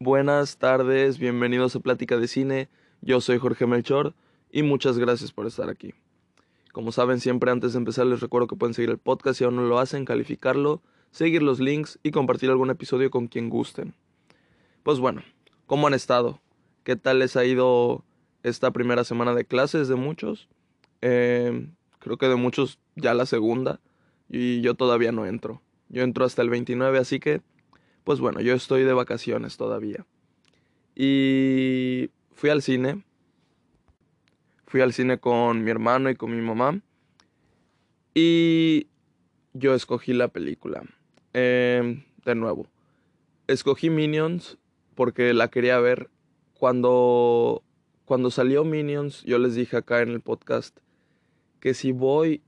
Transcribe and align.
Buenas 0.00 0.58
tardes, 0.58 1.18
bienvenidos 1.18 1.76
a 1.76 1.80
Plática 1.80 2.16
de 2.16 2.28
Cine. 2.28 2.68
Yo 3.02 3.20
soy 3.20 3.38
Jorge 3.38 3.66
Melchor 3.66 4.14
y 4.50 4.62
muchas 4.62 4.98
gracias 4.98 5.32
por 5.32 5.46
estar 5.46 5.68
aquí. 5.68 5.94
Como 6.72 6.92
saben, 6.92 7.20
siempre 7.20 7.50
antes 7.50 7.72
de 7.72 7.78
empezar 7.78 8.06
les 8.06 8.20
recuerdo 8.20 8.48
que 8.48 8.56
pueden 8.56 8.74
seguir 8.74 8.90
el 8.90 8.98
podcast 8.98 9.38
si 9.38 9.44
aún 9.44 9.56
no 9.56 9.62
lo 9.62 9.78
hacen, 9.78 10.04
calificarlo, 10.04 10.82
seguir 11.10 11.42
los 11.42 11.60
links 11.60 11.98
y 12.02 12.10
compartir 12.10 12.50
algún 12.50 12.70
episodio 12.70 13.10
con 13.10 13.28
quien 13.28 13.48
gusten. 13.48 13.94
Pues 14.82 14.98
bueno, 14.98 15.22
¿cómo 15.66 15.86
han 15.86 15.94
estado? 15.94 16.40
¿Qué 16.82 16.96
tal 16.96 17.18
les 17.18 17.36
ha 17.36 17.44
ido 17.44 18.04
esta 18.42 18.70
primera 18.70 19.04
semana 19.04 19.34
de 19.34 19.44
clases 19.44 19.88
de 19.88 19.96
muchos? 19.96 20.48
Eh, 21.00 21.68
creo 21.98 22.16
que 22.16 22.28
de 22.28 22.36
muchos 22.36 22.78
ya 22.94 23.14
la 23.14 23.26
segunda 23.26 23.80
y 24.28 24.60
yo 24.62 24.74
todavía 24.74 25.12
no 25.12 25.26
entro. 25.26 25.62
Yo 25.88 26.02
entro 26.02 26.24
hasta 26.24 26.42
el 26.42 26.50
29, 26.50 26.98
así 26.98 27.20
que 27.20 27.42
pues 28.06 28.20
bueno, 28.20 28.40
yo 28.40 28.54
estoy 28.54 28.84
de 28.84 28.92
vacaciones 28.92 29.56
todavía. 29.56 30.06
Y 30.94 32.08
fui 32.34 32.50
al 32.50 32.62
cine. 32.62 33.02
Fui 34.68 34.80
al 34.80 34.92
cine 34.92 35.18
con 35.18 35.64
mi 35.64 35.72
hermano 35.72 36.08
y 36.08 36.14
con 36.14 36.30
mi 36.30 36.40
mamá. 36.40 36.80
Y 38.14 38.86
yo 39.54 39.74
escogí 39.74 40.12
la 40.12 40.28
película. 40.28 40.84
Em, 41.32 42.04
de 42.24 42.36
nuevo. 42.36 42.68
Escogí 43.48 43.90
Minions 43.90 44.56
porque 44.94 45.34
la 45.34 45.48
quería 45.48 45.80
ver. 45.80 46.08
Cuando, 46.54 47.64
cuando 48.04 48.30
salió 48.30 48.62
Minions, 48.62 49.24
yo 49.24 49.38
les 49.38 49.56
dije 49.56 49.78
acá 49.78 50.00
en 50.02 50.10
el 50.10 50.20
podcast 50.20 50.78
que 51.58 51.74
si 51.74 51.90
voy 51.90 52.40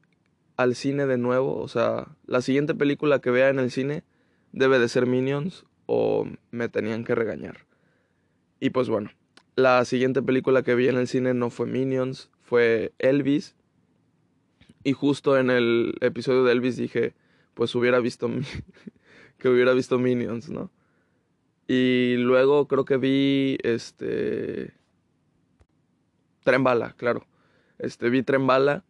al 0.56 0.76
cine 0.76 1.06
de 1.06 1.18
nuevo, 1.18 1.60
o 1.60 1.66
sea, 1.66 2.06
la 2.26 2.42
siguiente 2.42 2.76
película 2.76 3.18
que 3.18 3.32
vea 3.32 3.48
en 3.48 3.58
el 3.58 3.72
cine, 3.72 4.04
debe 4.52 4.78
de 4.78 4.88
ser 4.88 5.06
Minions 5.06 5.64
o 5.86 6.26
me 6.50 6.68
tenían 6.68 7.04
que 7.04 7.14
regañar. 7.14 7.66
Y 8.60 8.70
pues 8.70 8.88
bueno, 8.88 9.10
la 9.56 9.84
siguiente 9.84 10.22
película 10.22 10.62
que 10.62 10.74
vi 10.74 10.88
en 10.88 10.96
el 10.96 11.08
cine 11.08 11.34
no 11.34 11.50
fue 11.50 11.66
Minions, 11.66 12.30
fue 12.42 12.92
Elvis. 12.98 13.56
Y 14.84 14.92
justo 14.92 15.36
en 15.36 15.50
el 15.50 15.94
episodio 16.00 16.44
de 16.44 16.52
Elvis 16.52 16.76
dije, 16.76 17.14
pues 17.54 17.74
hubiera 17.74 17.98
visto 18.00 18.28
que 19.38 19.48
hubiera 19.48 19.72
visto 19.72 19.98
Minions, 19.98 20.48
¿no? 20.48 20.70
Y 21.66 22.16
luego 22.18 22.66
creo 22.66 22.84
que 22.84 22.96
vi 22.96 23.58
este 23.62 24.72
Tren 26.44 26.64
Bala, 26.64 26.94
claro. 26.96 27.26
Este 27.78 28.08
vi 28.10 28.22
Tren 28.22 28.46
Bala 28.46 28.84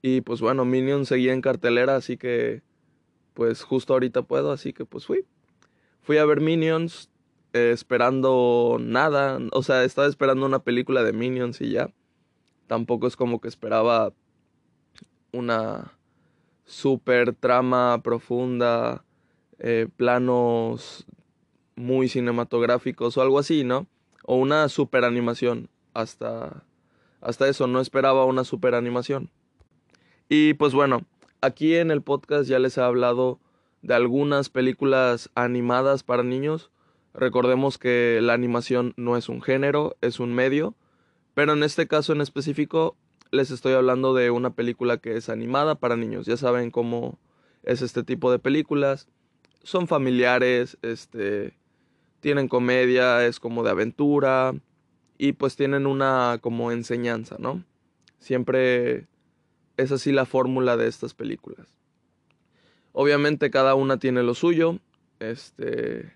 y 0.00 0.22
pues 0.22 0.40
bueno, 0.40 0.64
Minions 0.64 1.08
seguía 1.08 1.32
en 1.32 1.40
cartelera, 1.40 1.96
así 1.96 2.16
que 2.16 2.62
pues 3.34 3.62
justo 3.62 3.92
ahorita 3.92 4.22
puedo, 4.22 4.52
así 4.52 4.72
que 4.72 4.84
pues 4.84 5.06
fui. 5.06 5.24
Fui 6.00 6.18
a 6.18 6.24
ver 6.24 6.40
Minions 6.40 7.10
eh, 7.52 7.70
esperando 7.72 8.78
nada, 8.80 9.38
o 9.52 9.62
sea, 9.62 9.84
estaba 9.84 10.08
esperando 10.08 10.46
una 10.46 10.60
película 10.60 11.02
de 11.02 11.12
Minions 11.12 11.60
y 11.60 11.70
ya. 11.70 11.92
Tampoco 12.66 13.06
es 13.06 13.16
como 13.16 13.40
que 13.40 13.48
esperaba 13.48 14.12
una 15.32 15.92
super 16.64 17.34
trama 17.34 18.00
profunda, 18.02 19.04
eh, 19.58 19.88
planos 19.96 21.06
muy 21.76 22.08
cinematográficos 22.08 23.16
o 23.16 23.22
algo 23.22 23.38
así, 23.38 23.64
¿no? 23.64 23.86
O 24.24 24.36
una 24.36 24.68
super 24.68 25.04
animación. 25.04 25.68
Hasta, 25.92 26.64
hasta 27.20 27.48
eso, 27.48 27.66
no 27.66 27.80
esperaba 27.80 28.24
una 28.24 28.44
super 28.44 28.74
animación. 28.74 29.30
Y 30.28 30.54
pues 30.54 30.72
bueno, 30.72 31.02
Aquí 31.44 31.74
en 31.76 31.90
el 31.90 32.00
podcast 32.00 32.48
ya 32.48 32.58
les 32.58 32.78
he 32.78 32.80
hablado 32.80 33.38
de 33.82 33.92
algunas 33.92 34.48
películas 34.48 35.28
animadas 35.34 36.02
para 36.02 36.22
niños. 36.22 36.70
Recordemos 37.12 37.76
que 37.76 38.20
la 38.22 38.32
animación 38.32 38.94
no 38.96 39.18
es 39.18 39.28
un 39.28 39.42
género, 39.42 39.94
es 40.00 40.20
un 40.20 40.32
medio. 40.32 40.74
Pero 41.34 41.52
en 41.52 41.62
este 41.62 41.86
caso 41.86 42.14
en 42.14 42.22
específico 42.22 42.96
les 43.30 43.50
estoy 43.50 43.74
hablando 43.74 44.14
de 44.14 44.30
una 44.30 44.54
película 44.54 44.96
que 44.96 45.18
es 45.18 45.28
animada 45.28 45.74
para 45.74 45.98
niños. 45.98 46.24
Ya 46.24 46.38
saben 46.38 46.70
cómo 46.70 47.18
es 47.62 47.82
este 47.82 48.04
tipo 48.04 48.32
de 48.32 48.38
películas. 48.38 49.06
Son 49.64 49.86
familiares, 49.86 50.78
este, 50.80 51.52
tienen 52.20 52.48
comedia, 52.48 53.26
es 53.26 53.38
como 53.38 53.64
de 53.64 53.70
aventura 53.70 54.54
y 55.18 55.32
pues 55.32 55.56
tienen 55.56 55.86
una 55.86 56.38
como 56.40 56.72
enseñanza, 56.72 57.36
¿no? 57.38 57.62
Siempre 58.18 59.08
es 59.76 59.92
así 59.92 60.12
la 60.12 60.26
fórmula 60.26 60.76
de 60.76 60.86
estas 60.86 61.14
películas. 61.14 61.76
Obviamente 62.92 63.50
cada 63.50 63.74
una 63.74 63.98
tiene 63.98 64.22
lo 64.22 64.34
suyo. 64.34 64.78
Este, 65.18 66.12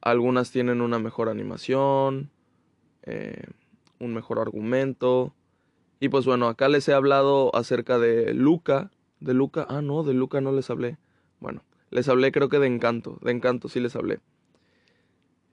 algunas 0.00 0.50
tienen 0.50 0.80
una 0.80 0.98
mejor 0.98 1.28
animación, 1.28 2.30
eh, 3.02 3.44
un 3.98 4.14
mejor 4.14 4.38
argumento. 4.38 5.34
Y 5.98 6.08
pues 6.08 6.24
bueno, 6.26 6.48
acá 6.48 6.68
les 6.68 6.88
he 6.88 6.94
hablado 6.94 7.54
acerca 7.54 7.98
de 7.98 8.32
Luca. 8.34 8.90
De 9.18 9.34
Luca, 9.34 9.66
ah 9.68 9.82
no, 9.82 10.02
de 10.02 10.14
Luca 10.14 10.40
no 10.40 10.52
les 10.52 10.70
hablé. 10.70 10.96
Bueno, 11.40 11.62
les 11.90 12.08
hablé 12.08 12.32
creo 12.32 12.48
que 12.48 12.58
de 12.58 12.66
Encanto. 12.66 13.18
De 13.20 13.32
Encanto 13.32 13.68
sí 13.68 13.80
les 13.80 13.96
hablé. 13.96 14.20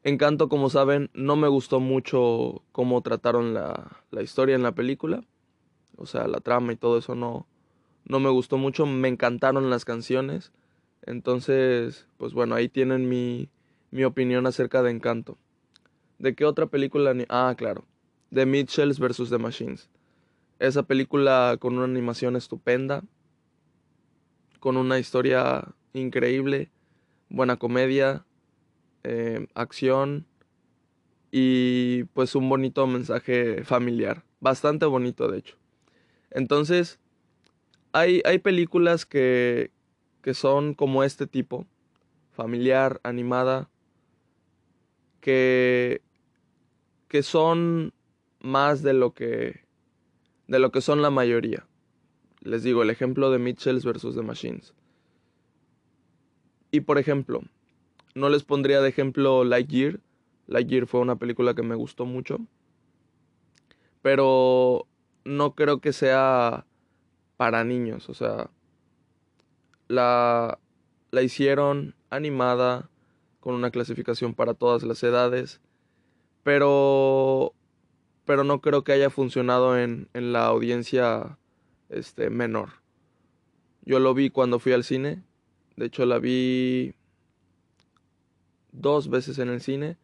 Encanto, 0.03 0.47
como 0.47 0.69
saben, 0.69 1.09
no 1.13 1.35
me 1.35 1.49
gustó 1.49 1.79
mucho 1.81 2.63
cómo 2.72 3.01
trataron 3.01 3.53
la, 3.53 4.03
la 4.11 4.22
historia 4.22 4.55
en 4.55 4.63
la 4.63 4.73
película. 4.73 5.23
O 5.97 6.06
sea, 6.06 6.28
la 6.28 6.40
trama 6.40 6.72
y 6.74 6.78
todo 6.78 6.97
eso 6.97 7.16
no, 7.16 7.47
no 8.06 8.19
me 8.19 8.30
gustó 8.30 8.58
mucho. 8.58 8.85
Me 8.85 9.08
encantaron 9.08 9.69
las 9.69 9.84
canciones. 9.84 10.53
Entonces, 11.02 12.08
pues 12.18 12.34
bueno, 12.34 12.56
ahí 12.56 12.69
tienen 12.69 13.09
mi, 13.09 13.50
mi 13.91 14.03
opinión 14.03 14.46
acerca 14.46 14.84
de 14.84 14.91
Encanto. 14.91 15.38
¿De 16.19 16.35
qué 16.35 16.46
otra 16.46 16.68
película? 16.68 17.13
Ah, 17.30 17.53
claro. 17.58 17.85
The 18.34 18.46
Mitchells 18.46 19.00
vs. 19.00 19.30
The 19.30 19.38
Machines. 19.38 19.90
Esa 20.59 20.84
película 20.84 21.58
con 21.59 21.75
una 21.75 21.85
animación 21.85 22.35
estupenda. 22.35 23.03
Con 24.59 24.78
una 24.78 25.00
historia 25.00 25.75
increíble. 25.94 26.72
Buena 27.29 27.58
comedia. 27.58 28.25
Eh, 29.03 29.47
acción. 29.53 30.25
Y 31.31 32.06
pues 32.14 32.35
un 32.35 32.50
bonito 32.50 32.85
mensaje 32.88 33.64
familiar. 33.64 34.24
Bastante 34.40 34.85
bonito, 34.85 35.28
de 35.28 35.40
hecho. 35.40 35.58
Entonces, 36.32 37.00
hay, 37.94 38.22
hay 38.26 38.40
películas 38.40 39.06
que, 39.06 39.72
que 40.22 40.34
son 40.34 40.74
como 40.74 41.04
este 41.04 41.28
tipo, 41.28 41.66
familiar, 42.32 43.00
animada, 43.04 43.70
que, 45.22 46.02
que 47.08 47.24
son 47.24 47.94
más 48.40 48.84
de 48.84 48.94
lo 48.94 49.14
que, 49.14 49.62
de 50.48 50.60
lo 50.60 50.72
que 50.72 50.82
son 50.82 51.02
la 51.02 51.10
mayoría. 51.10 51.66
Les 52.42 52.64
digo, 52.64 52.84
el 52.84 52.90
ejemplo 52.90 53.32
de 53.32 53.40
Mitchells 53.40 53.84
versus 53.84 54.16
The 54.16 54.22
Machines. 54.22 54.74
Y 56.72 56.82
por 56.82 56.98
ejemplo, 56.98 57.42
no 58.16 58.30
les 58.30 58.44
pondría 58.44 58.82
de 58.82 58.90
ejemplo 58.90 59.44
Lightyear. 59.44 60.00
Lightyear 60.48 60.88
fue 60.88 61.02
una 61.02 61.18
película 61.18 61.56
que 61.56 61.64
me 61.64 61.76
gustó 61.76 62.06
mucho. 62.06 62.40
Pero 64.02 64.88
no 65.28 65.56
creo 65.56 65.82
que 65.82 65.94
sea 65.94 66.66
para 67.36 67.64
niños, 67.64 68.10
o 68.10 68.14
sea, 68.14 68.50
la, 69.88 70.60
la 71.12 71.22
hicieron 71.22 71.96
animada 72.10 72.90
con 73.40 73.54
una 73.54 73.70
clasificación 73.70 74.34
para 74.34 74.54
todas 74.54 74.84
las 74.84 75.04
edades, 75.04 75.62
pero 76.44 77.54
pero 78.26 78.44
no 78.44 78.60
creo 78.60 78.84
que 78.84 78.92
haya 78.92 79.10
funcionado 79.10 79.78
en, 79.80 80.10
en 80.14 80.34
la 80.34 80.48
audiencia 80.48 81.38
este, 81.88 82.30
menor. 82.30 82.70
Yo 83.84 84.00
lo 84.00 84.14
vi 84.14 84.30
cuando 84.30 84.59
fui 84.59 84.74
al 84.74 84.84
cine, 84.84 85.24
de 85.78 85.86
hecho 85.86 86.06
la 86.06 86.20
vi 86.20 86.94
dos 88.73 89.09
veces 89.09 89.40
en 89.40 89.47
el 89.47 89.62
cine 89.62 89.97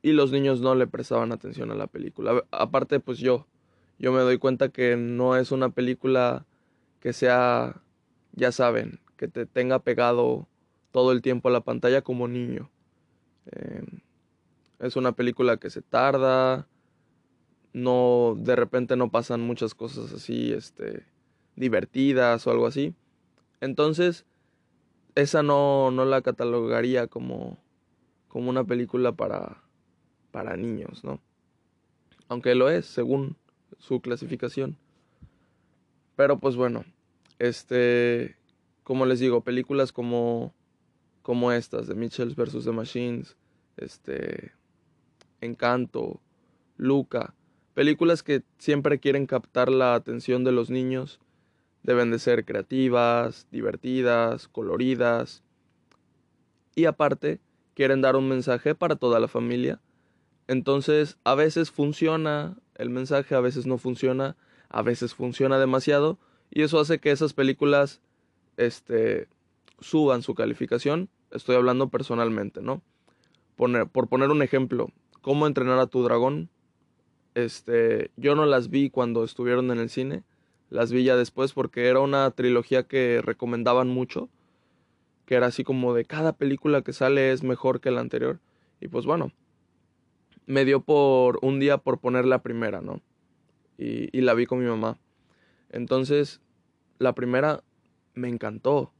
y 0.00 0.12
los 0.12 0.32
niños 0.32 0.62
no 0.62 0.74
le 0.74 0.86
prestaban 0.86 1.32
atención 1.32 1.70
a 1.70 1.74
la 1.74 1.86
película. 1.86 2.44
Aparte, 2.50 2.98
pues 2.98 3.18
yo, 3.18 3.46
yo 4.02 4.10
me 4.10 4.20
doy 4.20 4.36
cuenta 4.38 4.68
que 4.70 4.96
no 4.96 5.36
es 5.36 5.52
una 5.52 5.70
película 5.70 6.44
que 6.98 7.12
sea, 7.12 7.80
ya 8.32 8.50
saben, 8.50 8.98
que 9.16 9.28
te 9.28 9.46
tenga 9.46 9.78
pegado 9.78 10.48
todo 10.90 11.12
el 11.12 11.22
tiempo 11.22 11.48
a 11.48 11.52
la 11.52 11.60
pantalla 11.60 12.02
como 12.02 12.26
niño. 12.26 12.68
Em, 13.46 14.00
es 14.80 14.96
una 14.96 15.12
película 15.12 15.56
que 15.56 15.70
se 15.70 15.82
tarda, 15.82 16.66
no, 17.72 18.34
de 18.36 18.56
repente 18.56 18.96
no 18.96 19.12
pasan 19.12 19.40
muchas 19.40 19.72
cosas 19.72 20.12
así, 20.12 20.52
este, 20.52 21.06
divertidas 21.54 22.44
o 22.48 22.50
algo 22.50 22.66
así. 22.66 22.96
Entonces, 23.60 24.26
esa 25.14 25.44
no, 25.44 25.92
no 25.92 26.04
la 26.06 26.22
catalogaría 26.22 27.06
como, 27.06 27.56
como 28.26 28.50
una 28.50 28.64
película 28.64 29.12
para, 29.12 29.62
para 30.32 30.56
niños, 30.56 31.04
¿no? 31.04 31.20
Aunque 32.26 32.56
lo 32.56 32.68
es, 32.68 32.86
según 32.86 33.36
su 33.78 34.00
clasificación. 34.00 34.76
Pero 36.16 36.38
pues 36.38 36.56
bueno, 36.56 36.84
este, 37.38 38.36
como 38.82 39.06
les 39.06 39.20
digo, 39.20 39.42
películas 39.42 39.92
como, 39.92 40.54
como 41.22 41.52
estas, 41.52 41.86
de 41.86 41.94
Mitchells 41.94 42.36
vs. 42.36 42.64
The 42.64 42.72
Machines, 42.72 43.36
este, 43.76 44.52
Encanto, 45.40 46.20
Luca, 46.76 47.34
películas 47.74 48.22
que 48.22 48.42
siempre 48.58 48.98
quieren 48.98 49.26
captar 49.26 49.70
la 49.70 49.94
atención 49.94 50.44
de 50.44 50.52
los 50.52 50.70
niños, 50.70 51.20
deben 51.82 52.10
de 52.10 52.18
ser 52.18 52.44
creativas, 52.44 53.46
divertidas, 53.50 54.48
coloridas 54.48 55.42
y 56.74 56.84
aparte 56.84 57.40
quieren 57.74 58.00
dar 58.00 58.16
un 58.16 58.28
mensaje 58.28 58.74
para 58.74 58.96
toda 58.96 59.20
la 59.20 59.28
familia. 59.28 59.80
Entonces, 60.52 61.16
a 61.24 61.34
veces 61.34 61.70
funciona 61.70 62.58
el 62.74 62.90
mensaje, 62.90 63.34
a 63.34 63.40
veces 63.40 63.66
no 63.66 63.78
funciona, 63.78 64.36
a 64.68 64.82
veces 64.82 65.14
funciona 65.14 65.58
demasiado 65.58 66.18
y 66.50 66.60
eso 66.60 66.78
hace 66.78 66.98
que 66.98 67.10
esas 67.10 67.32
películas 67.32 68.02
este 68.58 69.28
suban 69.80 70.20
su 70.22 70.34
calificación. 70.34 71.08
Estoy 71.30 71.56
hablando 71.56 71.88
personalmente, 71.88 72.60
¿no? 72.60 72.82
por 73.92 74.08
poner 74.08 74.30
un 74.30 74.42
ejemplo, 74.42 74.90
¿cómo 75.20 75.46
entrenar 75.46 75.78
a 75.78 75.86
tu 75.86 76.02
dragón? 76.02 76.50
Este, 77.34 78.10
yo 78.16 78.34
no 78.34 78.44
las 78.44 78.68
vi 78.68 78.90
cuando 78.90 79.24
estuvieron 79.24 79.70
en 79.70 79.78
el 79.78 79.88
cine, 79.88 80.22
las 80.68 80.92
vi 80.92 81.04
ya 81.04 81.16
después 81.16 81.52
porque 81.52 81.86
era 81.86 82.00
una 82.00 82.30
trilogía 82.32 82.82
que 82.82 83.22
recomendaban 83.22 83.88
mucho, 83.88 84.28
que 85.24 85.36
era 85.36 85.46
así 85.46 85.64
como 85.64 85.94
de 85.94 86.04
cada 86.04 86.32
película 86.32 86.82
que 86.82 86.92
sale 86.92 87.30
es 87.30 87.42
mejor 87.42 87.80
que 87.80 87.90
la 87.90 88.00
anterior. 88.00 88.40
Y 88.80 88.88
pues 88.88 89.06
bueno, 89.06 89.32
me 90.46 90.64
dio 90.64 90.80
por 90.80 91.38
un 91.42 91.60
día 91.60 91.78
por 91.78 91.98
poner 91.98 92.24
la 92.24 92.42
primera, 92.42 92.80
¿no? 92.80 93.00
Y, 93.78 94.20
la 94.20 94.34
vi 94.34 94.46
con 94.46 94.60
mi 94.60 94.66
mamá. 94.66 94.98
Entonces, 95.70 96.40
la 96.98 97.14
primera 97.14 97.64
me 98.14 98.28
encantó. 98.28 98.92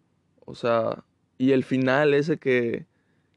O 0.44 0.54
sea, 0.54 1.04
y 1.38 1.52
el 1.52 1.62
final 1.62 2.14
ese 2.14 2.38
que, 2.38 2.86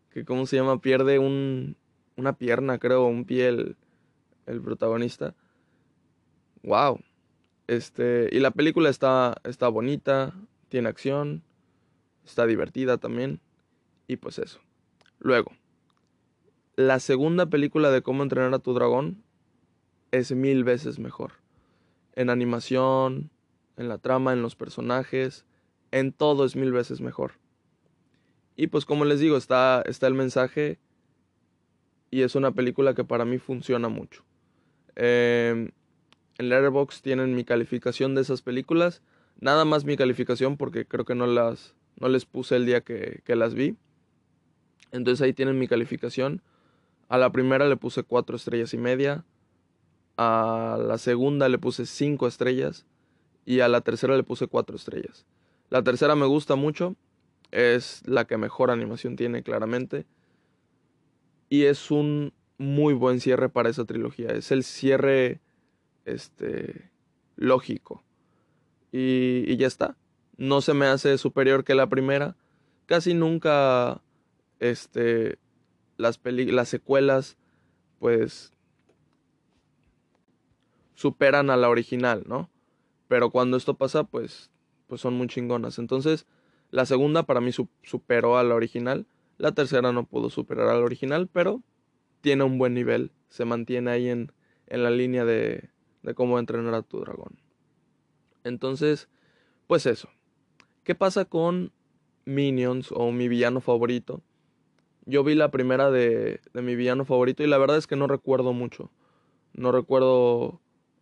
que 0.10 0.26
¿cómo 0.26 0.48
se 0.48 0.56
llama? 0.56 0.82
Pierde 0.82 1.20
un, 1.20 1.76
una 2.16 2.38
pierna, 2.38 2.80
creo, 2.80 3.06
un 3.06 3.26
pie 3.26 3.48
el, 3.48 3.76
el 4.48 4.62
protagonista. 4.62 5.36
Wow. 6.64 7.00
Este, 7.68 8.30
y 8.32 8.40
la 8.40 8.52
película 8.52 8.90
está, 8.90 9.36
está 9.44 9.68
bonita, 9.68 10.34
tiene 10.70 10.90
acción, 10.90 11.44
está 12.26 12.46
divertida 12.46 12.98
también. 12.98 13.40
Y 14.08 14.18
pues 14.18 14.40
eso. 14.40 14.60
Luego, 15.20 15.52
la 16.76 17.00
segunda 17.00 17.46
película 17.46 17.90
de 17.92 18.02
cómo 18.02 18.24
entrenar 18.24 18.54
a 18.54 18.60
tu 18.60 18.74
dragón 18.74 19.24
es 20.12 20.32
mil 20.34 20.64
veces 20.64 21.00
mejor. 21.00 21.34
En 22.14 22.30
animación, 22.30 23.30
en 23.78 23.90
la 23.90 23.98
trama, 23.98 24.34
en 24.34 24.42
los 24.42 24.56
personajes, 24.56 25.46
en 25.92 26.12
todo 26.12 26.46
es 26.46 26.56
mil 26.56 26.72
veces 26.72 27.02
mejor. 27.02 27.34
Y 28.56 28.68
pues 28.68 28.86
como 28.86 29.06
les 29.06 29.20
digo, 29.20 29.38
está, 29.38 29.84
está 29.86 30.08
el 30.08 30.14
mensaje 30.14 30.80
y 32.12 32.22
es 32.22 32.36
una 32.36 32.52
película 32.52 32.94
que 32.94 33.04
para 33.04 33.26
mí 33.26 33.38
funciona 33.38 33.90
mucho. 33.90 34.24
Eh, 34.96 35.72
en 36.38 36.50
Letterboxd 36.50 37.02
tienen 37.02 37.36
mi 37.36 37.44
calificación 37.44 38.16
de 38.16 38.22
esas 38.22 38.42
películas. 38.42 39.02
Nada 39.40 39.66
más 39.66 39.86
mi 39.86 39.98
calificación 39.98 40.58
porque 40.58 40.86
creo 40.86 41.06
que 41.06 41.16
no 41.16 41.28
las 41.28 41.76
no 41.98 42.10
les 42.10 42.26
puse 42.26 42.58
el 42.58 42.66
día 42.66 42.82
que, 42.82 43.22
que 43.24 43.36
las 43.36 43.54
vi. 43.54 43.78
Entonces 44.92 45.22
ahí 45.22 45.34
tienen 45.34 45.60
mi 45.60 45.68
calificación. 45.68 46.42
A 47.08 47.18
la 47.18 47.32
primera 47.32 47.68
le 47.68 47.78
puse 47.78 48.04
cuatro 48.04 48.36
estrellas 48.36 48.74
y 48.74 48.78
media. 48.78 49.26
A 50.18 50.78
la 50.82 50.98
segunda 50.98 51.50
le 51.50 51.60
puse 51.60 51.86
cinco 51.86 52.28
estrellas. 52.28 52.86
Y 53.46 53.60
a 53.60 53.68
la 53.68 53.82
tercera 53.82 54.16
le 54.16 54.24
puse 54.24 54.48
cuatro 54.48 54.76
estrellas. 54.76 55.26
La 55.70 55.84
tercera 55.84 56.16
me 56.16 56.26
gusta 56.26 56.56
mucho. 56.56 56.96
Es 57.52 58.02
la 58.06 58.26
que 58.26 58.38
mejor 58.38 58.72
animación 58.72 59.16
tiene 59.16 59.44
claramente. 59.44 60.06
Y 61.50 61.64
es 61.66 61.92
un 61.92 62.34
muy 62.58 62.94
buen 62.94 63.20
cierre 63.20 63.50
para 63.50 63.70
esa 63.70 63.86
trilogía. 63.86 64.30
Es 64.30 64.52
el 64.52 64.64
cierre 64.64 65.42
este, 66.06 66.90
lógico. 67.36 68.04
Y, 68.92 69.44
y 69.48 69.58
ya 69.58 69.68
está. 69.68 69.96
No 70.38 70.62
se 70.62 70.74
me 70.74 70.88
hace 70.88 71.18
superior 71.18 71.64
que 71.64 71.76
la 71.76 71.88
primera. 71.88 72.36
Casi 72.88 73.14
nunca 73.14 74.02
este, 74.60 75.38
las, 75.98 76.20
las 76.24 76.70
secuelas 76.70 77.38
pues 78.00 78.54
superan 80.96 81.50
a 81.50 81.58
la 81.58 81.70
original, 81.70 82.24
¿no? 82.28 82.50
Pero 83.08 83.30
cuando 83.30 83.58
esto 83.58 83.76
pasa, 83.76 84.04
pues, 84.04 84.50
pues 84.88 85.02
son 85.02 85.16
muy 85.16 85.28
chingonas. 85.28 85.78
Entonces, 85.78 86.26
la 86.72 86.86
segunda 86.86 87.24
para 87.24 87.42
mí 87.42 87.52
superó 87.52 88.38
a 88.38 88.44
la 88.44 88.56
original. 88.56 89.06
La 89.38 89.52
tercera 89.52 89.92
no 89.92 90.06
pudo 90.06 90.30
superar 90.30 90.70
a 90.70 90.74
la 90.74 90.84
original, 90.84 91.30
pero 91.32 91.62
tiene 92.22 92.44
un 92.44 92.58
buen 92.58 92.74
nivel. 92.74 93.12
Se 93.30 93.46
mantiene 93.46 93.92
ahí 93.92 94.10
en, 94.10 94.32
en 94.68 94.84
la 94.84 94.90
línea 94.90 95.26
de, 95.26 95.70
de 96.02 96.14
cómo 96.16 96.40
entrenar 96.40 96.74
a 96.74 96.82
tu 96.82 97.00
dragón. 97.00 97.38
Entonces, 98.44 99.10
pues 99.68 99.86
eso. 99.86 100.10
¿Qué 100.84 100.96
pasa 100.96 101.26
con 101.26 101.72
Minions 102.26 102.92
o 102.92 103.12
mi 103.12 103.28
villano 103.28 103.60
favorito? 103.60 104.22
Yo 105.06 105.24
vi 105.24 105.36
la 105.36 105.52
primera 105.52 105.92
de, 105.92 106.42
de 106.54 106.62
mi 106.62 106.76
villano 106.76 107.06
favorito 107.06 107.44
y 107.44 107.48
la 107.48 107.58
verdad 107.58 107.78
es 107.78 107.88
que 107.88 107.96
no 107.96 108.08
recuerdo 108.08 108.54
mucho. 108.54 108.92
No 109.54 109.72
recuerdo 109.72 110.60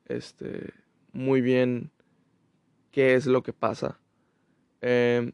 este 0.07 0.73
muy 1.13 1.41
bien 1.41 1.91
qué 2.91 3.13
es 3.15 3.25
lo 3.25 3.43
que 3.43 3.53
pasa. 3.53 3.99
Eh, 4.81 5.31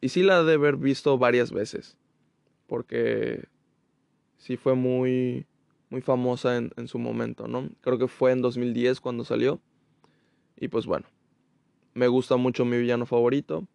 y 0.00 0.08
sí 0.10 0.22
la 0.22 0.42
de 0.44 0.54
haber 0.54 0.76
visto 0.76 1.18
varias 1.18 1.52
veces. 1.52 1.96
Porque 2.66 3.48
sí 4.36 4.56
fue 4.56 4.74
muy, 4.74 5.46
muy 5.90 6.00
famosa 6.00 6.56
en, 6.56 6.70
en, 6.76 6.88
su 6.88 6.98
momento, 6.98 7.48
¿no? 7.48 7.68
Creo 7.80 7.98
que 7.98 8.08
fue 8.08 8.32
en 8.32 8.40
2010 8.40 9.00
cuando 9.00 9.24
salió. 9.24 9.60
Y 10.56 10.68
pues 10.68 10.86
bueno, 10.86 11.06
me 11.94 12.08
gusta 12.08 12.36
mucho 12.36 12.64
mi 12.64 12.78
villano 12.78 13.06
favorito. 13.06 13.66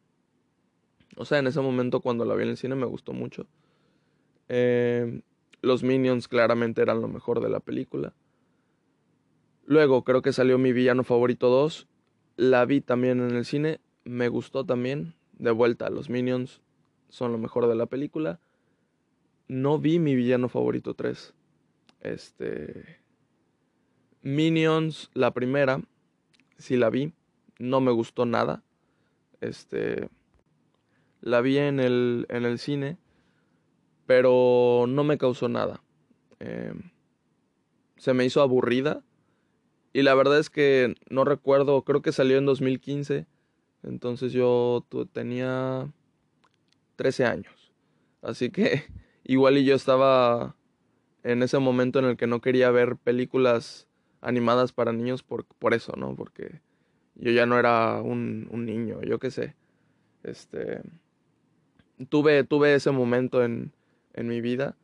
O 1.16 1.26
sea, 1.26 1.40
en 1.40 1.48
ese 1.48 1.62
momento 1.62 2.02
cuando 2.02 2.26
la 2.26 2.36
vi 2.36 2.44
en 2.44 2.50
el 2.50 2.58
cine 2.58 2.76
me 2.76 2.86
gustó 2.86 3.14
mucho. 3.14 3.48
Eh, 4.50 5.22
los 5.62 5.84
Minions 5.84 6.28
claramente 6.28 6.82
eran 6.82 7.02
lo 7.02 7.08
mejor 7.08 7.42
de 7.42 7.50
la 7.50 7.60
película. 7.60 8.14
Luego 9.66 10.04
creo 10.04 10.22
que 10.22 10.32
salió 10.32 10.58
mi 10.58 10.72
villano 10.72 11.04
favorito 11.04 11.50
2. 11.50 11.88
La 12.38 12.66
vi 12.66 12.82
también 12.82 13.20
en 13.20 13.36
el 13.36 13.46
cine. 13.46 13.82
Me 14.06 14.30
gustó 14.30 14.66
también. 14.66 15.16
De 15.34 15.52
vuelta, 15.52 15.90
los 15.90 16.10
Minions 16.10 16.62
son 17.10 17.32
lo 17.32 17.38
mejor 17.38 17.68
de 17.68 17.76
la 17.76 17.86
película. 17.86 18.40
No 19.48 19.80
vi 19.80 20.00
mi 20.00 20.16
villano 20.16 20.50
favorito 20.50 20.94
3. 20.94 21.34
Este. 22.02 23.00
Minions, 24.22 25.10
la 25.14 25.34
primera, 25.34 25.82
sí 26.58 26.78
la 26.78 26.90
vi. 26.90 27.14
No 27.60 27.82
me 27.82 27.92
gustó 27.92 28.26
nada. 28.26 28.64
Este. 29.42 30.10
La 31.22 31.42
vi 31.42 31.58
en 31.58 31.80
el, 31.80 32.26
en 32.30 32.46
el 32.46 32.60
cine. 32.60 32.98
Pero 34.08 34.86
no 34.88 35.04
me 35.04 35.20
causó 35.20 35.50
nada. 35.50 35.84
Eh, 36.40 36.74
se 37.98 38.14
me 38.14 38.26
hizo 38.26 38.42
aburrida. 38.42 39.04
Y 39.94 40.02
la 40.02 40.16
verdad 40.16 40.40
es 40.40 40.50
que 40.50 40.96
no 41.10 41.24
recuerdo, 41.24 41.84
creo 41.84 42.02
que 42.02 42.12
salió 42.12 42.38
en 42.38 42.46
2015. 42.46 43.28
Entonces 43.84 44.32
yo 44.34 44.86
tenía 45.12 45.92
13 46.96 47.26
años. 47.26 47.74
Así 48.22 48.50
que 48.50 48.86
igual 49.24 49.58
y 49.58 49.66
yo 49.66 49.76
estaba 49.76 50.56
en 51.24 51.44
ese 51.44 51.60
momento 51.60 52.00
en 52.00 52.06
el 52.06 52.18
que 52.18 52.28
no 52.28 52.42
quería 52.42 52.72
ver 52.72 52.96
películas 52.96 53.88
animadas 54.22 54.72
para 54.72 54.94
niños 54.94 55.24
por, 55.24 55.46
por 55.46 55.74
eso, 55.74 55.94
¿no? 55.98 56.16
Porque 56.16 56.62
yo 57.16 57.32
ya 57.32 57.46
no 57.46 57.60
era 57.60 58.02
un, 58.02 58.48
un 58.52 58.66
niño, 58.66 59.02
yo 59.02 59.20
qué 59.20 59.32
sé. 59.32 59.56
Este. 60.24 60.82
Tuve, 62.10 62.44
tuve 62.44 62.76
ese 62.76 62.92
momento 62.92 63.44
en, 63.44 63.74
en 64.18 64.28
mi 64.28 64.42
vida. 64.42 64.76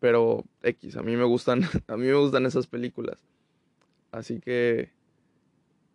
Pero 0.00 0.44
X, 0.62 0.96
a 0.96 1.02
mí 1.02 1.16
me 1.16 1.24
gustan, 1.24 1.62
a 1.88 1.96
mí 1.96 2.06
me 2.06 2.14
gustan 2.14 2.46
esas 2.46 2.66
películas. 2.66 3.18
Así 4.12 4.40
que 4.40 4.90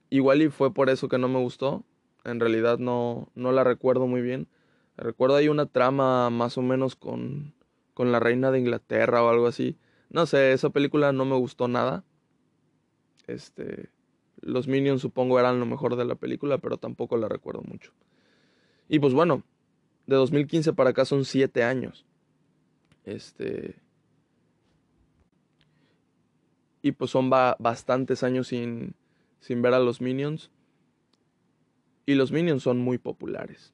igual 0.10 0.42
y 0.42 0.50
fue 0.50 0.74
por 0.74 0.90
eso 0.90 1.08
que 1.08 1.18
no 1.18 1.28
me 1.28 1.40
gustó. 1.40 1.84
En 2.24 2.40
realidad 2.40 2.78
no, 2.78 3.30
no 3.34 3.52
la 3.52 3.64
recuerdo 3.64 4.06
muy 4.06 4.22
bien. 4.22 4.48
Recuerdo 4.98 5.38
ahí 5.38 5.48
una 5.48 5.66
trama 5.66 6.30
más 6.30 6.58
o 6.58 6.62
menos 6.62 6.96
con, 6.96 7.54
con 7.94 8.12
la 8.12 8.20
reina 8.20 8.52
de 8.52 8.60
Inglaterra 8.60 9.24
o 9.24 9.30
algo 9.30 9.48
así. 9.48 9.78
No 10.10 10.26
sé, 10.26 10.52
esa 10.52 10.70
película 10.70 11.14
no 11.14 11.26
me 11.26 11.38
gustó 11.38 11.68
nada. 11.68 12.04
Este, 13.28 13.90
los 14.42 14.68
Minions 14.68 15.02
supongo 15.02 15.40
eran 15.40 15.60
lo 15.60 15.66
mejor 15.66 15.96
de 15.96 16.06
la 16.06 16.16
película, 16.16 16.58
pero 16.58 16.78
tampoco 16.78 17.18
la 17.18 17.30
recuerdo 17.30 17.62
mucho. 17.62 17.92
Y 18.90 19.00
pues 19.00 19.14
bueno, 19.14 19.44
de 20.06 20.18
2015 20.18 20.74
para 20.74 20.90
acá 20.90 21.06
son 21.06 21.24
7 21.24 21.64
años. 21.64 22.06
Este. 23.06 23.76
Y 26.82 26.94
pues 26.94 27.12
son 27.12 27.30
bastantes 27.30 28.24
años 28.24 28.48
sin, 28.48 28.96
sin 29.40 29.62
ver 29.62 29.74
a 29.74 29.80
los 29.80 30.02
Minions. 30.02 30.52
Y 32.06 32.16
los 32.16 32.32
Minions 32.32 32.64
son 32.64 32.80
muy 32.80 32.98
populares. 32.98 33.74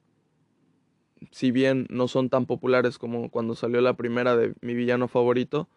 si 1.32 1.50
bien 1.50 1.86
no 1.90 2.08
son 2.08 2.28
tan 2.28 2.46
populares 2.46 2.98
como 2.98 3.30
cuando 3.30 3.54
salió 3.54 3.80
la 3.80 3.94
primera 3.94 4.36
de 4.36 4.54
mi 4.60 4.74
villano 4.74 5.08
favorito, 5.08 5.68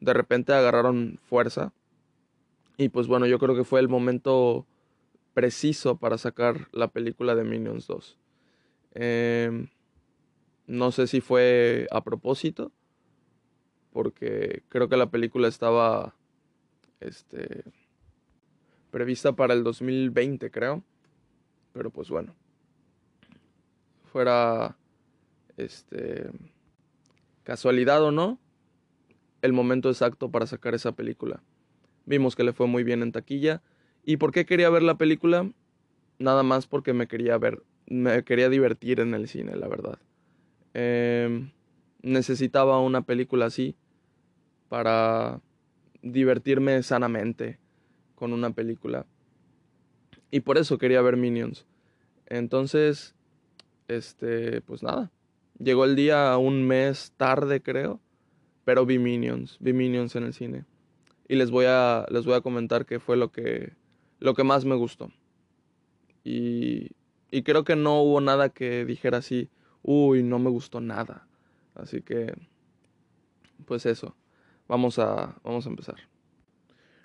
de 0.00 0.12
repente 0.12 0.52
agarraron 0.52 1.18
fuerza. 1.28 1.72
Y 2.76 2.88
pues 2.88 3.06
bueno, 3.06 3.26
yo 3.26 3.38
creo 3.38 3.54
que 3.54 3.64
fue 3.64 3.80
el 3.80 3.88
momento 3.88 4.66
preciso 5.32 5.96
para 5.96 6.18
sacar 6.18 6.68
la 6.72 6.88
película 6.88 7.34
de 7.34 7.44
Minions 7.44 7.86
2. 7.86 8.18
Em, 8.94 9.68
no 10.66 10.92
sé 10.92 11.06
si 11.06 11.20
fue 11.20 11.86
a 11.90 12.02
propósito, 12.02 12.72
porque 13.92 14.62
creo 14.68 14.88
que 14.88 14.96
la 14.96 15.10
película 15.10 15.48
estaba 15.48 16.14
este, 17.00 17.64
prevista 18.90 19.32
para 19.34 19.54
el 19.54 19.62
2020, 19.62 20.50
creo. 20.50 20.82
Pero 21.72 21.90
pues 21.90 22.08
bueno, 22.08 22.34
fuera 24.12 24.76
este, 25.56 26.30
casualidad 27.42 28.02
o 28.02 28.12
no, 28.12 28.38
el 29.42 29.52
momento 29.52 29.90
exacto 29.90 30.30
para 30.30 30.46
sacar 30.46 30.74
esa 30.74 30.92
película. 30.92 31.42
Vimos 32.06 32.36
que 32.36 32.44
le 32.44 32.52
fue 32.52 32.66
muy 32.66 32.84
bien 32.84 33.02
en 33.02 33.12
taquilla. 33.12 33.62
¿Y 34.04 34.16
por 34.16 34.32
qué 34.32 34.46
quería 34.46 34.70
ver 34.70 34.82
la 34.82 34.96
película? 34.96 35.50
Nada 36.18 36.42
más 36.42 36.66
porque 36.66 36.92
me 36.92 37.08
quería 37.08 37.36
ver, 37.38 37.62
me 37.86 38.22
quería 38.24 38.48
divertir 38.48 39.00
en 39.00 39.14
el 39.14 39.28
cine, 39.28 39.56
la 39.56 39.68
verdad. 39.68 39.98
Em, 40.74 41.52
necesitaba 42.02 42.80
una 42.80 43.02
película 43.02 43.46
así 43.46 43.76
para 44.68 45.40
divertirme 46.02 46.82
sanamente 46.82 47.58
con 48.14 48.32
una 48.32 48.50
película. 48.50 49.06
Y 50.30 50.40
por 50.40 50.58
eso 50.58 50.78
quería 50.78 51.00
ver 51.00 51.16
Minions. 51.16 51.64
Entonces, 52.26 53.14
este, 53.88 54.60
pues 54.62 54.82
nada. 54.82 55.12
Llegó 55.58 55.84
el 55.84 55.94
día 55.94 56.36
un 56.36 56.66
mes 56.66 57.12
tarde, 57.16 57.62
creo. 57.62 58.00
Pero 58.64 58.86
vi 58.86 58.98
Minions, 58.98 59.58
vi 59.60 59.72
Minions 59.72 60.16
en 60.16 60.24
el 60.24 60.34
cine. 60.34 60.64
Y 61.28 61.36
les 61.36 61.50
voy 61.50 61.66
a, 61.68 62.06
les 62.10 62.24
voy 62.24 62.34
a 62.34 62.40
comentar 62.40 62.86
qué 62.86 62.98
fue 62.98 63.16
lo 63.16 63.30
que, 63.30 63.74
lo 64.18 64.34
que 64.34 64.42
más 64.42 64.64
me 64.64 64.74
gustó. 64.74 65.12
Y, 66.24 66.90
y 67.30 67.42
creo 67.42 67.64
que 67.64 67.76
no 67.76 68.00
hubo 68.02 68.20
nada 68.20 68.48
que 68.48 68.84
dijera 68.84 69.18
así, 69.18 69.50
uy, 69.84 70.22
no 70.22 70.38
me 70.40 70.50
gustó 70.50 70.80
nada. 70.80 71.28
Así 71.74 72.02
que, 72.02 72.34
pues 73.66 73.86
eso, 73.86 74.16
vamos 74.66 74.98
a, 74.98 75.36
vamos 75.44 75.66
a 75.66 75.68
empezar. 75.68 75.96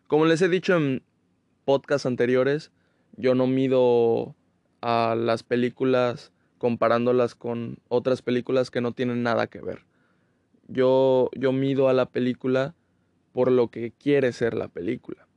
Como 0.07 0.25
les 0.25 0.41
he 0.41 0.49
dicho 0.49 0.75
en 0.75 1.03
podcasts 1.65 2.07
anteriores, 2.07 2.71
yo 3.15 3.35
no 3.35 3.45
mido 3.45 4.35
a 4.81 5.15
las 5.15 5.43
películas 5.43 6.31
comparándolas 6.57 7.35
con 7.35 7.77
otras 7.87 8.21
películas 8.21 8.71
que 8.71 8.81
no 8.81 8.93
tienen 8.93 9.23
nada 9.23 9.47
que 9.47 9.61
ver. 9.61 9.85
Yo, 10.67 11.29
yo 11.35 11.51
mido 11.51 11.89
a 11.89 11.93
la 11.93 12.07
película 12.07 12.75
por 13.33 13.51
lo 13.51 13.69
que 13.69 13.91
quiere 13.91 14.31
ser 14.33 14.53
la 14.53 14.67
película. 14.67 15.27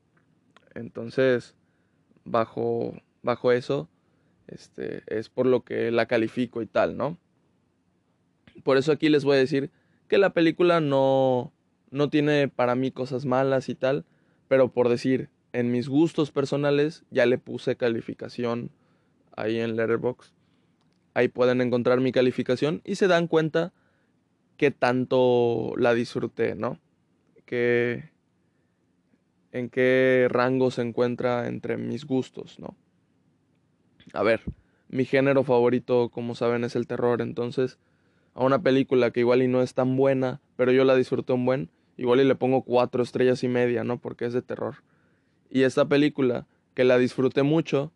Entonces, 0.74 1.54
bajo, 2.24 2.94
bajo 3.22 3.52
eso, 3.52 3.88
este, 4.46 5.02
es 5.06 5.28
por 5.28 5.46
lo 5.46 5.62
que 5.62 5.90
la 5.90 6.06
califico 6.06 6.62
y 6.62 6.66
tal, 6.66 6.96
¿no? 6.96 7.18
Por 8.62 8.76
eso 8.76 8.92
aquí 8.92 9.08
les 9.08 9.24
voy 9.24 9.36
a 9.36 9.40
decir 9.40 9.70
que 10.08 10.18
la 10.18 10.30
película 10.30 10.80
no, 10.80 11.52
no 11.90 12.10
tiene 12.10 12.48
para 12.48 12.74
mí 12.74 12.90
cosas 12.90 13.24
malas 13.24 13.68
y 13.68 13.74
tal, 13.74 14.04
pero 14.48 14.72
por 14.72 14.88
decir, 14.88 15.30
en 15.52 15.70
mis 15.70 15.88
gustos 15.88 16.30
personales 16.30 17.04
ya 17.10 17.26
le 17.26 17.38
puse 17.38 17.76
calificación 17.76 18.70
ahí 19.36 19.58
en 19.58 19.76
Letterboxd. 19.76 20.32
Ahí 21.14 21.28
pueden 21.28 21.60
encontrar 21.60 22.00
mi 22.00 22.12
calificación 22.12 22.80
y 22.84 22.94
se 22.94 23.06
dan 23.06 23.26
cuenta 23.26 23.72
que 24.56 24.70
tanto 24.70 25.74
la 25.76 25.94
disfruté, 25.94 26.54
¿no? 26.54 26.78
Que 27.44 28.10
en 29.52 29.68
qué 29.68 30.26
rango 30.30 30.70
se 30.70 30.82
encuentra 30.82 31.48
entre 31.48 31.76
mis 31.76 32.06
gustos, 32.06 32.58
¿no? 32.58 32.74
A 34.14 34.22
ver, 34.22 34.42
mi 34.88 35.04
género 35.04 35.44
favorito, 35.44 36.08
como 36.08 36.34
saben, 36.34 36.64
es 36.64 36.76
el 36.76 36.86
terror, 36.86 37.20
entonces 37.20 37.78
a 38.34 38.44
una 38.44 38.62
película 38.62 39.10
que 39.10 39.20
igual 39.20 39.42
y 39.42 39.48
no 39.48 39.62
es 39.62 39.74
tan 39.74 39.96
buena, 39.96 40.40
pero 40.56 40.72
yo 40.72 40.84
la 40.84 40.96
disfruté 40.96 41.32
un 41.32 41.44
buen, 41.44 41.70
igual 41.96 42.20
y 42.20 42.24
le 42.24 42.34
pongo 42.34 42.62
cuatro 42.62 43.02
estrellas 43.02 43.42
y 43.44 43.48
media, 43.48 43.84
¿no? 43.84 43.98
Porque 43.98 44.24
es 44.24 44.32
de 44.32 44.42
terror. 44.42 44.76
Y 45.50 45.62
esta 45.64 45.86
película, 45.86 46.46
que 46.74 46.84
la 46.84 46.98
disfruté 46.98 47.42
mucho, 47.42 47.92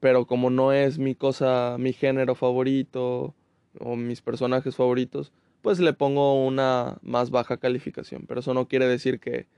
pero 0.00 0.26
como 0.26 0.50
no 0.50 0.72
es 0.72 0.98
mi 0.98 1.14
cosa, 1.14 1.76
mi 1.78 1.92
género 1.92 2.34
favorito 2.34 3.34
o 3.80 3.96
mis 3.96 4.22
personajes 4.22 4.76
favoritos, 4.76 5.32
pues 5.62 5.80
le 5.80 5.92
pongo 5.92 6.46
una 6.46 6.98
más 7.02 7.30
baja 7.30 7.56
calificación. 7.56 8.24
Pero 8.28 8.40
eso 8.40 8.54
no 8.54 8.68
quiere 8.68 8.86
decir 8.86 9.18
que, 9.18 9.48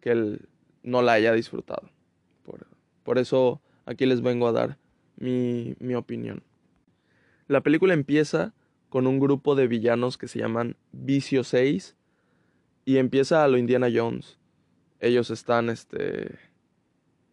que 0.00 0.12
él 0.12 0.48
no 0.82 1.02
la 1.02 1.12
haya 1.12 1.32
disfrutado. 1.32 1.90
Por, 2.42 2.66
por 3.02 3.18
eso 3.18 3.60
aquí 3.84 4.06
les 4.06 4.22
vengo 4.22 4.48
a 4.48 4.52
dar 4.52 4.78
mi, 5.16 5.74
mi 5.78 5.94
opinión. 5.94 6.42
La 7.48 7.60
película 7.60 7.92
empieza 7.92 8.54
con 8.92 9.06
un 9.06 9.18
grupo 9.18 9.54
de 9.54 9.68
villanos 9.68 10.18
que 10.18 10.28
se 10.28 10.38
llaman 10.38 10.76
Vicio 10.92 11.44
6 11.44 11.96
y 12.84 12.98
empieza 12.98 13.42
a 13.42 13.48
lo 13.48 13.56
Indiana 13.56 13.88
Jones. 13.90 14.38
Ellos 15.00 15.30
están, 15.30 15.70
este, 15.70 16.38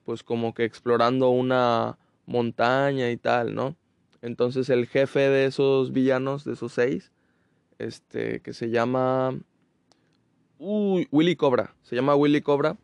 pues 0.06 0.24
como 0.24 0.54
que 0.54 0.64
explorando 0.64 1.32
una 1.32 1.98
montaña 2.26 3.12
y 3.12 3.18
tal, 3.18 3.56
¿no? 3.56 3.76
Entonces 4.22 4.70
el 4.70 4.88
jefe 4.88 5.20
de 5.20 5.44
esos 5.44 5.92
villanos, 5.92 6.46
de 6.46 6.54
esos 6.54 6.72
seis, 6.72 7.12
este, 7.78 8.40
que 8.40 8.54
se 8.54 8.70
llama 8.70 9.38
Uy, 10.60 11.10
Willy 11.12 11.36
Cobra, 11.36 11.76
se 11.82 11.94
llama 11.94 12.16
Willy 12.16 12.40
Cobra, 12.40 12.78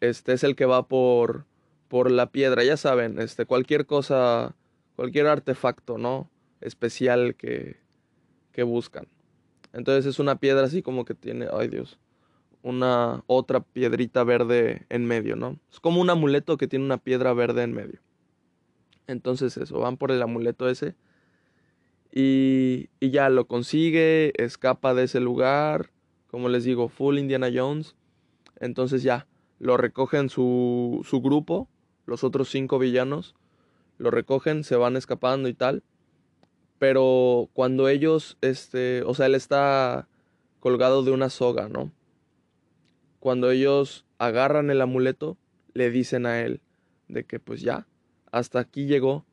este 0.00 0.32
es 0.32 0.42
el 0.42 0.56
que 0.56 0.64
va 0.64 0.88
por, 0.88 1.44
por 1.88 2.10
la 2.10 2.32
piedra, 2.32 2.64
ya 2.64 2.78
saben, 2.78 3.18
este, 3.18 3.44
cualquier 3.44 3.84
cosa, 3.84 4.56
cualquier 4.94 5.26
artefacto, 5.26 5.98
¿no? 5.98 6.30
Especial 6.62 7.34
que, 7.34 7.84
que 8.56 8.62
buscan. 8.62 9.06
Entonces 9.74 10.06
es 10.06 10.18
una 10.18 10.40
piedra 10.40 10.64
así 10.64 10.80
como 10.80 11.04
que 11.04 11.14
tiene, 11.14 11.46
ay 11.52 11.68
Dios, 11.68 11.98
una 12.62 13.22
otra 13.26 13.60
piedrita 13.60 14.24
verde 14.24 14.86
en 14.88 15.04
medio, 15.04 15.36
¿no? 15.36 15.60
Es 15.70 15.78
como 15.78 16.00
un 16.00 16.08
amuleto 16.08 16.56
que 16.56 16.66
tiene 16.66 16.86
una 16.86 16.96
piedra 16.96 17.34
verde 17.34 17.64
en 17.64 17.74
medio. 17.74 18.00
Entonces 19.06 19.58
eso, 19.58 19.78
van 19.78 19.98
por 19.98 20.10
el 20.10 20.22
amuleto 20.22 20.70
ese. 20.70 20.96
Y, 22.10 22.88
y 22.98 23.10
ya 23.10 23.28
lo 23.28 23.46
consigue, 23.46 24.32
escapa 24.42 24.94
de 24.94 25.04
ese 25.04 25.20
lugar. 25.20 25.90
Como 26.28 26.48
les 26.48 26.64
digo, 26.64 26.88
full 26.88 27.18
Indiana 27.18 27.50
Jones. 27.54 27.94
Entonces 28.58 29.02
ya, 29.02 29.26
lo 29.58 29.76
recogen 29.76 30.30
su, 30.30 31.02
su 31.04 31.20
grupo, 31.20 31.68
los 32.06 32.24
otros 32.24 32.48
cinco 32.48 32.78
villanos. 32.78 33.34
Lo 33.98 34.10
recogen, 34.10 34.64
se 34.64 34.76
van 34.76 34.96
escapando 34.96 35.50
y 35.50 35.54
tal. 35.54 35.82
Pero 36.78 37.48
cuando 37.52 37.88
ellos, 37.88 38.36
este, 38.40 39.02
o 39.04 39.14
sea, 39.14 39.26
él 39.26 39.34
está 39.34 40.08
colgado 40.60 41.02
de 41.02 41.10
una 41.10 41.30
soga, 41.30 41.68
¿no? 41.68 41.92
Cuando 43.20 43.50
ellos 43.50 44.04
agarran 44.18 44.70
el 44.70 44.80
amuleto, 44.80 45.36
le 45.72 45.90
dicen 45.90 46.26
a 46.26 46.40
él 46.42 46.60
de 47.08 47.24
que 47.24 47.38
pues 47.38 47.60
ya, 47.60 47.86
hasta 48.30 48.60
aquí 48.60 48.86
llegó, 48.86 49.24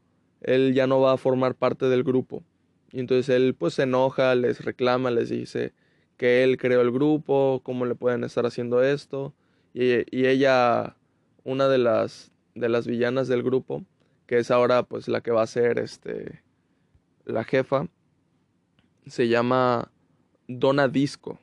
él 0.41 0.73
ya 0.73 0.87
no 0.87 1.01
va 1.01 1.13
a 1.13 1.17
formar 1.17 1.55
parte 1.55 1.87
del 1.87 2.03
grupo. 2.03 2.43
Y 2.91 2.99
entonces 2.99 3.29
él 3.29 3.55
pues 3.55 3.73
se 3.75 3.83
enoja, 3.83 4.35
les 4.35 4.63
reclama, 4.63 5.09
les 5.11 5.29
dice 5.29 5.73
que 6.17 6.43
él 6.43 6.57
creó 6.57 6.81
el 6.81 6.91
grupo, 6.91 7.61
cómo 7.63 7.85
le 7.85 7.95
pueden 7.95 8.23
estar 8.23 8.45
haciendo 8.45 8.83
esto. 8.83 9.33
Y, 9.73 10.05
y 10.15 10.27
ella, 10.27 10.95
una 11.43 11.67
de 11.67 11.79
las, 11.79 12.31
de 12.55 12.69
las 12.69 12.85
villanas 12.85 13.27
del 13.27 13.41
grupo, 13.41 13.83
que 14.27 14.37
es 14.37 14.51
ahora 14.51 14.83
pues 14.83 15.07
la 15.07 15.21
que 15.21 15.31
va 15.31 15.41
a 15.41 15.47
ser 15.47 15.79
este 15.79 16.42
la 17.25 17.43
jefa, 17.43 17.87
se 19.05 19.27
llama 19.27 19.91
Donna 20.47 20.87
Disco. 20.87 21.39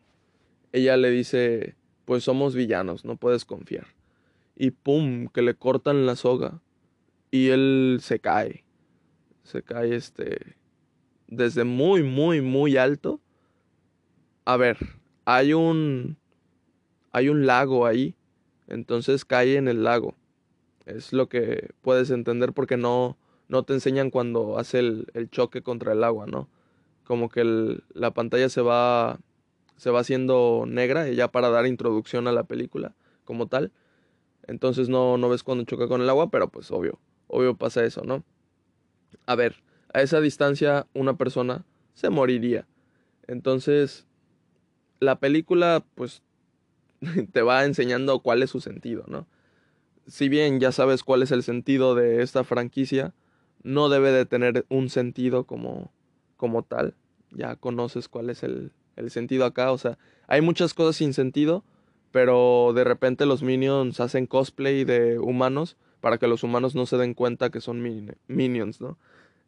Ella 0.72 0.96
le 0.96 1.10
dice, 1.10 1.76
pues 2.04 2.24
somos 2.24 2.54
villanos, 2.54 3.04
no 3.04 3.16
puedes 3.16 3.44
confiar. 3.44 3.86
Y 4.56 4.72
pum, 4.72 5.28
que 5.28 5.42
le 5.42 5.54
cortan 5.54 6.06
la 6.06 6.16
soga 6.16 6.60
y 7.30 7.48
él 7.48 7.98
se 8.00 8.18
cae. 8.18 8.64
Se 9.42 9.62
cae 9.62 9.94
este 9.94 10.56
desde 11.26 11.64
muy 11.64 12.02
muy 12.02 12.40
muy 12.40 12.76
alto. 12.76 13.20
A 14.44 14.56
ver, 14.56 14.78
hay 15.24 15.52
un 15.52 16.16
hay 17.12 17.28
un 17.28 17.46
lago 17.46 17.86
ahí, 17.86 18.16
entonces 18.68 19.24
cae 19.24 19.56
en 19.56 19.68
el 19.68 19.82
lago. 19.84 20.14
Es 20.86 21.12
lo 21.12 21.28
que 21.28 21.70
puedes 21.82 22.10
entender 22.10 22.52
porque 22.52 22.76
no 22.76 23.16
no 23.50 23.64
te 23.64 23.74
enseñan 23.74 24.10
cuando 24.10 24.58
hace 24.58 24.78
el, 24.78 25.28
choque 25.30 25.60
contra 25.60 25.92
el 25.92 26.04
agua, 26.04 26.26
¿no? 26.26 26.48
Como 27.04 27.28
que 27.28 27.82
la 27.92 28.12
pantalla 28.12 28.48
se 28.48 28.62
va, 28.62 29.18
se 29.76 29.90
va 29.90 30.00
haciendo 30.00 30.64
negra 30.68 31.08
ya 31.08 31.32
para 31.32 31.50
dar 31.50 31.66
introducción 31.66 32.28
a 32.28 32.32
la 32.32 32.44
película 32.44 32.94
como 33.24 33.48
tal. 33.48 33.72
Entonces 34.46 34.88
no, 34.88 35.18
no 35.18 35.28
ves 35.28 35.42
cuando 35.42 35.64
choca 35.64 35.88
con 35.88 36.00
el 36.00 36.08
agua, 36.08 36.30
pero 36.30 36.48
pues 36.48 36.70
obvio, 36.70 37.00
obvio 37.26 37.56
pasa 37.56 37.84
eso, 37.84 38.02
¿no? 38.04 38.22
A 39.26 39.34
ver, 39.34 39.56
a 39.92 40.00
esa 40.00 40.20
distancia 40.20 40.86
una 40.94 41.16
persona 41.16 41.64
se 41.94 42.08
moriría. 42.08 42.68
Entonces, 43.26 44.06
la 45.00 45.18
película, 45.18 45.84
pues, 45.96 46.22
te 47.32 47.42
va 47.42 47.64
enseñando 47.64 48.20
cuál 48.20 48.44
es 48.44 48.50
su 48.50 48.60
sentido, 48.60 49.04
¿no? 49.08 49.26
Si 50.06 50.28
bien 50.28 50.60
ya 50.60 50.70
sabes 50.70 51.02
cuál 51.02 51.22
es 51.22 51.32
el 51.32 51.42
sentido 51.42 51.96
de 51.96 52.22
esta 52.22 52.44
franquicia, 52.44 53.12
no 53.62 53.88
debe 53.88 54.12
de 54.12 54.26
tener 54.26 54.66
un 54.68 54.88
sentido 54.88 55.44
como, 55.44 55.92
como 56.36 56.62
tal. 56.62 56.94
Ya 57.30 57.56
conoces 57.56 58.08
cuál 58.08 58.30
es 58.30 58.42
el, 58.42 58.72
el 58.96 59.10
sentido 59.10 59.44
acá. 59.44 59.72
O 59.72 59.78
sea, 59.78 59.98
hay 60.26 60.40
muchas 60.40 60.74
cosas 60.74 60.96
sin 60.96 61.14
sentido, 61.14 61.64
pero 62.10 62.72
de 62.74 62.84
repente 62.84 63.26
los 63.26 63.42
minions 63.42 64.00
hacen 64.00 64.26
cosplay 64.26 64.84
de 64.84 65.18
humanos 65.18 65.76
para 66.00 66.18
que 66.18 66.26
los 66.26 66.42
humanos 66.42 66.74
no 66.74 66.86
se 66.86 66.96
den 66.96 67.14
cuenta 67.14 67.50
que 67.50 67.60
son 67.60 67.82
minions, 68.26 68.80
¿no? 68.80 68.98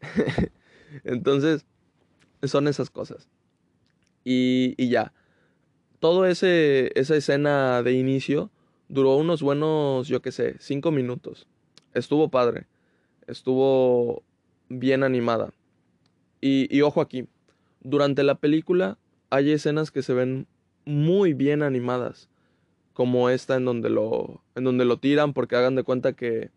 Entonces, 1.05 1.65
son 2.43 2.69
esas 2.69 2.91
cosas. 2.91 3.29
Y, 4.25 4.75
y 4.77 4.89
ya. 4.91 5.13
Todo 5.99 6.27
ese, 6.27 6.91
esa 6.99 7.17
escena 7.17 7.83
de 7.83 7.93
inicio 7.93 8.51
duró 8.89 9.17
unos 9.17 9.43
buenos, 9.43 10.09
yo 10.09 10.21
qué 10.21 10.33
sé, 10.33 10.57
cinco 10.59 10.91
minutos. 10.91 11.47
Estuvo 11.95 12.29
padre. 12.29 12.67
Estuvo 13.27 14.23
bien 14.69 15.03
animada. 15.03 15.53
Y, 16.41 16.81
ojo 16.83 17.01
aquí, 17.01 17.29
durante 17.83 18.25
la 18.25 18.35
película 18.35 18.99
hay 19.31 19.53
escenas 19.53 19.93
que 19.93 20.03
se 20.03 20.13
ven 20.13 20.49
muy 20.85 21.35
bien 21.35 21.63
animadas 21.63 22.29
como 22.93 23.31
esta 23.31 23.57
en 23.57 23.65
donde 23.65 23.89
lo, 23.91 24.43
en 24.57 24.65
donde 24.65 24.85
lo 24.85 24.99
tiran 24.99 25.33
porque 25.33 25.55
hagan 25.55 25.77
de 25.77 25.85
cuenta 25.85 26.15
que, 26.15 26.51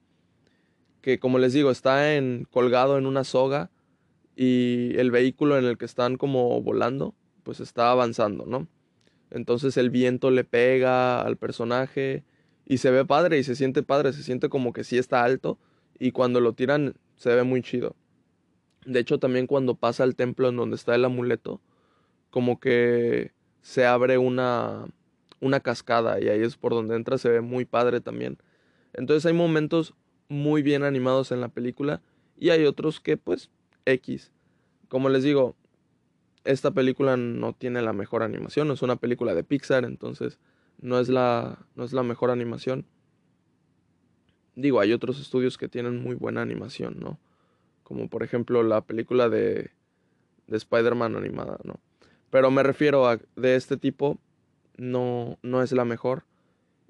que 1.02 1.20
como 1.20 1.38
les 1.38 1.54
digo, 1.54 1.70
está 1.70 2.16
en, 2.16 2.48
colgado 2.50 2.98
en 2.98 3.06
una 3.06 3.24
soga 3.24 3.70
y 4.36 4.98
el 4.98 5.12
vehículo 5.12 5.58
en 5.58 5.66
el 5.66 5.78
que 5.78 5.86
están 5.86 6.18
como 6.18 6.62
volando, 6.62 7.14
pues 7.44 7.60
está 7.60 7.92
avanzando, 7.92 8.46
¿no? 8.48 8.68
Entonces 9.30 9.78
el 9.78 9.92
viento 9.92 10.32
le 10.32 10.44
pega 10.44 11.22
al 11.22 11.38
personaje 11.38 12.24
y 12.66 12.80
se 12.80 12.90
ve 12.90 13.06
padre 13.06 13.38
y 13.38 13.44
se 13.44 13.56
siente 13.56 13.84
padre, 13.84 14.14
se 14.14 14.24
siente 14.24 14.50
como 14.50 14.74
que 14.74 14.84
sí 14.84 14.98
está 14.98 15.24
alto 15.24 15.60
y 16.00 16.12
cuando 16.12 16.40
lo 16.40 16.54
tiran 16.54 16.96
se 17.16 17.34
ve 17.34 17.44
muy 17.44 17.62
chido. 17.62 17.96
De 18.86 19.00
hecho 19.00 19.20
también 19.20 19.48
cuando 19.48 19.76
pasa 19.76 20.04
al 20.04 20.16
templo 20.16 20.50
en 20.50 20.58
donde 20.58 20.76
está 20.76 20.96
el 20.96 21.06
amuleto, 21.06 21.62
como 22.30 22.60
que 22.60 23.32
se 23.62 23.86
abre 23.86 24.18
una 24.18 24.86
una 25.40 25.60
cascada 25.60 26.20
y 26.20 26.28
ahí 26.30 26.42
es 26.42 26.58
por 26.58 26.74
donde 26.74 26.96
entra, 26.96 27.18
se 27.18 27.30
ve 27.30 27.42
muy 27.42 27.66
padre 27.66 28.02
también. 28.02 28.38
Entonces 28.94 29.26
hay 29.26 29.34
momentos 29.34 29.94
muy 30.28 30.62
bien 30.62 30.84
animados 30.84 31.32
en 31.32 31.42
la 31.42 31.50
película 31.50 32.02
y 32.38 32.50
hay 32.50 32.66
otros 32.66 33.00
que 33.00 33.18
pues 33.18 33.50
X. 33.86 34.32
Como 34.88 35.10
les 35.10 35.24
digo, 35.24 35.56
esta 36.44 36.72
película 36.72 37.18
no 37.18 37.54
tiene 37.54 37.82
la 37.82 37.94
mejor 37.94 38.24
animación, 38.24 38.72
es 38.72 38.82
una 38.82 38.96
película 38.96 39.34
de 39.34 39.44
Pixar, 39.44 39.84
entonces 39.84 40.40
no 40.80 41.00
es 41.00 41.10
la, 41.10 41.66
no 41.76 41.84
es 41.84 41.94
la 41.94 42.04
mejor 42.04 42.32
animación. 42.32 42.86
Digo, 44.56 44.80
hay 44.80 44.94
otros 44.94 45.20
estudios 45.20 45.58
que 45.58 45.68
tienen 45.68 46.02
muy 46.02 46.16
buena 46.16 46.42
animación, 46.42 46.98
¿no? 47.00 47.20
Como 47.84 48.10
por 48.10 48.24
ejemplo 48.24 48.64
la 48.64 48.82
película 48.82 49.30
de, 49.30 49.72
de 50.48 50.58
Spider-Man 50.58 51.16
animada, 51.16 51.60
¿no? 51.64 51.80
Pero 52.30 52.52
me 52.52 52.64
refiero 52.64 53.08
a 53.08 53.20
de 53.36 53.56
este 53.56 53.78
tipo, 53.78 54.20
no, 54.78 55.38
no 55.42 55.62
es 55.62 55.72
la 55.72 55.86
mejor. 55.86 56.26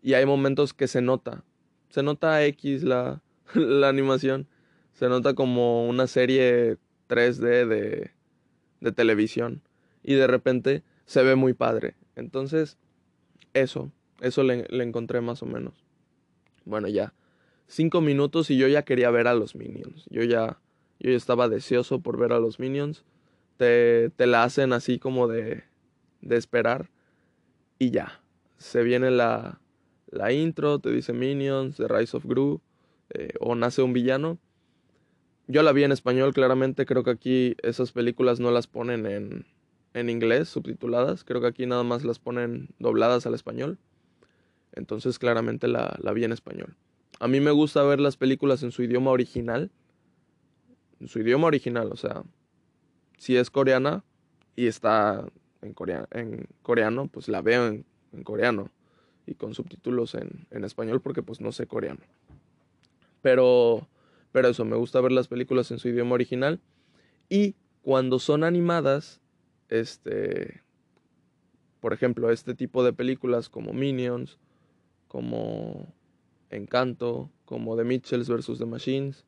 Y 0.01 0.13
hay 0.13 0.25
momentos 0.25 0.73
que 0.73 0.87
se 0.87 1.01
nota. 1.01 1.43
Se 1.89 2.03
nota 2.03 2.43
X 2.45 2.83
la, 2.83 3.21
la 3.53 3.89
animación. 3.89 4.47
Se 4.93 5.09
nota 5.09 5.33
como 5.33 5.87
una 5.87 6.07
serie 6.07 6.77
3D 7.09 7.67
de, 7.67 8.11
de 8.81 8.91
televisión. 8.91 9.61
Y 10.03 10.13
de 10.13 10.27
repente 10.27 10.83
se 11.05 11.23
ve 11.23 11.35
muy 11.35 11.53
padre. 11.53 11.95
Entonces, 12.15 12.77
eso, 13.53 13.91
eso 14.21 14.43
le, 14.43 14.65
le, 14.69 14.83
encontré 14.83 15.21
más 15.21 15.41
o 15.43 15.45
menos. 15.45 15.73
Bueno, 16.65 16.87
ya. 16.87 17.13
Cinco 17.67 18.01
minutos 18.01 18.49
y 18.51 18.57
yo 18.57 18.67
ya 18.67 18.83
quería 18.83 19.09
ver 19.11 19.27
a 19.27 19.33
los 19.33 19.55
minions. 19.55 20.05
Yo 20.09 20.23
ya, 20.23 20.59
yo 20.99 21.11
estaba 21.11 21.49
deseoso 21.49 21.99
por 21.99 22.17
ver 22.17 22.31
a 22.33 22.39
los 22.39 22.59
minions. 22.59 23.03
Te, 23.57 24.09
te 24.11 24.27
la 24.27 24.43
hacen 24.43 24.73
así 24.73 24.99
como 24.99 25.27
de, 25.27 25.63
de 26.21 26.35
esperar 26.37 26.89
y 27.79 27.91
ya. 27.91 28.21
Se 28.57 28.83
viene 28.83 29.11
la, 29.11 29.59
la 30.07 30.31
intro, 30.31 30.79
te 30.79 30.91
dice 30.91 31.13
Minions, 31.13 31.77
The 31.77 31.87
Rise 31.87 32.17
of 32.17 32.25
Gru, 32.25 32.61
eh, 33.09 33.33
o 33.39 33.55
Nace 33.55 33.81
un 33.81 33.93
villano. 33.93 34.37
Yo 35.47 35.61
la 35.61 35.71
vi 35.71 35.83
en 35.83 35.91
español, 35.91 36.33
claramente. 36.33 36.85
Creo 36.85 37.03
que 37.03 37.11
aquí 37.11 37.55
esas 37.61 37.91
películas 37.91 38.39
no 38.39 38.51
las 38.51 38.67
ponen 38.67 39.05
en, 39.05 39.45
en 39.93 40.09
inglés, 40.09 40.49
subtituladas. 40.49 41.23
Creo 41.23 41.41
que 41.41 41.47
aquí 41.47 41.65
nada 41.65 41.83
más 41.83 42.03
las 42.03 42.19
ponen 42.19 42.69
dobladas 42.79 43.25
al 43.25 43.35
español. 43.35 43.77
Entonces, 44.71 45.19
claramente 45.19 45.67
la, 45.67 45.97
la 46.01 46.13
vi 46.13 46.23
en 46.23 46.31
español. 46.31 46.75
A 47.19 47.27
mí 47.27 47.39
me 47.39 47.51
gusta 47.51 47.83
ver 47.83 47.99
las 47.99 48.17
películas 48.17 48.63
en 48.63 48.71
su 48.71 48.83
idioma 48.83 49.11
original. 49.11 49.71
En 50.99 51.07
su 51.07 51.19
idioma 51.19 51.47
original, 51.47 51.91
o 51.91 51.97
sea, 51.97 52.23
si 53.17 53.35
es 53.37 53.49
coreana 53.49 54.03
y 54.55 54.67
está 54.67 55.25
en, 55.61 55.75
en 56.11 56.47
coreano, 56.61 57.07
pues 57.07 57.27
la 57.27 57.41
veo 57.41 57.67
en, 57.67 57.85
coreano 58.23 58.71
y 59.25 59.35
con 59.35 59.53
subtítulos 59.53 60.15
en, 60.15 60.47
en, 60.51 60.63
español 60.63 61.01
porque 61.01 61.21
pues 61.21 61.41
no 61.41 61.51
sé 61.51 61.67
coreano. 61.67 61.99
Pero, 63.21 63.87
pero 64.31 64.47
eso, 64.47 64.63
me 64.63 64.77
gusta 64.77 65.01
ver 65.01 65.11
las 65.11 65.27
películas 65.27 65.71
en 65.71 65.79
su 65.79 65.89
idioma 65.89 66.13
original 66.13 66.61
y 67.27 67.55
cuando 67.81 68.19
son 68.19 68.43
animadas, 68.43 69.19
este, 69.69 70.61
por 71.81 71.93
ejemplo, 71.93 72.31
este 72.31 72.55
tipo 72.55 72.83
de 72.83 72.93
películas 72.93 73.49
como 73.49 73.73
Minions, 73.73 74.37
como 75.07 75.93
Encanto, 76.55 77.29
como 77.45 77.75
The 77.75 77.83
Mitchells 77.83 78.29
vs. 78.29 78.57
The 78.57 78.65
Machines, 78.65 79.25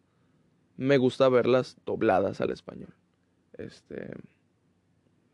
me 0.77 0.97
gusta 0.97 1.29
verlas 1.29 1.77
dobladas 1.85 2.41
al 2.41 2.51
español. 2.51 2.93
Este, 3.57 4.11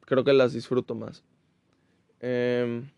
creo 0.01 0.23
que 0.23 0.34
las 0.34 0.53
disfruto 0.53 0.95
más. 0.95 1.23
Em, 2.19 2.89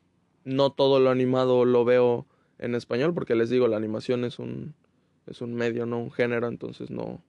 no 0.44 0.72
todo 0.72 1.00
lo 1.00 1.10
animado 1.10 1.66
lo 1.66 1.84
veo 1.84 2.28
en 2.60 2.76
español 2.76 3.14
porque 3.14 3.36
les 3.36 3.50
digo, 3.50 3.68
la 3.68 3.78
animación 3.78 4.24
es 4.24 4.40
un, 4.40 4.76
es 5.26 5.42
un 5.42 5.54
medio, 5.56 5.86
no 5.86 6.00
un 6.00 6.12
género, 6.12 6.48
entonces 6.48 6.92
no, 6.92 7.22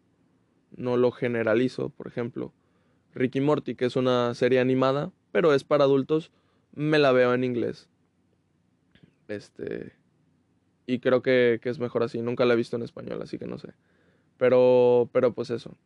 no 0.77 0.97
lo 0.97 1.11
generalizo. 1.11 1.89
Por 1.89 2.07
ejemplo, 2.07 2.53
Ricky 3.15 3.41
Morty, 3.41 3.75
que 3.75 3.87
es 3.87 3.97
una 3.97 4.35
serie 4.35 4.61
animada, 4.61 5.11
pero 5.33 5.55
es 5.55 5.65
para 5.65 5.85
adultos, 5.85 6.31
me 6.75 6.99
la 6.99 7.13
veo 7.13 7.33
en 7.33 7.45
inglés. 7.45 7.89
Este. 9.29 9.93
Y 10.87 11.01
creo 11.01 11.23
que, 11.23 11.59
que 11.63 11.69
es 11.69 11.79
mejor 11.79 12.03
así. 12.03 12.21
Nunca 12.23 12.45
la 12.45 12.55
he 12.55 12.57
visto 12.57 12.77
en 12.77 12.83
español, 12.83 13.21
así 13.23 13.39
que 13.39 13.47
no 13.47 13.59
sé. 13.59 13.71
Pero, 14.39 15.09
pero 15.13 15.33
pues 15.33 15.51
eso 15.51 15.77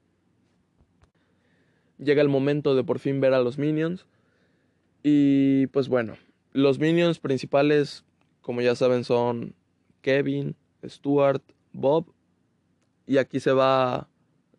llega 2.00 2.22
el 2.22 2.28
momento 2.28 2.74
de 2.74 2.84
por 2.84 2.98
fin 2.98 3.20
ver 3.20 3.34
a 3.34 3.40
los 3.40 3.58
minions. 3.58 4.06
Y 5.02 5.66
pues 5.68 5.88
bueno, 5.88 6.16
los 6.52 6.78
minions 6.78 7.18
principales, 7.18 8.04
como 8.40 8.60
ya 8.60 8.74
saben, 8.74 9.04
son 9.04 9.54
Kevin, 10.02 10.56
Stuart, 10.84 11.42
Bob. 11.72 12.12
Y 13.06 13.18
aquí 13.18 13.40
se 13.40 13.52
va, 13.52 14.08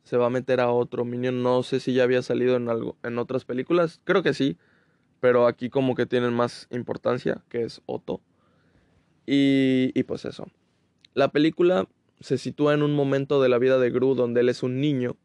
se 0.04 0.18
va 0.18 0.28
a 0.28 0.32
meter 0.32 0.60
a 0.60 0.72
otro 0.72 1.06
minion. 1.06 1.44
No 1.44 1.64
sé 1.64 1.80
si 1.80 1.94
ya 1.94 2.04
había 2.04 2.22
salido 2.22 2.56
en, 2.56 2.70
algo, 2.70 2.98
en 3.04 3.18
otras 3.18 3.46
películas. 3.46 4.02
Creo 4.04 4.24
que 4.24 4.34
sí. 4.34 4.58
Pero 5.20 5.46
aquí 5.46 5.70
como 5.70 5.94
que 5.94 6.08
tienen 6.08 6.34
más 6.34 6.68
importancia, 6.72 7.44
que 7.48 7.64
es 7.64 7.82
Otto. 7.86 8.22
Y, 9.34 10.04
pues 10.04 10.26
eso. 10.26 10.48
La 11.14 11.32
película 11.32 11.88
se 12.20 12.38
sitúa 12.38 12.74
en 12.74 12.84
un 12.84 12.94
momento 12.94 13.42
de 13.42 13.48
la 13.48 13.60
vida 13.60 13.80
de 13.80 13.90
Gru 13.90 14.14
donde 14.14 14.42
él 14.42 14.50
es 14.50 14.62
un 14.62 14.82
niño. 14.82 15.16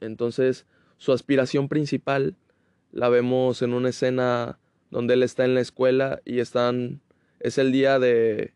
Entonces 0.00 0.66
su 0.98 1.12
aspiración 1.12 1.68
principal 1.68 2.34
la 2.90 3.08
vemos 3.08 3.62
en 3.62 3.72
una 3.72 3.90
escena 3.90 4.58
donde 4.90 5.14
él 5.14 5.22
está 5.22 5.44
en 5.44 5.54
la 5.54 5.60
escuela 5.60 6.20
y 6.24 6.40
están 6.40 7.00
es 7.38 7.56
el 7.58 7.70
día 7.70 8.00
de 8.00 8.52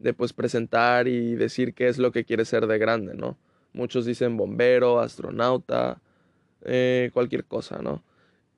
de 0.00 0.14
pues 0.14 0.32
presentar 0.32 1.06
y 1.06 1.36
decir 1.36 1.74
qué 1.74 1.86
es 1.86 1.98
lo 1.98 2.10
que 2.10 2.24
quiere 2.24 2.44
ser 2.44 2.66
de 2.66 2.78
grande, 2.78 3.14
¿no? 3.14 3.38
Muchos 3.72 4.04
dicen 4.04 4.36
bombero, 4.36 4.98
astronauta, 4.98 6.00
eh, 6.62 7.10
cualquier 7.12 7.44
cosa, 7.44 7.80
¿no? 7.82 8.02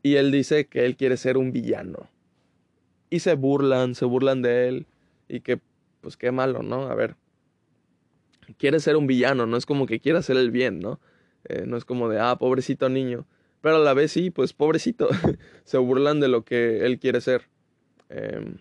Y 0.03 0.15
él 0.15 0.31
dice 0.31 0.67
que 0.69 0.87
él 0.87 0.97
quiere 0.97 1.17
ser 1.17 1.37
un 1.37 1.53
villano. 1.53 2.09
Y 3.11 3.19
se 3.19 3.35
burlan, 3.35 3.95
se 3.95 4.05
burlan 4.05 4.41
de 4.41 4.69
él. 4.69 4.87
Y 5.33 5.41
que, 5.41 5.61
pues 6.03 6.19
qué 6.19 6.31
malo, 6.31 6.63
¿no? 6.63 6.83
A 6.89 6.95
ver. 6.95 7.17
Quiere 8.59 8.81
ser 8.81 8.97
un 8.97 9.07
villano, 9.07 9.47
no 9.47 9.57
es 9.57 9.65
como 9.65 9.87
que 9.87 9.99
quiera 9.99 10.19
hacer 10.19 10.37
el 10.37 10.51
bien, 10.51 10.79
¿no? 10.79 11.01
Eh, 11.45 11.65
no 11.67 11.79
es 11.79 11.87
como 11.87 12.11
de, 12.11 12.21
ah, 12.21 12.37
pobrecito 12.39 12.91
niño. 12.91 13.27
Pero 13.63 13.77
a 13.77 13.79
la 13.79 13.95
vez 13.95 14.13
sí, 14.13 14.31
pues 14.31 14.53
pobrecito. 14.53 15.09
Se 15.65 15.79
burlan 15.79 16.21
de 16.21 16.29
lo 16.29 16.45
que 16.45 16.85
él 16.85 16.99
quiere 16.99 17.23
ser. 17.23 17.49
Em, 18.11 18.59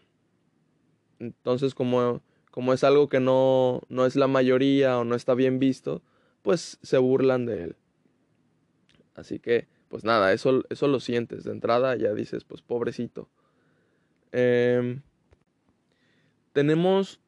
entonces, 1.19 1.75
como, 1.75 2.21
como 2.51 2.71
es 2.71 2.85
algo 2.85 3.09
que 3.09 3.19
no, 3.19 3.81
no 3.89 4.05
es 4.05 4.15
la 4.15 4.27
mayoría 4.27 4.97
o 4.97 5.03
no 5.03 5.15
está 5.15 5.33
bien 5.33 5.59
visto, 5.59 6.01
pues 6.41 6.79
se 6.81 6.97
burlan 6.99 7.45
de 7.45 7.63
él. 7.65 7.75
Así 9.13 9.39
que, 9.39 9.67
pues 9.89 10.05
nada, 10.05 10.31
eso, 10.31 10.63
eso 10.69 10.87
lo 10.87 11.01
sientes 11.01 11.43
de 11.43 11.51
entrada, 11.51 11.97
ya 11.97 12.13
dices, 12.13 12.45
pues 12.45 12.61
pobrecito. 12.61 13.27
Em, 14.31 15.01
tenemos 16.53 17.19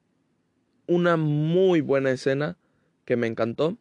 una 0.88 1.18
muy 1.18 1.82
buena 1.82 2.12
escena 2.12 2.58
que 3.06 3.16
me 3.16 3.28
encantó, 3.28 3.78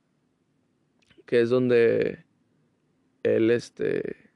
que 1.27 1.41
es 1.41 1.51
donde 1.51 2.25
él 3.23 3.51
este, 3.51 4.31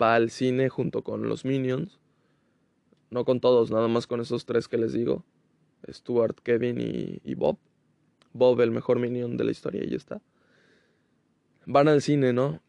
va 0.00 0.14
al 0.14 0.30
cine 0.30 0.68
junto 0.68 1.02
con 1.02 1.28
los 1.28 1.44
Minions, 1.44 1.98
no 3.10 3.24
con 3.24 3.40
todos, 3.40 3.70
nada 3.70 3.88
más 3.88 4.06
con 4.06 4.20
esos 4.20 4.44
tres 4.44 4.68
que 4.68 4.78
les 4.78 4.92
digo, 4.92 5.24
Stuart, 5.90 6.38
Kevin 6.42 6.78
y, 7.22 7.34
Bob. 7.34 7.58
Bob, 8.32 8.60
el 8.60 8.70
mejor 8.70 8.98
Minion 8.98 9.36
de 9.36 9.44
la 9.44 9.50
historia, 9.50 9.82
y 9.84 9.90
ya 9.90 9.96
está. 9.96 10.20
Van 11.66 11.88
al 11.88 12.02
cine, 12.02 12.32
¿no? 12.32 12.60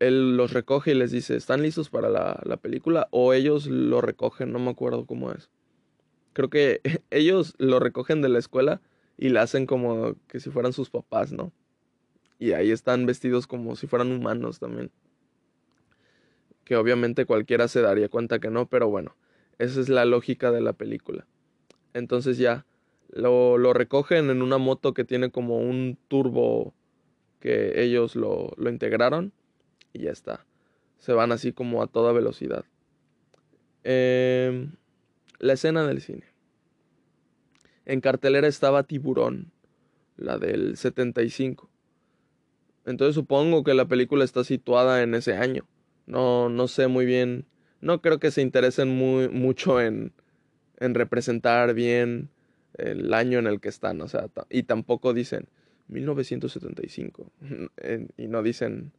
él 0.00 0.36
los 0.36 0.52
recoge 0.52 0.90
y 0.90 0.94
les 0.94 1.12
dice, 1.12 1.36
¿están 1.36 1.62
listos 1.62 1.88
para 1.88 2.08
la, 2.08 2.40
la 2.44 2.56
película? 2.56 3.08
O 3.10 3.32
ellos 3.32 3.66
lo 3.66 4.00
recogen, 4.00 4.52
no 4.52 4.58
me 4.58 4.70
acuerdo 4.70 5.06
cómo 5.06 5.32
es. 5.32 5.50
Creo 6.34 6.50
que 6.50 6.82
ellos 7.10 7.54
lo 7.56 7.80
recogen 7.80 8.20
de 8.20 8.28
la 8.28 8.38
escuela 8.38 8.82
y 9.16 9.30
la 9.30 9.42
hacen 9.42 9.64
como 9.64 10.16
que 10.28 10.40
si 10.40 10.50
fueran 10.50 10.74
sus 10.74 10.90
papás, 10.90 11.32
¿no? 11.32 11.52
Y 12.38 12.52
ahí 12.52 12.70
están 12.70 13.06
vestidos 13.06 13.46
como 13.46 13.76
si 13.76 13.86
fueran 13.86 14.12
humanos 14.12 14.58
también. 14.58 14.90
Que 16.64 16.76
obviamente 16.76 17.24
cualquiera 17.24 17.68
se 17.68 17.80
daría 17.80 18.08
cuenta 18.08 18.38
que 18.40 18.50
no, 18.50 18.66
pero 18.66 18.90
bueno, 18.90 19.16
esa 19.58 19.80
es 19.80 19.88
la 19.88 20.04
lógica 20.04 20.50
de 20.50 20.60
la 20.60 20.72
película. 20.74 21.26
Entonces 21.94 22.36
ya, 22.36 22.66
lo, 23.08 23.56
lo 23.56 23.72
recogen 23.72 24.30
en 24.30 24.42
una 24.42 24.58
moto 24.58 24.92
que 24.92 25.04
tiene 25.04 25.30
como 25.30 25.58
un 25.58 25.96
turbo 26.08 26.74
que 27.38 27.82
ellos 27.82 28.16
lo, 28.16 28.52
lo 28.56 28.70
integraron 28.70 29.32
y 29.92 30.00
ya 30.00 30.10
está. 30.10 30.44
Se 30.98 31.12
van 31.12 31.30
así 31.30 31.52
como 31.52 31.82
a 31.82 31.86
toda 31.86 32.12
velocidad. 32.12 32.64
Eh, 33.84 34.68
la 35.38 35.54
escena 35.54 35.86
del 35.86 36.00
cine. 36.00 36.24
En 37.86 38.00
cartelera 38.00 38.48
estaba 38.48 38.84
Tiburón, 38.84 39.52
la 40.16 40.38
del 40.38 40.76
75. 40.76 41.70
Entonces 42.86 43.14
supongo 43.14 43.64
que 43.64 43.74
la 43.74 43.86
película 43.86 44.24
está 44.24 44.44
situada 44.44 45.02
en 45.02 45.14
ese 45.14 45.36
año. 45.36 45.66
No, 46.06 46.48
no 46.48 46.68
sé 46.68 46.86
muy 46.86 47.06
bien. 47.06 47.46
No 47.80 48.00
creo 48.00 48.18
que 48.18 48.30
se 48.30 48.42
interesen 48.42 48.88
muy, 48.88 49.28
mucho 49.28 49.80
en, 49.80 50.12
en 50.78 50.94
representar 50.94 51.74
bien 51.74 52.30
el 52.74 53.12
año 53.14 53.38
en 53.38 53.46
el 53.46 53.60
que 53.60 53.68
están. 53.68 54.00
O 54.00 54.08
sea, 54.08 54.28
y 54.50 54.64
tampoco 54.64 55.12
dicen 55.14 55.48
1975. 55.88 57.30
y 58.16 58.26
no 58.28 58.42
dicen, 58.42 58.92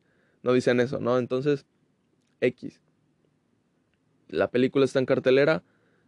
no 0.43 0.53
dicen 0.53 0.79
eso, 0.79 0.99
¿no? 0.99 1.17
Entonces, 1.17 1.65
X. 2.41 2.81
La 4.29 4.49
película 4.49 4.85
está 4.85 4.99
en 4.99 5.05
cartelera 5.05 5.63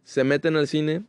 se 0.08 0.24
meten 0.24 0.56
al 0.56 0.66
cine 0.66 1.04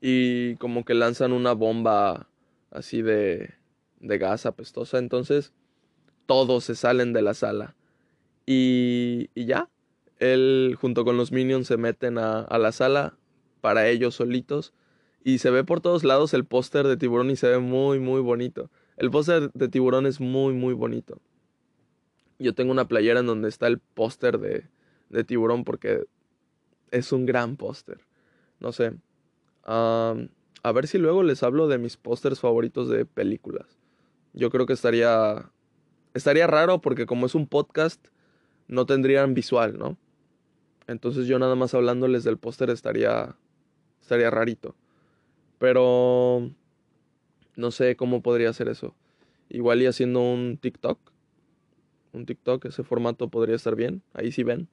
y 0.00 0.56
como 0.56 0.84
que 0.84 0.94
lanzan 0.94 1.32
una 1.32 1.52
bomba 1.52 2.28
así 2.72 3.02
de, 3.02 3.54
de 4.00 4.18
gas 4.18 4.46
apestosa. 4.46 4.98
Entonces 4.98 5.52
todos 6.26 6.64
se 6.64 6.74
salen 6.74 7.12
de 7.12 7.22
la 7.22 7.34
sala. 7.34 7.76
Y, 8.46 9.30
y 9.36 9.44
ya, 9.44 9.70
él 10.18 10.76
junto 10.76 11.04
con 11.04 11.16
los 11.16 11.30
minions 11.30 11.68
se 11.68 11.76
meten 11.76 12.18
a, 12.18 12.40
a 12.40 12.58
la 12.58 12.72
sala 12.72 13.16
para 13.60 13.86
ellos 13.86 14.16
solitos. 14.16 14.74
Y 15.22 15.38
se 15.38 15.52
ve 15.52 15.62
por 15.62 15.80
todos 15.80 16.02
lados 16.02 16.34
el 16.34 16.44
póster 16.44 16.88
de 16.88 16.96
tiburón 16.96 17.30
y 17.30 17.36
se 17.36 17.48
ve 17.48 17.60
muy, 17.60 18.00
muy 18.00 18.22
bonito. 18.22 18.72
El 18.96 19.12
póster 19.12 19.52
de 19.52 19.68
tiburón 19.68 20.06
es 20.06 20.20
muy, 20.20 20.52
muy 20.52 20.74
bonito. 20.74 21.20
Yo 22.40 22.56
tengo 22.56 22.72
una 22.72 22.88
playera 22.88 23.20
en 23.20 23.26
donde 23.26 23.48
está 23.48 23.68
el 23.68 23.78
póster 23.78 24.40
de, 24.40 24.66
de 25.10 25.22
tiburón 25.22 25.62
porque 25.62 26.06
es 26.92 27.10
un 27.10 27.26
gran 27.26 27.56
póster. 27.56 28.06
No 28.60 28.70
sé. 28.70 28.92
a 29.64 30.72
ver 30.72 30.86
si 30.86 30.98
luego 30.98 31.24
les 31.24 31.42
hablo 31.42 31.66
de 31.66 31.78
mis 31.78 31.96
pósters 31.96 32.38
favoritos 32.38 32.88
de 32.88 33.04
películas. 33.04 33.66
Yo 34.32 34.50
creo 34.50 34.66
que 34.66 34.74
estaría. 34.74 35.50
Estaría 36.14 36.46
raro 36.46 36.80
porque, 36.80 37.06
como 37.06 37.26
es 37.26 37.34
un 37.34 37.48
podcast, 37.48 38.06
no 38.68 38.86
tendrían 38.86 39.34
visual, 39.34 39.78
¿no? 39.78 39.96
Entonces, 40.86 41.26
yo 41.26 41.38
nada 41.38 41.54
más 41.54 41.74
hablándoles 41.74 42.22
del 42.22 42.38
póster 42.38 42.70
estaría. 42.70 43.36
Estaría 44.00 44.30
rarito. 44.30 44.76
Pero. 45.58 46.50
No 47.56 47.70
sé 47.70 47.96
cómo 47.96 48.22
podría 48.22 48.52
ser 48.52 48.68
eso. 48.68 48.94
Igual 49.48 49.82
y 49.82 49.86
haciendo 49.86 50.20
un 50.20 50.58
TikTok. 50.58 50.98
Un 52.12 52.26
TikTok, 52.26 52.66
ese 52.66 52.82
formato 52.82 53.28
podría 53.28 53.56
estar 53.56 53.74
bien. 53.76 54.02
Ahí 54.14 54.32
sí 54.32 54.42
ven. 54.42 54.68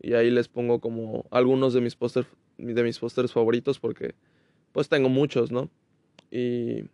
Y 0.00 0.14
ahí 0.14 0.30
les 0.30 0.48
pongo 0.48 0.80
como 0.80 1.26
algunos 1.30 1.72
de 1.74 1.80
mis 1.80 1.96
pósters 1.96 2.28
de 2.58 2.82
mis 2.82 2.98
pósters 2.98 3.32
favoritos 3.32 3.78
porque 3.78 4.14
pues 4.72 4.88
tengo 4.88 5.08
muchos, 5.08 5.52
¿no? 5.52 5.70
Y, 6.30 6.84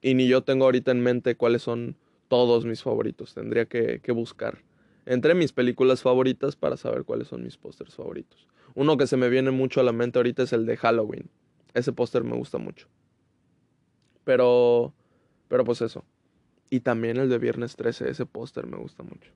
y 0.00 0.14
ni 0.14 0.28
yo 0.28 0.42
tengo 0.42 0.64
ahorita 0.64 0.90
en 0.92 1.00
mente 1.00 1.36
cuáles 1.36 1.62
son 1.62 1.96
todos 2.28 2.64
mis 2.64 2.82
favoritos. 2.82 3.34
Tendría 3.34 3.66
que, 3.66 4.00
que 4.00 4.12
buscar 4.12 4.58
entre 5.06 5.34
mis 5.34 5.52
películas 5.52 6.02
favoritas 6.02 6.56
para 6.56 6.76
saber 6.76 7.04
cuáles 7.04 7.28
son 7.28 7.42
mis 7.42 7.56
pósters 7.56 7.94
favoritos. 7.94 8.46
Uno 8.74 8.96
que 8.96 9.06
se 9.06 9.16
me 9.16 9.28
viene 9.28 9.52
mucho 9.52 9.80
a 9.80 9.84
la 9.84 9.92
mente 9.92 10.18
ahorita 10.18 10.42
es 10.42 10.52
el 10.52 10.66
de 10.66 10.76
Halloween. 10.76 11.30
Ese 11.74 11.92
póster 11.92 12.24
me 12.24 12.36
gusta 12.36 12.58
mucho. 12.58 12.88
Pero, 14.24 14.92
pero 15.48 15.64
pues 15.64 15.80
eso. 15.80 16.04
Y 16.68 16.80
también 16.80 17.16
el 17.18 17.28
de 17.28 17.38
Viernes 17.38 17.76
13, 17.76 18.10
ese 18.10 18.26
póster 18.26 18.66
me 18.66 18.76
gusta 18.76 19.04
mucho. 19.04 19.30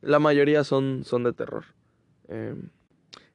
La 0.00 0.18
mayoría 0.18 0.64
son, 0.64 1.04
son 1.04 1.24
de 1.24 1.34
terror. 1.34 1.64
Em, 2.30 2.70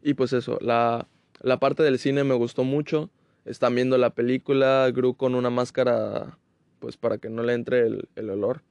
y 0.01 0.15
pues 0.15 0.33
eso, 0.33 0.57
la, 0.61 1.07
la, 1.41 1.59
parte 1.59 1.83
del 1.83 1.99
cine 1.99 2.23
me 2.23 2.33
gustó 2.33 2.63
mucho. 2.63 3.11
Están 3.43 3.75
viendo 3.75 3.97
la 3.97 4.11
película, 4.11 4.89
Gru 4.91 5.15
con 5.15 5.35
una 5.35 5.51
máscara, 5.51 6.39
pues 6.79 6.97
para 6.97 7.19
que 7.19 7.29
no 7.29 7.43
le 7.43 7.53
entre 7.53 7.85
el, 7.85 8.09
el 8.15 8.29
olor. 8.31 8.63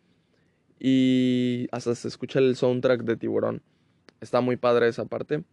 Y 0.81 1.69
hasta 1.71 1.95
se 1.95 2.09
escucha 2.09 2.41
el 2.41 2.57
soundtrack 2.57 3.03
de 3.05 3.17
Tiburón. 3.17 3.63
Está 4.21 4.41
muy 4.41 4.57
padre 4.57 4.89
esa 4.89 5.05
parte. 5.05 5.45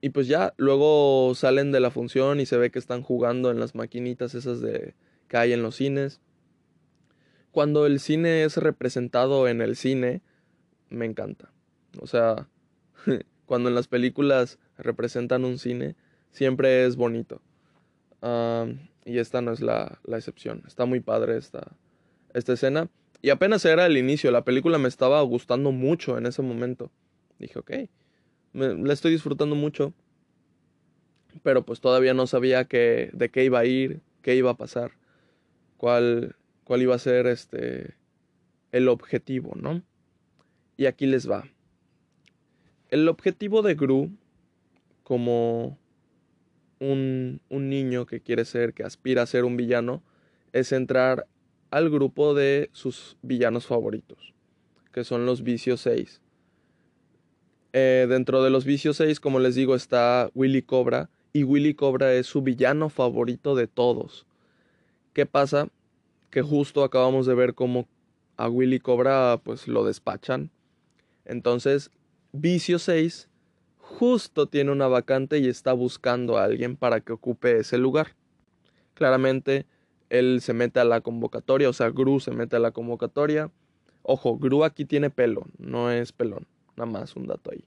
Y 0.00 0.10
pues 0.10 0.26
ya, 0.28 0.54
luego 0.56 1.34
salen 1.34 1.72
de 1.72 1.80
la 1.80 1.90
función 1.90 2.40
y 2.40 2.46
se 2.46 2.56
ve 2.56 2.70
que 2.70 2.78
están 2.78 3.02
jugando 3.02 3.50
en 3.50 3.60
las 3.60 3.74
maquinitas 3.74 4.34
esas 4.34 4.60
de 4.60 4.94
que 5.28 5.36
hay 5.36 5.52
en 5.52 5.62
los 5.62 5.76
cines. 5.76 6.20
Cuando 7.50 7.86
el 7.86 8.00
cine 8.00 8.44
es 8.44 8.56
representado 8.56 9.48
en 9.48 9.60
el 9.62 9.76
cine, 9.76 10.22
me 10.90 11.06
encanta. 11.06 11.50
O 12.00 12.06
sea, 12.06 12.48
cuando 13.46 13.68
en 13.68 13.74
las 13.74 13.88
películas 13.88 14.58
representan 14.76 15.44
un 15.44 15.58
cine, 15.58 15.96
siempre 16.30 16.84
es 16.84 16.96
bonito. 16.96 17.40
y 19.04 19.18
esta 19.18 19.40
no 19.40 19.52
es 19.52 19.60
la, 19.60 19.98
excepción. 20.08 20.62
Está 20.66 20.84
muy 20.84 21.00
padre 21.00 21.38
esta, 21.38 21.72
esta 22.34 22.52
escena. 22.52 22.88
Y 23.22 23.30
apenas 23.30 23.64
era 23.64 23.86
el 23.86 23.96
inicio, 23.96 24.30
la 24.30 24.44
película 24.44 24.78
me 24.78 24.88
estaba 24.88 25.20
gustando 25.22 25.72
mucho 25.72 26.18
en 26.18 26.26
ese 26.26 26.42
momento. 26.42 26.90
Dije, 27.38 27.58
ok, 27.58 27.72
me, 28.52 28.74
la 28.74 28.92
estoy 28.92 29.12
disfrutando 29.12 29.56
mucho. 29.56 29.94
Pero 31.42 31.64
pues 31.64 31.80
todavía 31.80 32.14
no 32.14 32.26
sabía 32.26 32.64
que, 32.64 33.10
de 33.12 33.30
qué 33.30 33.44
iba 33.44 33.58
a 33.58 33.64
ir, 33.64 34.00
qué 34.22 34.34
iba 34.34 34.50
a 34.50 34.56
pasar, 34.56 34.92
cuál, 35.76 36.34
cuál 36.64 36.82
iba 36.82 36.94
a 36.94 36.98
ser 36.98 37.26
este, 37.26 37.94
el 38.72 38.88
objetivo, 38.88 39.52
¿no? 39.54 39.82
Y 40.76 40.86
aquí 40.86 41.06
les 41.06 41.30
va. 41.30 41.44
El 42.90 43.08
objetivo 43.08 43.62
de 43.62 43.74
Gru, 43.74 44.10
como 45.02 45.78
un, 46.78 47.40
un, 47.48 47.68
niño 47.68 48.06
que 48.06 48.20
quiere 48.20 48.44
ser, 48.44 48.74
que 48.74 48.84
aspira 48.84 49.22
a 49.22 49.26
ser 49.26 49.44
un 49.44 49.56
villano, 49.56 50.02
es 50.52 50.72
entrar 50.72 51.26
al 51.70 51.90
grupo 51.90 52.34
de 52.34 52.70
sus 52.72 53.16
villanos 53.22 53.66
favoritos, 53.66 54.34
que 54.92 55.04
son 55.04 55.26
los 55.26 55.42
Vicios 55.42 55.80
6. 55.80 56.20
Eh, 57.72 58.06
dentro 58.08 58.42
de 58.42 58.50
los 58.50 58.64
Vicios 58.64 58.96
6, 58.98 59.20
como 59.20 59.40
les 59.40 59.54
digo, 59.54 59.74
está 59.74 60.30
Willy 60.34 60.62
Cobra, 60.62 61.10
y 61.32 61.44
Willy 61.44 61.74
Cobra 61.74 62.14
es 62.14 62.26
su 62.26 62.40
villano 62.40 62.88
favorito 62.88 63.54
de 63.54 63.66
todos. 63.66 64.24
¿Qué 65.12 65.26
pasa? 65.26 65.68
Que 66.30 66.40
justo 66.40 66.82
acabamos 66.84 67.26
de 67.26 67.34
ver 67.34 67.54
cómo 67.54 67.86
a 68.38 68.48
Willy 68.48 68.80
Cobra 68.80 69.38
pues 69.42 69.68
lo 69.68 69.84
despachan. 69.84 70.50
Entonces 71.26 71.90
Vicio 72.32 72.78
6 72.78 73.28
justo 73.86 74.46
tiene 74.46 74.72
una 74.72 74.88
vacante 74.88 75.38
y 75.38 75.48
está 75.48 75.72
buscando 75.72 76.36
a 76.36 76.44
alguien 76.44 76.76
para 76.76 77.00
que 77.00 77.12
ocupe 77.12 77.58
ese 77.58 77.78
lugar. 77.78 78.16
Claramente, 78.94 79.66
él 80.10 80.40
se 80.42 80.52
mete 80.52 80.80
a 80.80 80.84
la 80.84 81.00
convocatoria, 81.00 81.68
o 81.68 81.72
sea, 81.72 81.90
Gru 81.90 82.20
se 82.20 82.32
mete 82.32 82.56
a 82.56 82.58
la 82.58 82.72
convocatoria. 82.72 83.50
Ojo, 84.02 84.38
Gru 84.38 84.64
aquí 84.64 84.84
tiene 84.84 85.08
pelo, 85.10 85.46
no 85.58 85.90
es 85.90 86.12
pelón, 86.12 86.46
nada 86.76 86.90
más 86.90 87.16
un 87.16 87.26
dato 87.26 87.50
ahí. 87.52 87.64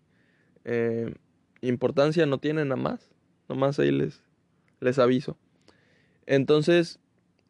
Eh, 0.66 1.14
importancia 1.62 2.26
no 2.26 2.38
tiene 2.38 2.64
nada 2.66 2.82
más, 2.82 3.10
nada 3.48 3.60
más 3.60 3.80
ahí 3.80 3.92
les, 3.92 4.22
les 4.82 5.00
aviso. 5.00 5.38
Entonces, 6.26 7.00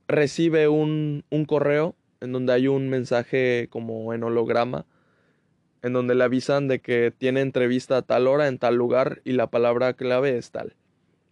recibe 0.07 0.67
un, 0.67 1.25
un 1.29 1.45
correo 1.45 1.95
en 2.21 2.31
donde 2.31 2.53
hay 2.53 2.67
un 2.67 2.89
mensaje 2.89 3.67
como 3.69 4.13
en 4.13 4.23
holograma 4.23 4.85
en 5.81 5.93
donde 5.93 6.15
le 6.15 6.23
avisan 6.23 6.67
de 6.67 6.79
que 6.79 7.13
tiene 7.15 7.41
entrevista 7.41 7.97
a 7.97 8.01
tal 8.01 8.27
hora 8.27 8.47
en 8.47 8.57
tal 8.57 8.75
lugar 8.75 9.21
y 9.23 9.33
la 9.33 9.49
palabra 9.49 9.93
clave 9.93 10.37
es 10.37 10.51
tal. 10.51 10.75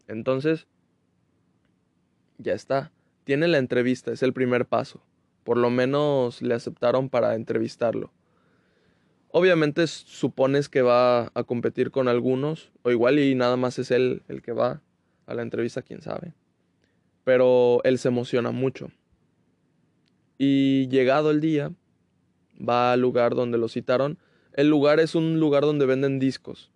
Entonces, 0.07 0.67
ya 2.37 2.53
está. 2.53 2.91
Tiene 3.23 3.47
la 3.47 3.57
entrevista, 3.57 4.11
es 4.11 4.23
el 4.23 4.33
primer 4.33 4.65
paso. 4.65 5.01
Por 5.43 5.57
lo 5.57 5.69
menos 5.69 6.41
le 6.41 6.53
aceptaron 6.53 7.09
para 7.09 7.35
entrevistarlo. 7.35 8.11
Obviamente 9.29 9.85
supones 9.87 10.69
que 10.69 10.81
va 10.81 11.31
a 11.33 11.43
competir 11.43 11.91
con 11.91 12.07
algunos, 12.07 12.71
o 12.83 12.91
igual 12.91 13.19
y 13.19 13.35
nada 13.35 13.57
más 13.57 13.77
es 13.79 13.91
él 13.91 14.23
el 14.29 14.41
que 14.41 14.53
va 14.53 14.81
a 15.25 15.33
la 15.33 15.41
entrevista, 15.41 15.81
quién 15.81 16.01
sabe. 16.01 16.33
Pero 17.25 17.81
él 17.83 17.97
se 17.99 18.07
emociona 18.07 18.51
mucho. 18.51 18.89
Y 20.37 20.87
llegado 20.87 21.31
el 21.31 21.41
día, 21.41 21.73
va 22.57 22.93
al 22.93 23.01
lugar 23.01 23.35
donde 23.35 23.57
lo 23.57 23.67
citaron. 23.67 24.17
El 24.57 24.69
lugar 24.69 24.99
es 24.99 25.13
un 25.13 25.39
lugar 25.39 25.61
donde 25.61 25.85
venden 25.85 26.17
discos 26.17 26.71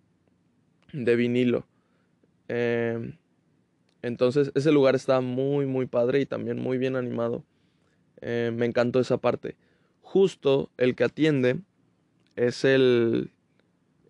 de 0.92 1.16
vinilo. 1.16 1.66
Em, 2.46 3.16
entonces 4.02 4.52
ese 4.54 4.70
lugar 4.70 4.94
está 4.94 5.20
muy, 5.20 5.66
muy 5.66 5.86
padre 5.86 6.20
y 6.20 6.26
también 6.26 6.60
muy 6.60 6.78
bien 6.78 6.94
animado. 6.94 7.44
Em, 8.20 8.54
me 8.54 8.66
encantó 8.66 9.00
esa 9.00 9.16
parte. 9.16 9.56
Justo 10.00 10.70
el 10.76 10.94
que 10.94 11.02
atiende 11.02 11.58
es 12.36 12.64
el, 12.64 13.32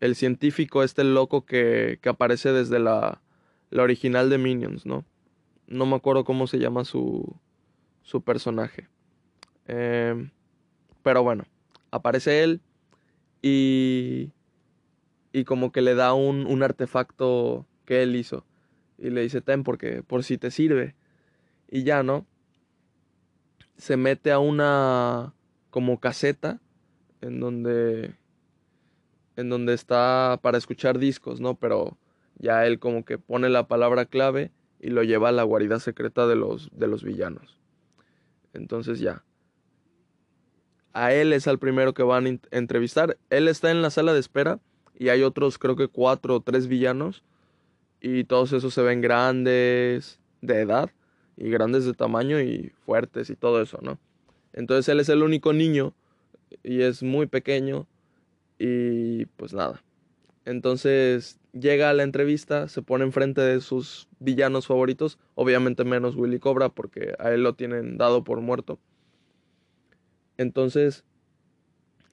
el 0.00 0.16
científico, 0.16 0.82
este 0.82 1.02
loco 1.02 1.46
que, 1.46 1.98
que 2.02 2.10
aparece 2.10 2.52
desde 2.52 2.78
la, 2.78 3.22
la, 3.70 3.82
original 3.82 4.28
de 4.28 4.36
Minions, 4.36 4.84
¿no? 4.84 5.06
No 5.66 5.86
me 5.86 5.96
acuerdo 5.96 6.24
cómo 6.24 6.46
se 6.46 6.58
llama 6.58 6.84
su, 6.84 7.36
su 8.02 8.20
personaje. 8.20 8.88
Em, 9.66 10.28
pero 11.02 11.22
bueno, 11.22 11.46
aparece 11.90 12.44
él 12.44 12.60
y, 13.42 14.30
y 15.32 15.44
como 15.44 15.72
que 15.72 15.82
le 15.82 15.94
da 15.94 16.14
un, 16.14 16.46
un 16.46 16.62
artefacto 16.62 17.66
que 17.84 18.02
él 18.02 18.16
hizo. 18.16 18.46
Y 18.98 19.10
le 19.10 19.22
dice, 19.22 19.40
ten, 19.40 19.64
porque 19.64 20.02
por 20.02 20.22
si 20.22 20.38
te 20.38 20.50
sirve. 20.50 20.94
Y 21.68 21.82
ya, 21.82 22.02
¿no? 22.02 22.24
Se 23.76 23.96
mete 23.96 24.30
a 24.30 24.38
una 24.38 25.34
como 25.70 25.98
caseta 25.98 26.60
en 27.20 27.40
donde 27.40 28.14
en 29.36 29.48
donde 29.48 29.72
está 29.72 30.38
para 30.42 30.58
escuchar 30.58 30.98
discos, 30.98 31.40
¿no? 31.40 31.54
Pero 31.54 31.96
ya 32.36 32.66
él 32.66 32.78
como 32.78 33.04
que 33.04 33.18
pone 33.18 33.48
la 33.48 33.66
palabra 33.66 34.04
clave 34.04 34.52
y 34.78 34.90
lo 34.90 35.02
lleva 35.02 35.30
a 35.30 35.32
la 35.32 35.42
guarida 35.42 35.80
secreta 35.80 36.26
de 36.26 36.36
los 36.36 36.68
de 36.72 36.86
los 36.86 37.02
villanos. 37.02 37.58
Entonces 38.52 39.00
ya. 39.00 39.24
A 40.92 41.12
él 41.12 41.32
es 41.32 41.46
al 41.46 41.58
primero 41.58 41.94
que 41.94 42.02
van 42.02 42.26
a 42.26 42.56
entrevistar. 42.56 43.16
Él 43.30 43.48
está 43.48 43.70
en 43.70 43.82
la 43.82 43.90
sala 43.90 44.12
de 44.12 44.20
espera 44.20 44.60
y 44.98 45.08
hay 45.08 45.22
otros, 45.22 45.58
creo 45.58 45.76
que 45.76 45.88
cuatro 45.88 46.36
o 46.36 46.40
tres 46.40 46.66
villanos. 46.68 47.24
Y 48.00 48.24
todos 48.24 48.52
esos 48.52 48.74
se 48.74 48.82
ven 48.82 49.00
grandes 49.00 50.18
de 50.40 50.60
edad 50.60 50.90
y 51.36 51.50
grandes 51.50 51.84
de 51.84 51.94
tamaño 51.94 52.40
y 52.40 52.72
fuertes 52.84 53.30
y 53.30 53.36
todo 53.36 53.62
eso, 53.62 53.78
¿no? 53.80 53.98
Entonces 54.52 54.88
él 54.88 55.00
es 55.00 55.08
el 55.08 55.22
único 55.22 55.52
niño 55.52 55.94
y 56.62 56.82
es 56.82 57.02
muy 57.02 57.26
pequeño 57.26 57.86
y 58.58 59.26
pues 59.36 59.54
nada. 59.54 59.82
Entonces 60.44 61.38
llega 61.52 61.90
a 61.90 61.94
la 61.94 62.02
entrevista, 62.02 62.68
se 62.68 62.82
pone 62.82 63.04
enfrente 63.04 63.40
de 63.40 63.60
sus 63.60 64.08
villanos 64.18 64.66
favoritos, 64.66 65.18
obviamente 65.34 65.84
menos 65.84 66.16
Willy 66.16 66.38
Cobra 66.38 66.68
porque 66.68 67.14
a 67.18 67.30
él 67.30 67.42
lo 67.42 67.54
tienen 67.54 67.96
dado 67.96 68.24
por 68.24 68.40
muerto. 68.40 68.78
Entonces 70.42 71.04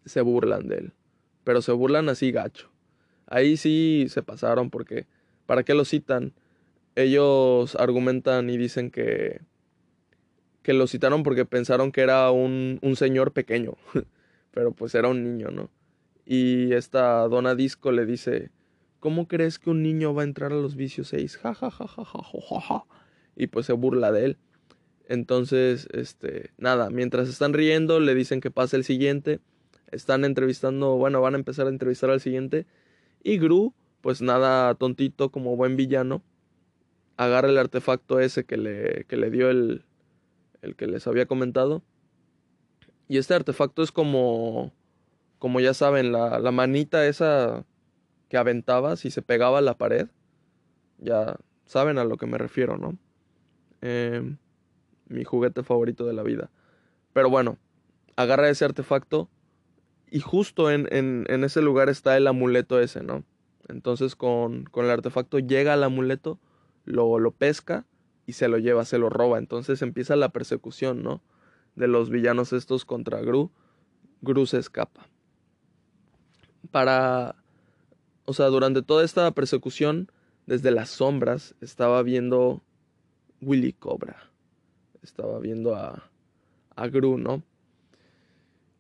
se 0.06 0.22
burlan 0.22 0.68
de 0.68 0.78
él, 0.78 0.94
pero 1.44 1.62
se 1.62 1.72
burlan 1.72 2.10
así 2.10 2.32
gacho. 2.32 2.70
Ahí 3.28 3.58
sí 3.58 4.08
se 4.10 4.24
pasaron 4.24 4.70
porque 4.70 5.08
¿para 5.46 5.64
qué 5.64 5.74
lo 5.74 5.86
citan? 5.86 6.34
Ellos 6.96 7.76
argumentan 7.76 8.50
y 8.50 8.58
dicen 8.58 8.92
que 8.92 9.42
que 10.64 10.74
lo 10.74 10.88
citaron 10.88 11.24
porque 11.24 11.46
pensaron 11.46 11.92
que 11.92 12.02
era 12.02 12.32
un, 12.32 12.80
un 12.82 12.96
señor 12.96 13.34
pequeño. 13.34 13.74
pero 14.52 14.72
pues 14.72 14.96
era 14.96 15.08
un 15.08 15.24
niño, 15.24 15.50
¿no? 15.52 15.70
Y 16.26 16.74
esta 16.74 17.28
dona 17.28 17.56
disco 17.56 17.92
le 17.92 18.06
dice, 18.06 18.52
¿cómo 19.00 19.28
crees 19.28 19.60
que 19.60 19.70
un 19.70 19.82
niño 19.82 20.14
va 20.14 20.22
a 20.22 20.26
entrar 20.26 20.52
a 20.52 20.56
los 20.56 20.76
vicios 20.76 21.08
6? 21.10 21.38
Ja, 21.38 21.54
ja, 21.54 21.72
ja, 21.72 21.88
ja, 21.88 22.04
ja, 22.04 22.22
ja, 22.24 22.62
ja. 22.62 22.86
Y 23.36 23.48
pues 23.48 23.66
se 23.66 23.74
burla 23.74 24.12
de 24.12 24.26
él. 24.26 24.38
Entonces, 25.10 25.90
este, 25.92 26.52
nada, 26.58 26.90
mientras 26.90 27.28
están 27.28 27.52
riendo, 27.54 28.00
le 28.00 28.16
dicen 28.16 28.40
que 28.40 28.52
pase 28.52 28.78
el 28.78 28.86
siguiente. 28.86 29.42
Están 29.92 30.24
entrevistando, 30.24 30.96
bueno, 30.96 31.20
van 31.20 31.36
a 31.36 31.38
empezar 31.38 31.68
a 31.68 31.72
entrevistar 31.72 32.10
al 32.10 32.22
siguiente. 32.22 32.66
Y 33.22 33.40
Gru, 33.40 33.74
pues 34.00 34.22
nada, 34.22 34.74
tontito 34.76 35.32
como 35.32 35.58
buen 35.58 35.76
villano, 35.76 36.24
agarra 37.18 37.50
el 37.50 37.58
artefacto 37.58 38.22
ese 38.22 38.46
que 38.46 38.56
le, 38.56 39.04
que 39.10 39.18
le 39.18 39.30
dio 39.30 39.50
el, 39.50 39.84
el 40.62 40.78
que 40.78 40.88
les 40.88 41.06
había 41.08 41.26
comentado 41.26 41.84
y 43.10 43.18
este 43.18 43.34
artefacto 43.34 43.82
es 43.82 43.92
como, 43.92 44.72
como 45.40 45.60
ya 45.60 45.74
saben, 45.74 46.12
la, 46.12 46.40
la 46.40 46.52
manita 46.52 47.08
esa 47.08 47.66
que 48.30 48.38
aventabas 48.38 49.04
y 49.04 49.12
se 49.12 49.24
pegaba 49.24 49.58
a 49.58 49.62
la 49.62 49.78
pared. 49.78 50.08
Ya 51.00 51.36
saben 51.66 51.98
a 51.98 52.04
lo 52.04 52.18
que 52.18 52.28
me 52.28 52.38
refiero, 52.38 52.78
¿no? 52.78 53.00
Em, 53.82 54.38
mi 55.10 55.24
juguete 55.24 55.64
favorito 55.64 56.06
de 56.06 56.14
la 56.14 56.24
vida. 56.24 56.50
Pero 57.14 57.30
bueno, 57.30 57.58
agarra 58.16 58.50
ese 58.50 58.66
artefacto 58.66 59.30
y 60.10 60.22
justo 60.22 60.72
en, 60.72 60.88
en, 60.92 61.44
ese 61.44 61.62
lugar 61.62 61.90
está 61.90 62.16
el 62.18 62.28
amuleto 62.28 62.80
ese, 62.80 63.04
¿no? 63.04 63.24
Entonces 63.68 64.16
con, 64.16 64.64
con 64.66 64.86
el 64.86 64.92
artefacto 64.92 65.40
llega 65.40 65.74
al 65.74 65.84
amuleto, 65.84 66.40
lo, 66.86 67.20
lo 67.20 67.32
pesca 67.32 67.86
y 68.26 68.34
se 68.34 68.48
lo 68.48 68.58
lleva, 68.58 68.86
se 68.86 68.98
lo 68.98 69.10
roba. 69.10 69.38
Entonces 69.38 69.82
empieza 69.82 70.16
la 70.16 70.30
persecución, 70.30 71.04
¿no? 71.04 71.22
de 71.80 71.88
los 71.88 72.10
villanos 72.10 72.54
estos 72.54 72.86
contra 72.86 73.22
Gru, 73.22 73.52
Gru 74.22 74.46
se 74.46 74.60
escapa. 74.60 75.08
Para... 76.72 77.36
O 78.26 78.34
sea, 78.34 78.48
durante 78.48 78.84
toda 78.84 79.04
esta 79.04 79.32
persecución, 79.32 80.12
desde 80.46 80.70
las 80.70 80.90
sombras, 80.90 81.56
estaba 81.62 82.04
viendo 82.04 82.62
Willy 83.42 83.74
Cobra. 83.74 84.29
Estaba 85.02 85.40
viendo 85.40 85.76
a, 85.76 86.10
a 86.76 86.88
Gru, 86.88 87.18
¿no? 87.18 87.44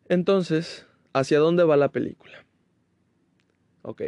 Entonces, 0.08 0.88
¿hacia 1.14 1.40
dónde 1.40 1.64
va 1.64 1.78
la 1.78 1.90
película? 1.90 2.46
Ok. 3.84 4.04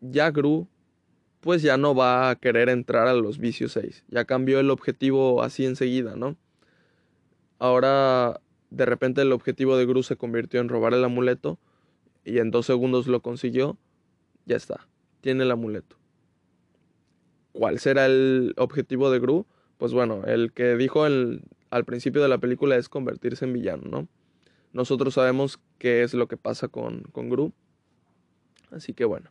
Ya 0.00 0.30
Gru, 0.30 0.68
pues 1.40 1.62
ya 1.62 1.76
no 1.76 1.94
va 1.94 2.30
a 2.30 2.36
querer 2.36 2.68
entrar 2.68 3.06
a 3.06 3.14
los 3.14 3.38
vicios 3.38 3.72
6. 3.72 4.04
Ya 4.08 4.24
cambió 4.24 4.60
el 4.60 4.70
objetivo 4.70 5.42
así 5.42 5.66
enseguida, 5.66 6.16
¿no? 6.16 6.36
Ahora, 7.58 8.40
de 8.70 8.86
repente, 8.86 9.22
el 9.22 9.32
objetivo 9.32 9.76
de 9.76 9.86
Gru 9.86 10.02
se 10.02 10.16
convirtió 10.16 10.60
en 10.60 10.68
robar 10.68 10.94
el 10.94 11.04
amuleto 11.04 11.58
y 12.24 12.38
en 12.38 12.50
dos 12.50 12.66
segundos 12.66 13.06
lo 13.06 13.20
consiguió. 13.20 13.76
Ya 14.46 14.56
está, 14.56 14.88
tiene 15.20 15.44
el 15.44 15.50
amuleto. 15.50 15.96
¿Cuál 17.52 17.78
será 17.78 18.06
el 18.06 18.54
objetivo 18.56 19.10
de 19.10 19.20
Gru? 19.20 19.46
Pues 19.78 19.92
bueno, 19.92 20.22
el 20.26 20.52
que 20.52 20.76
dijo 20.76 21.04
al 21.04 21.84
principio 21.86 22.22
de 22.22 22.28
la 22.28 22.38
película 22.38 22.76
es 22.76 22.88
convertirse 22.88 23.44
en 23.44 23.52
villano, 23.52 23.82
¿no? 23.84 24.08
Nosotros 24.72 25.14
sabemos 25.14 25.60
qué 25.78 26.02
es 26.02 26.14
lo 26.14 26.26
que 26.26 26.36
pasa 26.36 26.68
con, 26.68 27.02
con 27.12 27.30
Gru. 27.30 27.52
Así 28.70 28.92
que 28.92 29.04
bueno. 29.04 29.30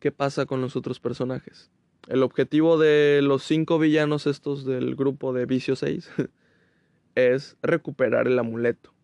¿Qué 0.00 0.10
pasa 0.10 0.46
con 0.46 0.62
los 0.62 0.74
otros 0.74 0.98
personajes? 0.98 1.70
El 2.08 2.22
objetivo 2.22 2.78
de 2.78 3.20
los 3.22 3.42
cinco 3.42 3.78
villanos 3.78 4.26
estos 4.26 4.64
del 4.64 4.96
grupo 4.96 5.34
de 5.34 5.44
Vicio 5.44 5.76
6 5.76 6.10
es 7.14 7.58
recuperar 7.62 8.26
el 8.26 8.38
amuleto. 8.38 8.94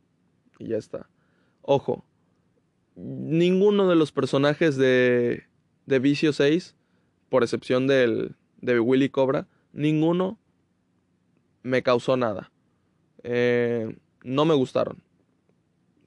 Y 0.59 0.69
ya 0.69 0.79
está. 0.79 1.11
Ojo, 1.61 2.07
ninguno 2.95 3.89
de 3.89 3.97
los 3.97 4.13
personajes 4.13 4.79
de, 4.79 5.45
de 5.85 5.99
Vicio 5.99 6.33
6, 6.33 6.75
por 7.29 7.43
excepción 7.43 7.87
del, 7.87 8.35
de 8.63 8.81
Willy 8.81 9.11
Cobra, 9.11 9.47
ninguno 9.77 10.39
me 11.63 11.83
causó 11.83 12.17
nada. 12.17 12.51
Eh, 13.23 13.97
no 14.25 14.45
me 14.45 14.55
gustaron. 14.55 15.03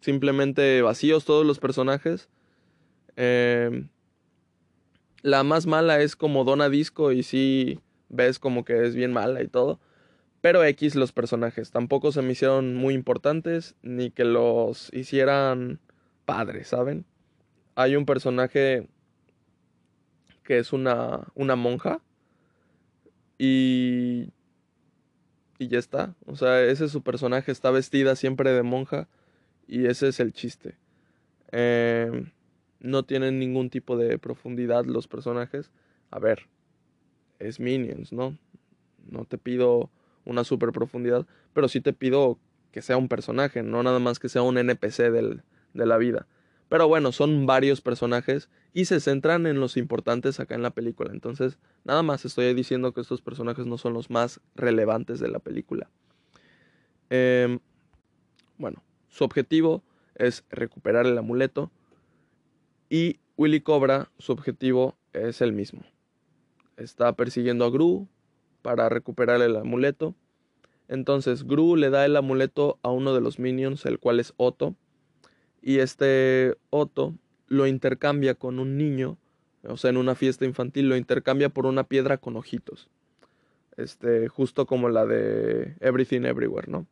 Simplemente 0.01 0.81
vacíos 0.81 1.23
todos 1.23 1.45
los 1.45 1.59
personajes. 1.59 2.29
Eh, 3.15 3.87
la 5.21 5.43
más 5.43 5.67
mala 5.67 6.01
es 6.01 6.15
como 6.15 6.43
Dona 6.43 6.69
Disco 6.69 7.11
y 7.11 7.23
si 7.23 7.79
ves 8.09 8.39
como 8.39 8.65
que 8.65 8.85
es 8.85 8.95
bien 8.95 9.13
mala 9.13 9.43
y 9.43 9.47
todo. 9.47 9.79
Pero 10.41 10.63
X 10.63 10.95
los 10.95 11.11
personajes 11.11 11.71
tampoco 11.71 12.11
se 12.11 12.21
me 12.21 12.31
hicieron 12.31 12.75
muy 12.75 12.93
importantes 12.93 13.75
ni 13.81 14.09
que 14.09 14.23
los 14.23 14.89
hicieran 14.93 15.79
padres, 16.25 16.69
¿saben? 16.69 17.05
Hay 17.75 17.95
un 17.95 18.05
personaje 18.05 18.87
que 20.43 20.57
es 20.57 20.71
una, 20.71 21.27
una 21.35 21.55
monja 21.55 22.01
y, 23.39 24.31
y 25.57 25.67
ya 25.69 25.79
está. 25.79 26.13
O 26.27 26.35
sea, 26.35 26.61
ese 26.61 26.85
es 26.85 26.91
su 26.91 27.01
personaje, 27.01 27.51
está 27.51 27.71
vestida 27.71 28.15
siempre 28.15 28.51
de 28.51 28.61
monja 28.61 29.07
y 29.67 29.87
ese 29.87 30.09
es 30.09 30.19
el 30.19 30.33
chiste. 30.33 30.77
Eh, 31.51 32.25
no 32.79 33.03
tienen 33.03 33.39
ningún 33.39 33.69
tipo 33.69 33.97
de 33.97 34.19
profundidad 34.19 34.85
los 34.85 35.07
personajes. 35.07 35.71
A 36.11 36.19
ver, 36.19 36.47
es 37.39 37.59
Minions, 37.59 38.13
¿no? 38.13 38.37
No 39.09 39.25
te 39.25 39.37
pido 39.37 39.89
una 40.25 40.43
super 40.43 40.71
profundidad, 40.71 41.25
pero 41.53 41.67
sí 41.67 41.81
te 41.81 41.93
pido 41.93 42.37
que 42.71 42.81
sea 42.81 42.97
un 42.97 43.07
personaje, 43.07 43.63
no 43.63 43.81
nada 43.81 43.99
más 43.99 44.19
que 44.19 44.29
sea 44.29 44.43
un 44.43 44.57
NPC 44.57 45.11
del, 45.11 45.41
de 45.73 45.85
la 45.85 45.97
vida. 45.97 46.27
Pero 46.69 46.87
bueno, 46.87 47.11
son 47.11 47.47
varios 47.47 47.81
personajes 47.81 48.49
y 48.73 48.85
se 48.85 48.99
centran 48.99 49.47
en 49.47 49.59
los 49.59 49.75
importantes 49.75 50.39
acá 50.39 50.53
en 50.55 50.61
la 50.61 50.69
película. 50.69 51.11
Entonces, 51.11 51.57
nada 51.83 52.03
más 52.03 52.23
estoy 52.25 52.53
diciendo 52.53 52.93
que 52.93 53.01
estos 53.01 53.21
personajes 53.21 53.65
no 53.65 53.77
son 53.77 53.93
los 53.93 54.11
más 54.11 54.39
relevantes 54.55 55.19
de 55.19 55.29
la 55.29 55.39
película. 55.39 55.89
Em, 57.09 57.59
bueno, 58.59 58.83
su 59.09 59.23
objetivo 59.23 59.83
es 60.13 60.45
recuperar 60.51 61.07
el 61.07 61.17
amuleto 61.17 61.71
y 62.89 63.19
Willy 63.35 63.61
Cobra, 63.61 64.11
su 64.19 64.31
objetivo 64.31 64.95
es 65.13 65.41
el 65.41 65.53
mismo. 65.53 65.81
Está 66.77 67.13
persiguiendo 67.13 67.65
a 67.65 67.71
Gru 67.71 68.07
para 68.61 68.89
recuperar 68.89 69.41
el 69.41 69.55
amuleto. 69.55 70.13
Entonces 70.87 71.45
Gru 71.45 71.75
le 71.75 71.89
da 71.89 72.05
el 72.05 72.15
amuleto 72.15 72.77
a 72.83 72.89
uno 72.89 73.13
de 73.13 73.21
los 73.21 73.39
minions, 73.39 73.85
el 73.85 73.99
cual 73.99 74.19
es 74.19 74.33
Otto. 74.37 74.75
Y 75.61 75.79
este 75.79 76.55
Otto 76.69 77.15
lo 77.47 77.67
intercambia 77.67 78.35
con 78.35 78.59
un 78.59 78.77
niño, 78.77 79.17
o 79.63 79.77
sea, 79.77 79.89
en 79.89 79.97
una 79.97 80.15
fiesta 80.15 80.45
infantil, 80.45 80.87
lo 80.89 80.95
intercambia 80.95 81.49
por 81.49 81.65
una 81.65 81.83
piedra 81.83 82.17
con 82.17 82.37
ojitos. 82.37 82.89
Este, 83.77 84.27
justo 84.27 84.65
como 84.65 84.89
la 84.89 85.05
de 85.05 85.75
Everything 85.79 86.21
Everywhere, 86.21 86.69
¿no? 86.69 86.85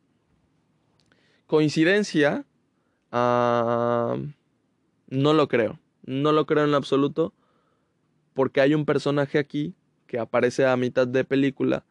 Coincidencia, 1.46 2.44
no 3.10 4.22
lo 5.08 5.48
creo. 5.48 5.78
No 6.04 6.32
lo 6.32 6.46
creo 6.46 6.64
en 6.64 6.74
absoluto. 6.74 7.32
Porque 8.34 8.60
hay 8.60 8.74
un 8.74 8.84
personaje 8.84 9.38
aquí 9.38 9.74
que 10.06 10.18
aparece 10.18 10.66
a 10.66 10.76
mitad 10.76 11.06
de 11.06 11.24
película 11.24 11.84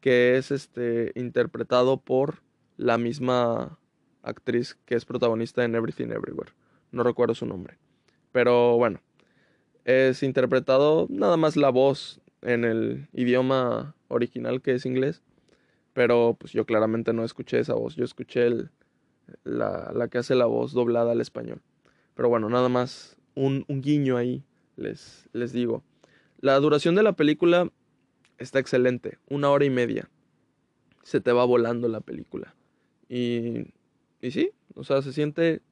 que 0.00 0.36
es 0.36 0.50
este 0.50 1.12
interpretado 1.14 1.98
por 1.98 2.42
la 2.76 2.98
misma 2.98 3.78
actriz 4.22 4.76
que 4.84 4.94
es 4.94 5.04
protagonista 5.04 5.64
en 5.64 5.74
Everything 5.74 6.08
Everywhere. 6.08 6.52
No 6.92 7.02
recuerdo 7.02 7.34
su 7.34 7.46
nombre. 7.46 7.78
Pero 8.32 8.76
bueno, 8.76 9.00
es 9.84 10.22
interpretado 10.22 11.06
nada 11.08 11.36
más 11.36 11.56
la 11.56 11.70
voz 11.70 12.20
en 12.42 12.64
el 12.64 13.08
idioma 13.12 13.94
original 14.08 14.62
que 14.62 14.74
es 14.74 14.86
inglés. 14.86 15.22
Pero 15.92 16.36
pues 16.38 16.52
yo 16.52 16.64
claramente 16.64 17.12
no 17.12 17.24
escuché 17.24 17.58
esa 17.58 17.74
voz. 17.74 17.96
Yo 17.96 18.04
escuché 18.04 18.50
la, 19.44 19.92
la, 19.94 20.08
que 20.08 20.18
hace 20.18 20.34
la 20.34 20.46
voz 20.46 20.72
doblada 20.72 21.12
al 21.12 21.20
español. 21.20 21.60
Pero 22.14 22.28
bueno, 22.28 22.48
nada 22.48 22.68
más 22.68 23.16
un, 23.34 23.64
guiño 23.68 24.16
ahí, 24.16 24.44
les, 24.76 25.28
les 25.32 25.52
digo. 25.52 25.82
La 26.40 26.58
duración 26.58 26.94
de 26.94 27.02
la 27.02 27.12
película 27.12 27.70
está 28.38 28.58
excelente, 28.58 29.18
una 29.28 29.50
hora 29.50 29.64
y 29.64 29.70
media. 29.70 30.08
Se 31.02 31.20
te 31.20 31.32
va 31.32 31.44
volando 31.44 31.88
la 31.88 32.00
película. 32.00 32.54
Y, 33.08 33.72
y 34.20 34.30
sí, 34.30 34.52
o 34.74 34.84
sea, 34.84 35.02
se 35.02 35.12
siente 35.12 35.62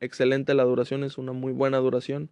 excelente 0.00 0.54
la 0.54 0.64
duración, 0.64 1.04
es 1.04 1.18
una 1.18 1.32
muy 1.32 1.52
buena 1.52 1.78
duración. 1.78 2.30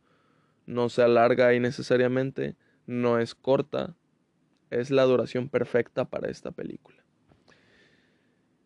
No 0.66 0.88
se 0.88 1.02
alarga 1.02 1.54
innecesariamente, 1.54 2.56
no 2.86 3.18
es 3.18 3.34
corta, 3.34 3.96
es 4.70 4.90
la 4.90 5.04
duración 5.04 5.48
perfecta 5.48 6.04
para 6.04 6.30
esta 6.30 6.52
película. 6.52 7.04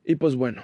Y 0.04 0.16
pues 0.16 0.36
bueno, 0.36 0.62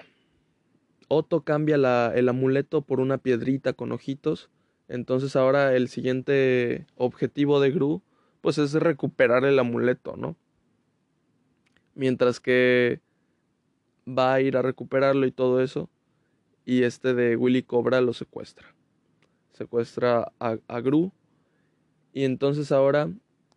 Otto 1.09 1.43
cambia 1.43 2.13
el 2.15 2.29
amuleto 2.29 2.83
por 2.83 3.01
una 3.01 3.19
piedrita 3.19 3.73
con 3.73 3.93
ojitos 3.93 4.51
entonces 4.93 5.37
ahora 5.37 5.75
el 5.75 5.89
siguiente 5.89 6.87
objetivo 6.97 7.61
de 7.61 7.71
Gru 7.71 8.03
pues 8.43 8.59
es 8.59 8.75
recuperar 8.75 9.47
el 9.47 9.59
amuleto, 9.59 10.17
¿no? 10.19 10.37
Mientras 11.95 12.41
que 12.41 13.01
va 14.07 14.35
a 14.35 14.41
ir 14.43 14.55
a 14.55 14.63
recuperarlo 14.63 15.25
y 15.25 15.33
todo 15.33 15.63
eso. 15.63 15.89
Y 16.65 16.85
este 16.85 17.15
de 17.15 17.37
Willy 17.37 17.63
Cobra 17.63 18.01
lo 18.01 18.13
secuestra. 18.13 18.75
Secuestra 19.53 20.33
a, 20.39 20.81
Gru. 20.81 21.13
Y 22.13 22.25
entonces 22.25 22.73
ahora, 22.73 23.11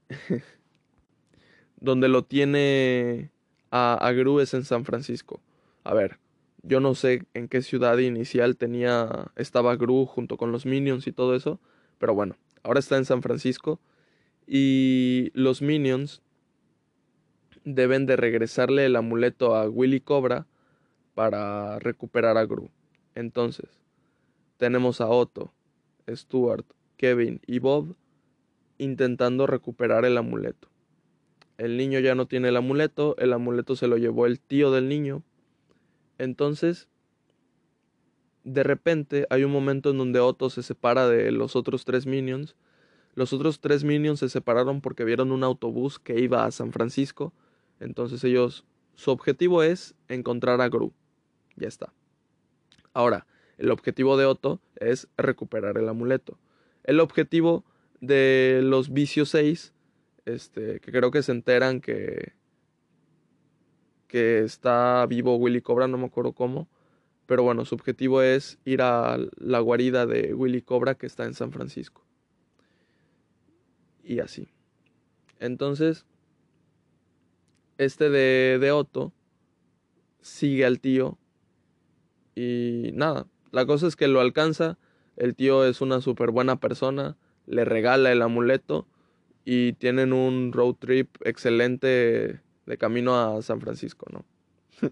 donde 1.79 2.07
lo 2.07 2.23
tiene 2.23 3.31
a, 3.71 3.93
a 3.95 4.11
Gru 4.13 4.39
es 4.39 4.53
en 4.53 4.63
San 4.63 4.85
Francisco. 4.85 5.41
A 5.83 5.93
ver, 5.93 6.19
yo 6.67 6.79
no 6.79 6.95
sé 6.95 7.25
en 7.33 7.47
qué 7.47 7.61
ciudad 7.61 7.97
inicial 7.99 8.57
tenía, 8.57 9.31
estaba 9.35 9.75
Gru 9.75 10.05
junto 10.05 10.37
con 10.37 10.51
los 10.51 10.65
Minions 10.65 11.05
y 11.07 11.11
todo 11.11 11.35
eso, 11.35 11.59
pero 11.99 12.15
bueno, 12.15 12.37
ahora 12.63 12.79
está 12.79 12.97
en 12.97 13.05
San 13.05 13.21
Francisco 13.21 13.79
y 14.47 15.31
los 15.33 15.61
Minions 15.61 16.21
deben 17.63 18.05
de 18.05 18.15
regresarle 18.15 18.85
el 18.85 18.95
amuleto 18.95 19.55
a 19.55 19.69
Willy 19.69 19.99
Cobra 20.01 20.47
para 21.13 21.79
recuperar 21.79 22.37
a 22.37 22.45
Gru. 22.45 22.69
Entonces, 23.15 23.69
tenemos 24.57 25.01
a 25.01 25.07
Otto, 25.07 25.51
Stuart, 26.07 26.65
Kevin 26.97 27.41
y 27.47 27.59
Bob 27.59 27.95
intentando 28.77 29.47
recuperar 29.47 30.05
el 30.05 30.17
amuleto. 30.17 30.69
El 31.57 31.77
niño 31.77 31.99
ya 31.99 32.15
no 32.15 32.27
tiene 32.27 32.49
el 32.49 32.57
amuleto, 32.57 33.15
el 33.17 33.33
amuleto 33.33 33.75
se 33.75 33.87
lo 33.87 33.97
llevó 33.97 34.25
el 34.25 34.39
tío 34.39 34.71
del 34.71 34.89
niño, 34.89 35.23
entonces, 36.17 36.87
de 38.43 38.63
repente 38.63 39.25
hay 39.29 39.43
un 39.43 39.51
momento 39.51 39.89
en 39.89 39.97
donde 39.97 40.19
Otto 40.19 40.49
se 40.49 40.63
separa 40.63 41.07
de 41.07 41.31
los 41.31 41.55
otros 41.55 41.85
tres 41.85 42.05
minions. 42.05 42.55
Los 43.15 43.33
otros 43.33 43.59
tres 43.59 43.83
minions 43.83 44.19
se 44.19 44.29
separaron 44.29 44.81
porque 44.81 45.03
vieron 45.03 45.31
un 45.31 45.43
autobús 45.43 45.99
que 45.99 46.19
iba 46.19 46.45
a 46.45 46.51
San 46.51 46.71
Francisco. 46.71 47.33
Entonces 47.79 48.23
ellos, 48.23 48.65
su 48.93 49.11
objetivo 49.11 49.63
es 49.63 49.95
encontrar 50.07 50.61
a 50.61 50.69
Gru. 50.69 50.93
Ya 51.55 51.67
está. 51.67 51.93
Ahora, 52.95 53.27
el 53.57 53.69
objetivo 53.71 54.17
de 54.17 54.25
Otto 54.25 54.59
es 54.77 55.07
recuperar 55.17 55.77
el 55.77 55.89
amuleto. 55.89 56.39
El 56.85 56.99
objetivo 56.99 57.65
de 57.99 58.61
los 58.63 58.93
vicios 58.93 59.29
6, 59.29 59.73
este, 60.25 60.79
que 60.79 60.91
creo 60.91 61.11
que 61.11 61.21
se 61.21 61.33
enteran 61.33 61.81
que 61.81 62.33
que 64.07 64.43
está 64.43 65.05
vivo 65.07 65.35
Willy 65.35 65.61
Cobra, 65.61 65.89
no 65.89 65.97
me 65.97 66.05
acuerdo 66.05 66.31
cómo. 66.31 66.69
Pero 67.25 67.43
bueno, 67.43 67.65
su 67.65 67.75
objetivo 67.75 68.21
es 68.21 68.59
ir 68.63 68.81
a 68.81 69.17
la 69.35 69.59
guarida 69.59 70.05
de 70.05 70.33
Willy 70.33 70.61
Cobra 70.61 70.95
que 70.95 71.05
está 71.05 71.25
en 71.25 71.33
San 71.33 71.51
Francisco. 71.51 72.05
Y 74.05 74.19
así. 74.19 74.47
Entonces, 75.39 76.05
este 77.77 78.09
de, 78.09 78.57
de 78.59 78.71
Otto 78.71 79.11
sigue 80.21 80.65
al 80.65 80.79
tío. 80.79 81.17
Y 82.35 82.91
nada, 82.93 83.27
la 83.51 83.65
cosa 83.65 83.87
es 83.87 83.95
que 83.95 84.07
lo 84.07 84.19
alcanza. 84.19 84.77
El 85.15 85.35
tío 85.35 85.65
es 85.65 85.81
una 85.81 86.01
súper 86.01 86.31
buena 86.31 86.59
persona. 86.59 87.17
Le 87.47 87.65
regala 87.65 88.11
el 88.11 88.21
amuleto. 88.21 88.87
Y 89.45 89.73
tienen 89.73 90.11
un 90.11 90.51
road 90.51 90.75
trip 90.75 91.15
excelente 91.23 92.41
de 92.65 92.77
camino 92.77 93.15
a 93.15 93.41
San 93.41 93.61
Francisco, 93.61 94.07
¿no? 94.11 94.25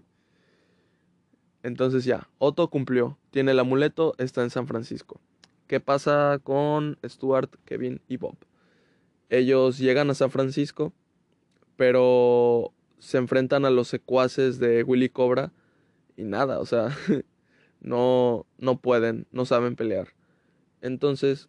Entonces 1.62 2.04
ya, 2.04 2.28
Otto 2.38 2.70
cumplió, 2.70 3.18
tiene 3.30 3.50
el 3.50 3.58
amuleto, 3.58 4.14
está 4.18 4.42
en 4.42 4.50
San 4.50 4.66
Francisco. 4.66 5.20
¿Qué 5.66 5.80
pasa 5.80 6.38
con 6.42 6.98
Stuart, 7.04 7.56
Kevin 7.64 8.00
y 8.06 8.16
Bob? 8.16 8.36
Ellos 9.28 9.78
llegan 9.78 10.10
a 10.10 10.14
San 10.14 10.30
Francisco, 10.30 10.92
pero 11.76 12.72
se 12.98 13.18
enfrentan 13.18 13.64
a 13.64 13.70
los 13.70 13.88
secuaces 13.88 14.58
de 14.58 14.82
Willy 14.82 15.08
Cobra 15.08 15.52
y 16.16 16.24
nada, 16.24 16.60
o 16.60 16.66
sea, 16.66 16.96
no, 17.84 18.46
no 18.58 18.80
pueden, 18.80 19.26
no 19.30 19.44
saben 19.44 19.76
pelear. 19.76 20.08
Entonces, 20.80 21.48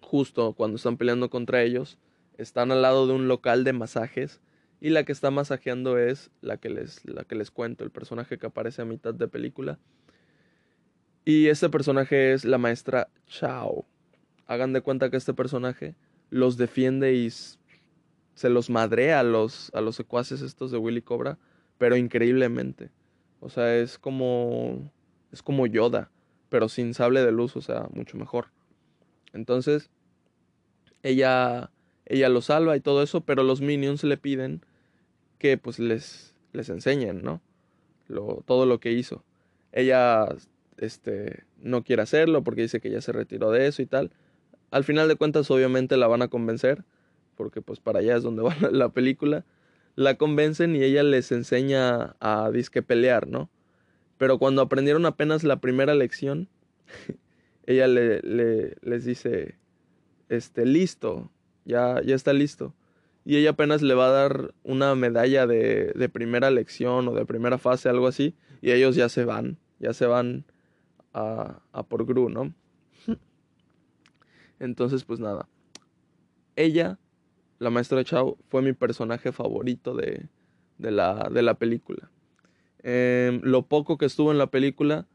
justo 0.00 0.54
cuando 0.54 0.76
están 0.76 0.96
peleando 0.96 1.28
contra 1.28 1.62
ellos, 1.62 1.98
están 2.38 2.72
al 2.72 2.82
lado 2.82 3.06
de 3.06 3.12
un 3.12 3.28
local 3.28 3.64
de 3.64 3.72
masajes 3.72 4.40
y 4.80 4.90
la 4.90 5.04
que 5.04 5.12
está 5.12 5.30
masajeando 5.30 5.98
es 5.98 6.30
la 6.40 6.58
que 6.58 6.70
les, 6.70 7.04
la 7.04 7.24
que 7.24 7.34
les 7.34 7.50
cuento, 7.50 7.84
el 7.84 7.90
personaje 7.90 8.38
que 8.38 8.46
aparece 8.46 8.82
a 8.82 8.84
mitad 8.84 9.12
de 9.12 9.28
película. 9.28 9.78
Y 11.24 11.48
este 11.48 11.68
personaje 11.70 12.32
es 12.32 12.44
la 12.44 12.58
maestra 12.58 13.08
Chao. 13.26 13.86
Hagan 14.46 14.72
de 14.72 14.82
cuenta 14.82 15.10
que 15.10 15.16
este 15.16 15.34
personaje 15.34 15.96
los 16.30 16.56
defiende 16.56 17.14
y 17.14 17.30
se 17.30 18.48
los 18.48 18.70
madrea 18.70 19.20
a 19.20 19.24
los, 19.24 19.72
a 19.74 19.80
los 19.80 19.96
secuaces 19.96 20.42
estos 20.42 20.70
de 20.70 20.78
Willy 20.78 21.02
Cobra, 21.02 21.38
pero 21.78 21.96
increíblemente. 21.96 22.90
O 23.44 23.50
sea, 23.50 23.76
es 23.76 23.98
como. 23.98 24.90
Es 25.30 25.42
como 25.42 25.66
Yoda, 25.66 26.10
pero 26.48 26.70
sin 26.70 26.94
sable 26.94 27.22
de 27.22 27.30
luz, 27.30 27.56
o 27.56 27.60
sea, 27.60 27.88
mucho 27.92 28.16
mejor. 28.16 28.46
Entonces, 29.34 29.90
ella. 31.02 31.70
Ella 32.06 32.28
lo 32.28 32.42
salva 32.42 32.76
y 32.76 32.80
todo 32.80 33.02
eso, 33.02 33.22
pero 33.22 33.42
los 33.42 33.62
minions 33.62 34.04
le 34.04 34.18
piden 34.18 34.60
que 35.38 35.56
pues 35.56 35.78
les, 35.78 36.34
les 36.52 36.68
enseñen, 36.68 37.22
¿no? 37.22 37.40
Lo, 38.08 38.42
todo 38.46 38.66
lo 38.66 38.78
que 38.78 38.92
hizo. 38.92 39.24
Ella 39.72 40.28
este, 40.76 41.44
no 41.62 41.82
quiere 41.82 42.02
hacerlo 42.02 42.44
porque 42.44 42.62
dice 42.62 42.80
que 42.80 42.90
ya 42.90 43.00
se 43.00 43.12
retiró 43.12 43.50
de 43.50 43.66
eso 43.66 43.80
y 43.80 43.86
tal. 43.86 44.10
Al 44.70 44.84
final 44.84 45.08
de 45.08 45.16
cuentas, 45.16 45.50
obviamente 45.50 45.96
la 45.96 46.06
van 46.06 46.20
a 46.20 46.28
convencer, 46.28 46.84
porque 47.36 47.62
pues 47.62 47.80
para 47.80 48.00
allá 48.00 48.16
es 48.16 48.22
donde 48.22 48.42
va 48.42 48.54
la 48.70 48.90
película. 48.90 49.44
La 49.96 50.16
convencen 50.16 50.74
y 50.74 50.82
ella 50.82 51.02
les 51.02 51.30
enseña 51.32 52.16
a 52.20 52.50
disque 52.52 52.82
pelear, 52.82 53.28
¿no? 53.28 53.50
Pero 54.18 54.38
cuando 54.38 54.62
aprendieron 54.62 55.06
apenas 55.06 55.44
la 55.44 55.60
primera 55.60 55.94
lección, 55.94 56.48
ella 57.66 57.86
le, 57.86 58.20
le, 58.22 58.76
les 58.82 59.04
dice, 59.04 59.56
este, 60.28 60.66
listo, 60.66 61.30
ya, 61.64 62.00
ya 62.02 62.14
está 62.14 62.32
listo. 62.32 62.74
Y 63.24 63.36
ella 63.36 63.50
apenas 63.50 63.82
le 63.82 63.94
va 63.94 64.08
a 64.08 64.12
dar 64.12 64.54
una 64.64 64.94
medalla 64.94 65.46
de, 65.46 65.92
de 65.94 66.08
primera 66.08 66.50
lección 66.50 67.08
o 67.08 67.14
de 67.14 67.24
primera 67.24 67.58
fase, 67.58 67.88
algo 67.88 68.06
así, 68.06 68.34
y 68.60 68.72
ellos 68.72 68.96
ya 68.96 69.08
se 69.08 69.24
van, 69.24 69.58
ya 69.78 69.94
se 69.94 70.06
van 70.06 70.44
a, 71.14 71.60
a 71.72 71.82
por 71.84 72.04
Gru, 72.04 72.28
¿no? 72.28 72.52
Entonces, 74.58 75.04
pues 75.04 75.20
nada. 75.20 75.48
Ella, 76.56 76.98
la 77.58 77.70
maestra 77.70 78.04
Chao, 78.04 78.36
fue 78.48 78.62
mi 78.62 78.72
personaje 78.72 79.32
favorito 79.32 79.94
de, 79.94 80.26
de, 80.78 80.90
la, 80.90 81.28
de 81.32 81.42
la 81.42 81.54
película. 81.54 82.10
Eh, 82.82 83.40
lo 83.42 83.62
poco 83.62 83.96
que 83.96 84.06
estuvo 84.06 84.30
en 84.30 84.38
la 84.38 84.48
película 84.48 85.06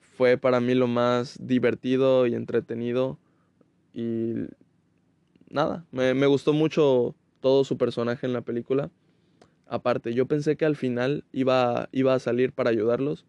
fue 0.00 0.36
para 0.36 0.60
mí 0.60 0.74
lo 0.74 0.86
más 0.86 1.38
divertido 1.40 2.26
y 2.26 2.34
entretenido. 2.34 3.18
Y 3.92 4.34
nada, 5.48 5.84
me, 5.90 6.14
me 6.14 6.26
gustó 6.26 6.52
mucho 6.52 7.14
todo 7.40 7.64
su 7.64 7.76
personaje 7.78 8.26
en 8.26 8.32
la 8.32 8.42
película. 8.42 8.90
Aparte, 9.66 10.14
yo 10.14 10.26
pensé 10.26 10.56
que 10.56 10.64
al 10.64 10.76
final 10.76 11.24
iba, 11.32 11.88
iba 11.92 12.14
a 12.14 12.18
salir 12.18 12.52
para 12.52 12.70
ayudarlos. 12.70 13.24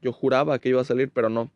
Yo 0.00 0.12
juraba 0.12 0.58
que 0.58 0.68
iba 0.68 0.80
a 0.80 0.84
salir, 0.84 1.10
pero 1.10 1.28
no 1.28 1.50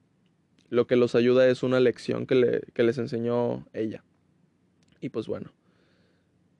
lo 0.73 0.87
que 0.87 0.97
los 0.97 1.15
ayuda 1.15 1.47
es 1.49 1.63
una 1.63 1.81
lección 1.81 2.25
que, 2.25 2.35
le, 2.35 2.63
que 2.73 2.83
les 2.83 2.97
enseñó 2.97 3.67
ella. 3.75 4.03
Y 5.03 5.11
pues 5.11 5.27
bueno. 5.27 5.53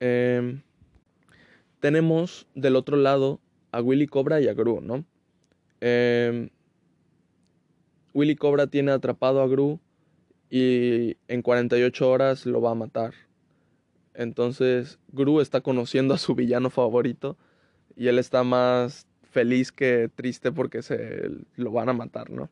Eh, 0.05 0.59
tenemos 1.79 2.45
del 2.55 2.75
otro 2.75 2.97
lado 2.97 3.39
a 3.71 3.81
Willy 3.81 4.05
Cobra 4.05 4.41
y 4.41 4.49
a 4.49 4.53
Gru, 4.53 4.81
¿no? 4.81 5.05
Eh, 5.79 6.49
Willy 8.13 8.35
Cobra 8.35 8.67
tiene 8.67 8.91
atrapado 8.91 9.41
a 9.41 9.47
Gru 9.47 9.79
y 10.49 11.15
en 11.29 11.41
48 11.41 12.09
horas 12.09 12.45
lo 12.45 12.59
va 12.59 12.71
a 12.71 12.75
matar. 12.75 13.13
Entonces 14.13 14.99
Gru 15.13 15.39
está 15.39 15.61
conociendo 15.61 16.13
a 16.13 16.17
su 16.17 16.35
villano 16.35 16.69
favorito 16.69 17.37
y 17.95 18.07
él 18.07 18.19
está 18.19 18.43
más 18.43 19.07
feliz 19.21 19.71
que 19.71 20.09
triste 20.13 20.51
porque 20.51 20.81
se 20.81 21.29
lo 21.55 21.71
van 21.71 21.87
a 21.87 21.93
matar, 21.93 22.29
¿no? 22.29 22.49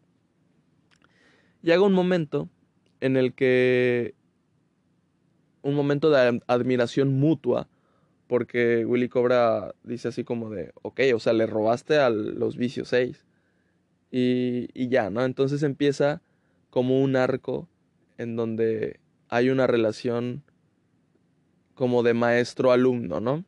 llega 1.62 1.82
un 1.82 1.94
momento 1.94 2.50
en 3.02 3.18
el 3.18 3.34
que 3.34 4.16
un 5.62 5.76
momento 5.76 6.10
de 6.10 6.42
admiración 6.48 7.20
mutua 7.20 7.68
porque 8.28 8.86
Willy 8.86 9.10
Cobra 9.10 9.76
dice 9.84 10.08
así 10.08 10.24
como 10.24 10.50
de, 10.50 10.72
ok, 10.84 11.02
o 11.14 11.20
sea, 11.20 11.34
le 11.34 11.48
robaste 11.48 11.98
a 11.98 12.10
los 12.10 12.56
vicios 12.56 12.88
6 12.88 13.26
y, 14.10 14.70
y 14.74 14.88
ya, 14.88 15.10
¿no? 15.10 15.26
Entonces 15.26 15.64
empieza 15.64 16.22
como 16.70 17.02
un 17.02 17.18
arco 17.18 17.68
en 18.18 18.38
donde 18.38 19.02
hay 19.28 19.50
una 19.50 19.68
relación 19.68 20.44
como 21.76 22.04
de 22.04 22.14
maestro-alumno, 22.14 23.20
¿no? 23.20 23.44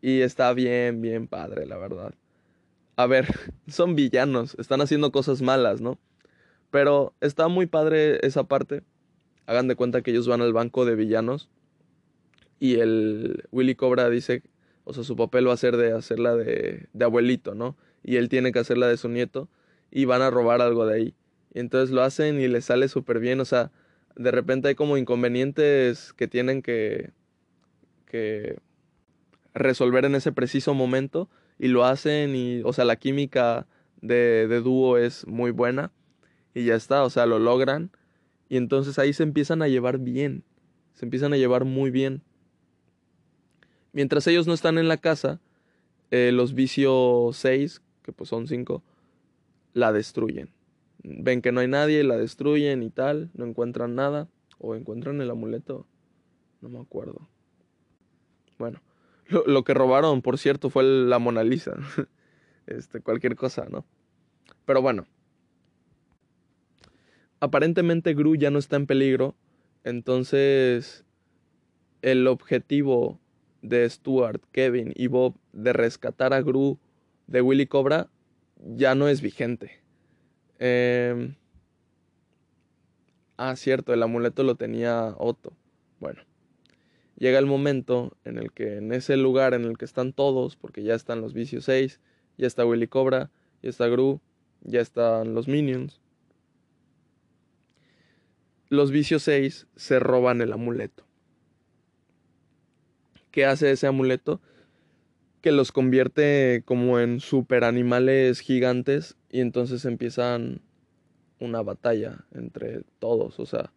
Y 0.00 0.20
está 0.20 0.52
bien, 0.52 1.00
bien 1.00 1.26
padre, 1.26 1.66
la 1.66 1.76
verdad. 1.78 2.14
A 2.94 3.06
ver, 3.06 3.26
son 3.66 3.96
villanos, 3.96 4.54
están 4.58 4.80
haciendo 4.80 5.10
cosas 5.10 5.42
malas, 5.42 5.80
¿no? 5.80 5.98
Pero 6.70 7.14
está 7.20 7.48
muy 7.48 7.66
padre 7.66 8.24
esa 8.24 8.44
parte. 8.44 8.82
Hagan 9.46 9.68
de 9.68 9.76
cuenta 9.76 10.02
que 10.02 10.10
ellos 10.10 10.28
van 10.28 10.42
al 10.42 10.52
banco 10.52 10.84
de 10.84 10.94
villanos. 10.94 11.48
Y 12.58 12.76
el 12.76 13.44
Willy 13.52 13.74
Cobra 13.74 14.08
dice, 14.10 14.42
o 14.84 14.92
sea, 14.92 15.04
su 15.04 15.16
papel 15.16 15.48
va 15.48 15.52
a 15.52 15.56
ser 15.56 15.76
de 15.76 15.92
hacerla 15.92 16.34
de, 16.34 16.88
de 16.92 17.04
abuelito, 17.04 17.54
¿no? 17.54 17.76
Y 18.02 18.16
él 18.16 18.28
tiene 18.28 18.52
que 18.52 18.58
hacerla 18.58 18.88
de 18.88 18.96
su 18.96 19.08
nieto. 19.08 19.48
Y 19.90 20.04
van 20.04 20.22
a 20.22 20.30
robar 20.30 20.60
algo 20.60 20.86
de 20.86 20.94
ahí. 20.94 21.14
Y 21.54 21.60
entonces 21.60 21.94
lo 21.94 22.02
hacen 22.02 22.40
y 22.40 22.48
les 22.48 22.64
sale 22.64 22.88
súper 22.88 23.20
bien. 23.20 23.40
O 23.40 23.44
sea, 23.44 23.70
de 24.16 24.30
repente 24.30 24.68
hay 24.68 24.74
como 24.74 24.96
inconvenientes 24.96 26.12
que 26.12 26.28
tienen 26.28 26.62
que, 26.62 27.10
que 28.06 28.58
resolver 29.54 30.04
en 30.04 30.14
ese 30.14 30.32
preciso 30.32 30.74
momento. 30.74 31.28
Y 31.58 31.68
lo 31.68 31.84
hacen 31.84 32.34
y, 32.34 32.62
o 32.64 32.72
sea, 32.72 32.84
la 32.84 32.96
química 32.96 33.66
de, 34.00 34.46
de 34.48 34.60
dúo 34.60 34.98
es 34.98 35.26
muy 35.26 35.50
buena 35.50 35.92
y 36.54 36.64
ya 36.64 36.74
está, 36.74 37.04
o 37.04 37.10
sea, 37.10 37.26
lo 37.26 37.38
logran 37.38 37.90
y 38.48 38.56
entonces 38.56 38.98
ahí 38.98 39.12
se 39.12 39.22
empiezan 39.22 39.62
a 39.62 39.68
llevar 39.68 39.98
bien, 39.98 40.44
se 40.94 41.04
empiezan 41.04 41.32
a 41.32 41.36
llevar 41.36 41.64
muy 41.64 41.90
bien. 41.90 42.22
Mientras 43.92 44.26
ellos 44.26 44.46
no 44.46 44.54
están 44.54 44.78
en 44.78 44.88
la 44.88 44.98
casa, 44.98 45.40
eh, 46.10 46.30
los 46.32 46.54
vicios 46.54 47.36
6, 47.36 47.82
que 48.02 48.12
pues 48.12 48.30
son 48.30 48.46
5, 48.46 48.82
la 49.72 49.92
destruyen. 49.92 50.50
Ven 51.02 51.42
que 51.42 51.52
no 51.52 51.60
hay 51.60 51.68
nadie, 51.68 52.04
la 52.04 52.16
destruyen 52.16 52.82
y 52.82 52.90
tal, 52.90 53.30
no 53.34 53.44
encuentran 53.46 53.94
nada, 53.94 54.28
o 54.58 54.74
encuentran 54.74 55.20
el 55.20 55.30
amuleto, 55.30 55.86
no 56.60 56.68
me 56.68 56.78
acuerdo. 56.78 57.28
Bueno, 58.58 58.80
lo, 59.28 59.44
lo 59.46 59.64
que 59.64 59.74
robaron, 59.74 60.22
por 60.22 60.38
cierto, 60.38 60.70
fue 60.70 60.82
la 60.82 61.18
Mona 61.18 61.44
Lisa. 61.44 61.76
este, 62.66 63.00
cualquier 63.00 63.36
cosa, 63.36 63.66
¿no? 63.68 63.84
Pero 64.64 64.82
bueno, 64.82 65.06
aparentemente 67.46 68.14
Gru 68.14 68.36
ya 68.36 68.50
no 68.50 68.58
está 68.58 68.76
en 68.76 68.86
peligro, 68.86 69.34
entonces 69.84 71.04
el 72.02 72.26
objetivo 72.26 73.18
de 73.62 73.88
Stuart, 73.88 74.42
Kevin 74.52 74.92
y 74.94 75.06
Bob 75.08 75.34
de 75.52 75.72
rescatar 75.72 76.32
a 76.32 76.42
Gru 76.42 76.78
de 77.26 77.40
Willy 77.40 77.66
Cobra 77.66 78.08
ya 78.56 78.94
no 78.94 79.08
es 79.08 79.20
vigente. 79.20 79.82
Eh... 80.58 81.34
Ah, 83.38 83.54
cierto, 83.54 83.92
el 83.92 84.02
amuleto 84.02 84.42
lo 84.44 84.54
tenía 84.54 85.14
Otto. 85.18 85.52
Bueno, 86.00 86.22
llega 87.18 87.38
el 87.38 87.44
momento 87.44 88.16
en 88.24 88.38
el 88.38 88.50
que 88.50 88.78
en 88.78 88.92
ese 88.92 89.18
lugar 89.18 89.52
en 89.52 89.64
el 89.64 89.76
que 89.76 89.84
están 89.84 90.14
todos, 90.14 90.56
porque 90.56 90.82
ya 90.82 90.94
están 90.94 91.20
los 91.20 91.34
vicios 91.34 91.64
6, 91.66 92.00
ya 92.38 92.46
está 92.46 92.64
Willy 92.64 92.88
Cobra, 92.88 93.30
ya 93.62 93.68
está 93.68 93.88
Gru, 93.88 94.22
ya 94.62 94.80
están 94.80 95.34
los 95.34 95.48
minions 95.48 96.00
los 98.68 98.90
vicios 98.90 99.22
6 99.22 99.68
se 99.76 99.98
roban 99.98 100.40
el 100.40 100.52
amuleto. 100.52 101.04
¿Qué 103.30 103.44
hace 103.44 103.70
ese 103.70 103.86
amuleto? 103.86 104.40
Que 105.40 105.52
los 105.52 105.72
convierte 105.72 106.62
como 106.64 106.98
en 106.98 107.20
super 107.20 107.64
animales 107.64 108.40
gigantes 108.40 109.16
y 109.30 109.40
entonces 109.40 109.84
empiezan 109.84 110.62
una 111.38 111.62
batalla 111.62 112.24
entre 112.34 112.82
todos. 112.98 113.38
O 113.38 113.46
sea, 113.46 113.72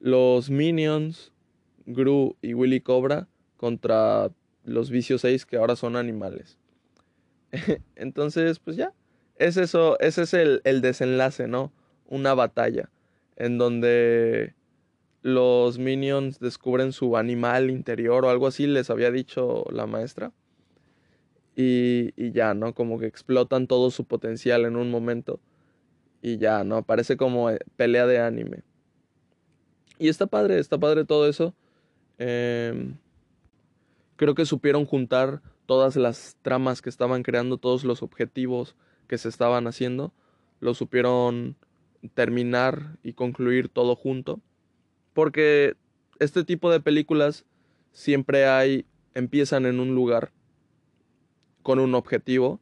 los 0.00 0.50
minions, 0.50 1.32
Gru 1.86 2.36
y 2.42 2.54
Willy 2.54 2.80
Cobra 2.80 3.28
contra 3.56 4.30
los 4.64 4.90
vicios 4.90 5.20
6 5.20 5.46
que 5.46 5.58
ahora 5.58 5.76
son 5.76 5.96
animales. 5.96 6.58
entonces, 7.94 8.58
pues 8.58 8.76
ya. 8.76 8.92
Es 9.36 9.56
eso, 9.56 10.00
ese 10.00 10.22
es 10.22 10.34
el, 10.34 10.60
el 10.64 10.80
desenlace, 10.80 11.46
¿no? 11.46 11.72
Una 12.06 12.34
batalla 12.34 12.90
en 13.38 13.56
donde 13.56 14.54
los 15.22 15.78
minions 15.78 16.40
descubren 16.40 16.92
su 16.92 17.16
animal 17.16 17.70
interior 17.70 18.24
o 18.24 18.30
algo 18.30 18.48
así, 18.48 18.66
les 18.66 18.90
había 18.90 19.10
dicho 19.10 19.64
la 19.70 19.86
maestra. 19.86 20.32
Y, 21.56 22.12
y, 22.16 22.32
ya, 22.32 22.54
¿no? 22.54 22.74
Como 22.74 22.98
que 22.98 23.06
explotan 23.06 23.66
todo 23.66 23.90
su 23.90 24.04
potencial 24.04 24.64
en 24.64 24.76
un 24.76 24.90
momento. 24.90 25.40
Y 26.20 26.38
ya, 26.38 26.62
¿no? 26.64 26.82
Parece 26.82 27.16
como 27.16 27.50
eh, 27.50 27.58
pelea 27.76 28.06
de 28.06 28.20
anime. 28.20 28.62
Y 29.98 30.08
está 30.08 30.26
padre, 30.26 30.58
está 30.58 30.78
padre 30.78 31.04
todo 31.04 31.28
eso. 31.28 31.54
Eh, 32.18 32.92
creo 34.16 34.34
que 34.34 34.46
supieron 34.46 34.84
juntar 34.84 35.42
todas 35.66 35.96
las 35.96 36.36
tramas 36.42 36.82
que 36.82 36.90
estaban 36.90 37.22
creando, 37.22 37.58
todos 37.58 37.84
los 37.84 38.02
objetivos 38.02 38.76
que 39.06 39.18
se 39.18 39.28
estaban 39.28 39.66
haciendo. 39.66 40.12
Lo 40.60 40.74
supieron 40.74 41.56
terminar 42.14 42.98
y 43.02 43.12
concluir 43.12 43.68
todo 43.68 43.96
junto. 43.96 44.40
Porque 45.12 45.76
este 46.18 46.44
tipo 46.44 46.70
de 46.70 46.80
películas 46.80 47.44
siempre 47.92 48.46
hay, 48.46 48.86
empiezan 49.14 49.66
en 49.66 49.80
un 49.80 49.94
lugar 49.94 50.32
con 51.62 51.78
un 51.78 51.94
objetivo 51.94 52.60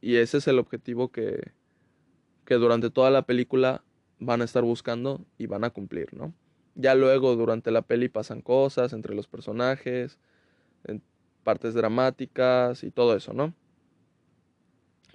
y 0.00 0.16
ese 0.16 0.38
es 0.38 0.48
el 0.48 0.58
objetivo 0.58 1.10
que, 1.10 1.52
que 2.44 2.54
durante 2.54 2.90
toda 2.90 3.10
la 3.10 3.22
película 3.22 3.84
van 4.18 4.42
a 4.42 4.44
estar 4.44 4.62
buscando 4.62 5.24
y 5.38 5.46
van 5.46 5.64
a 5.64 5.70
cumplir, 5.70 6.12
¿no? 6.14 6.34
Ya 6.74 6.94
luego 6.94 7.36
durante 7.36 7.70
la 7.70 7.82
peli 7.82 8.08
pasan 8.08 8.42
cosas 8.42 8.92
entre 8.92 9.14
los 9.14 9.26
personajes, 9.26 10.18
en 10.84 11.02
partes 11.42 11.74
dramáticas 11.74 12.84
y 12.84 12.90
todo 12.90 13.16
eso, 13.16 13.32
¿no? 13.32 13.54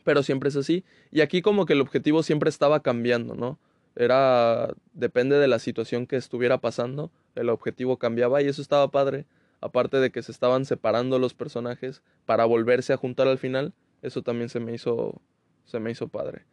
Pero 0.06 0.24
siempre 0.24 0.47
es 0.47 0.56
así. 0.56 0.86
Y 1.12 1.20
aquí 1.20 1.41
como 1.41 1.66
que 1.66 1.74
el 1.74 1.82
objetivo 1.82 2.24
siempre 2.24 2.49
estaba 2.49 2.82
cambiando, 2.82 3.36
¿no? 3.36 3.60
Era, 3.97 4.74
depende 4.93 5.38
de 5.38 5.49
la 5.49 5.60
situación 5.60 6.06
que 6.08 6.16
estuviera 6.16 6.60
pasando, 6.60 7.12
el 7.34 7.49
objetivo 7.49 7.97
cambiaba 7.97 8.41
y 8.41 8.47
eso 8.47 8.62
estaba 8.62 8.89
padre. 8.91 9.26
Aparte 9.62 9.97
de 9.97 10.12
que 10.12 10.22
se 10.22 10.32
estaban 10.32 10.66
separando 10.66 11.18
los 11.18 11.34
personajes 11.34 12.01
para 12.26 12.45
volverse 12.45 12.93
a 12.93 12.97
juntar 12.97 13.28
al 13.28 13.38
final, 13.38 13.74
eso 14.01 14.22
también 14.22 14.49
se 14.49 14.60
me 14.60 14.74
hizo, 14.74 15.22
se 15.66 15.80
me 15.80 15.91
hizo 15.91 16.08
padre. 16.08 16.43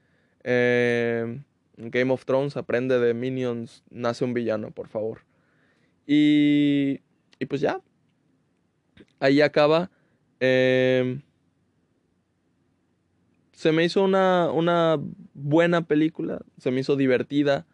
Eh, 0.44 1.42
Game 1.76 2.12
of 2.12 2.24
Thrones 2.24 2.56
aprende 2.56 2.98
de 2.98 3.12
Minions, 3.12 3.82
nace 3.90 4.24
un 4.24 4.34
villano, 4.34 4.70
por 4.70 4.88
favor. 4.88 5.22
Y, 6.06 7.00
y 7.38 7.46
pues 7.46 7.60
ya, 7.60 7.80
ahí 9.20 9.40
acaba. 9.40 9.90
Eh, 10.40 11.20
se 13.62 13.70
me 13.70 13.84
hizo 13.84 14.02
una, 14.02 14.50
una 14.50 14.98
buena 15.34 15.82
película, 15.86 16.40
se 16.58 16.72
me 16.72 16.80
hizo 16.80 16.96
divertida. 16.96 17.64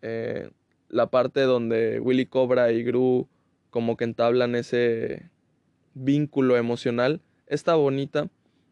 Eh, 0.00 0.48
la 0.88 1.10
parte 1.10 1.40
donde 1.40 1.98
Willy 1.98 2.26
Cobra 2.26 2.70
y 2.70 2.84
Gru 2.84 3.26
como 3.70 3.96
que 3.96 4.04
entablan 4.04 4.54
ese 4.54 5.28
vínculo 5.94 6.56
emocional 6.56 7.20
está 7.48 7.74
bonita. 7.74 8.28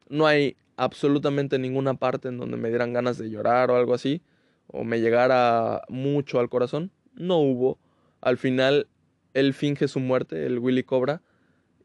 No 0.08 0.28
hay 0.28 0.54
absolutamente 0.76 1.58
ninguna 1.58 1.94
parte 1.94 2.28
en 2.28 2.38
donde 2.38 2.58
me 2.58 2.68
dieran 2.68 2.92
ganas 2.92 3.18
de 3.18 3.28
llorar 3.28 3.72
o 3.72 3.76
algo 3.76 3.92
así, 3.92 4.22
o 4.68 4.84
me 4.84 5.00
llegara 5.00 5.82
mucho 5.88 6.38
al 6.38 6.48
corazón. 6.48 6.92
No 7.16 7.38
hubo. 7.38 7.80
Al 8.20 8.36
final, 8.36 8.86
él 9.34 9.52
finge 9.52 9.88
su 9.88 9.98
muerte, 9.98 10.46
el 10.46 10.60
Willy 10.60 10.84
Cobra, 10.84 11.22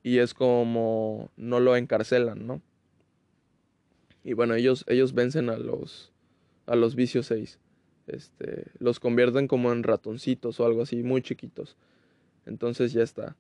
y 0.03 0.19
es 0.19 0.35
como 0.35 1.31
no 1.35 1.59
lo 1.59 1.75
encarcelan, 1.75 2.45
¿no? 2.45 2.61
Y 4.27 4.33
bueno, 4.33 4.55
ellos, 4.55 4.83
ellos 4.89 5.13
vencen 5.13 5.49
a 5.49 5.55
los, 5.55 6.11
a 6.65 6.75
los 6.75 6.95
vicios 6.95 7.27
6. 7.27 7.59
Este, 8.07 8.65
los 8.77 8.99
convierten 8.99 9.47
como 9.47 9.71
en 9.71 9.83
ratoncitos 9.83 10.59
o 10.59 10.65
algo 10.65 10.81
así, 10.81 11.01
muy 11.01 11.21
chiquitos. 11.21 11.77
Entonces 12.45 12.91
ya 12.91 13.03
está. 13.03 13.37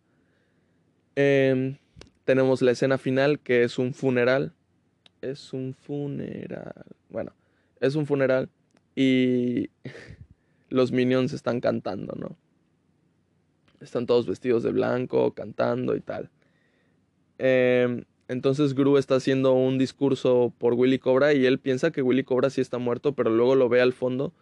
Em, 1.15 1.75
tenemos 2.23 2.61
la 2.61 2.71
escena 2.71 2.97
final 2.97 3.41
que 3.41 3.63
es 3.63 3.77
un 3.79 3.93
funeral. 3.93 4.53
Es 5.19 5.51
un 5.51 5.73
funeral. 5.73 6.85
Bueno, 7.09 7.33
es 7.81 7.95
un 7.95 8.05
funeral 8.05 8.47
y 8.95 9.69
los 10.69 10.93
minions 10.93 11.33
están 11.33 11.59
cantando, 11.59 12.15
¿no? 12.15 12.37
Están 13.81 14.05
todos 14.05 14.25
vestidos 14.25 14.63
de 14.63 14.71
blanco, 14.71 15.33
cantando 15.33 15.97
y 15.97 15.99
tal. 15.99 16.29
Eh, 17.39 18.05
entonces 18.27 18.73
Gru 18.73 18.97
está 18.97 19.15
haciendo 19.15 19.53
un 19.53 19.77
discurso 19.77 20.53
por 20.57 20.73
Willy 20.73 20.99
Cobra 20.99 21.33
y 21.33 21.45
él 21.45 21.59
piensa 21.59 21.91
que 21.91 22.01
Willy 22.01 22.23
Cobra 22.23 22.49
sí 22.49 22.61
está 22.61 22.77
muerto, 22.77 23.13
pero 23.13 23.29
luego 23.29 23.55
lo 23.55 23.69
ve 23.69 23.81
al 23.81 23.93
fondo 23.93 24.33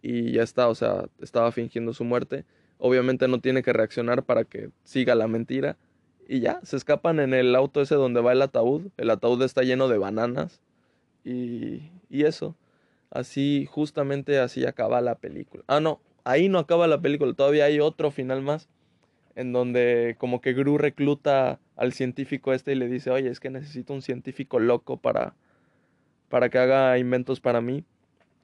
y 0.00 0.32
ya 0.32 0.42
está, 0.42 0.68
o 0.68 0.74
sea, 0.74 1.06
estaba 1.20 1.52
fingiendo 1.52 1.92
su 1.92 2.04
muerte. 2.04 2.44
Obviamente 2.78 3.28
no 3.28 3.40
tiene 3.40 3.62
que 3.62 3.72
reaccionar 3.72 4.22
para 4.22 4.44
que 4.44 4.70
siga 4.84 5.14
la 5.14 5.28
mentira. 5.28 5.76
Y 6.28 6.40
ya, 6.40 6.60
se 6.62 6.76
escapan 6.76 7.20
en 7.20 7.34
el 7.34 7.54
auto 7.54 7.80
ese 7.80 7.96
donde 7.96 8.20
va 8.20 8.32
el 8.32 8.42
ataúd. 8.42 8.88
El 8.96 9.10
ataúd 9.10 9.42
está 9.42 9.62
lleno 9.62 9.88
de 9.88 9.98
bananas. 9.98 10.60
Y, 11.24 11.90
y 12.08 12.24
eso. 12.24 12.56
Así, 13.10 13.66
justamente 13.70 14.38
así 14.38 14.64
acaba 14.66 15.00
la 15.00 15.16
película. 15.16 15.64
Ah, 15.66 15.80
no, 15.80 16.00
ahí 16.24 16.48
no 16.48 16.58
acaba 16.58 16.86
la 16.86 17.00
película. 17.00 17.32
Todavía 17.34 17.64
hay 17.64 17.80
otro 17.80 18.10
final 18.10 18.42
más. 18.42 18.68
En 19.34 19.52
donde 19.52 20.16
como 20.18 20.40
que 20.40 20.52
Gru 20.52 20.78
recluta 20.78 21.60
al 21.78 21.92
científico 21.92 22.52
este 22.52 22.72
y 22.72 22.74
le 22.74 22.88
dice, 22.88 23.10
oye, 23.10 23.30
es 23.30 23.40
que 23.40 23.50
necesito 23.50 23.94
un 23.94 24.02
científico 24.02 24.58
loco 24.58 24.96
para, 24.98 25.34
para 26.28 26.50
que 26.50 26.58
haga 26.58 26.98
inventos 26.98 27.40
para 27.40 27.60
mí. 27.60 27.84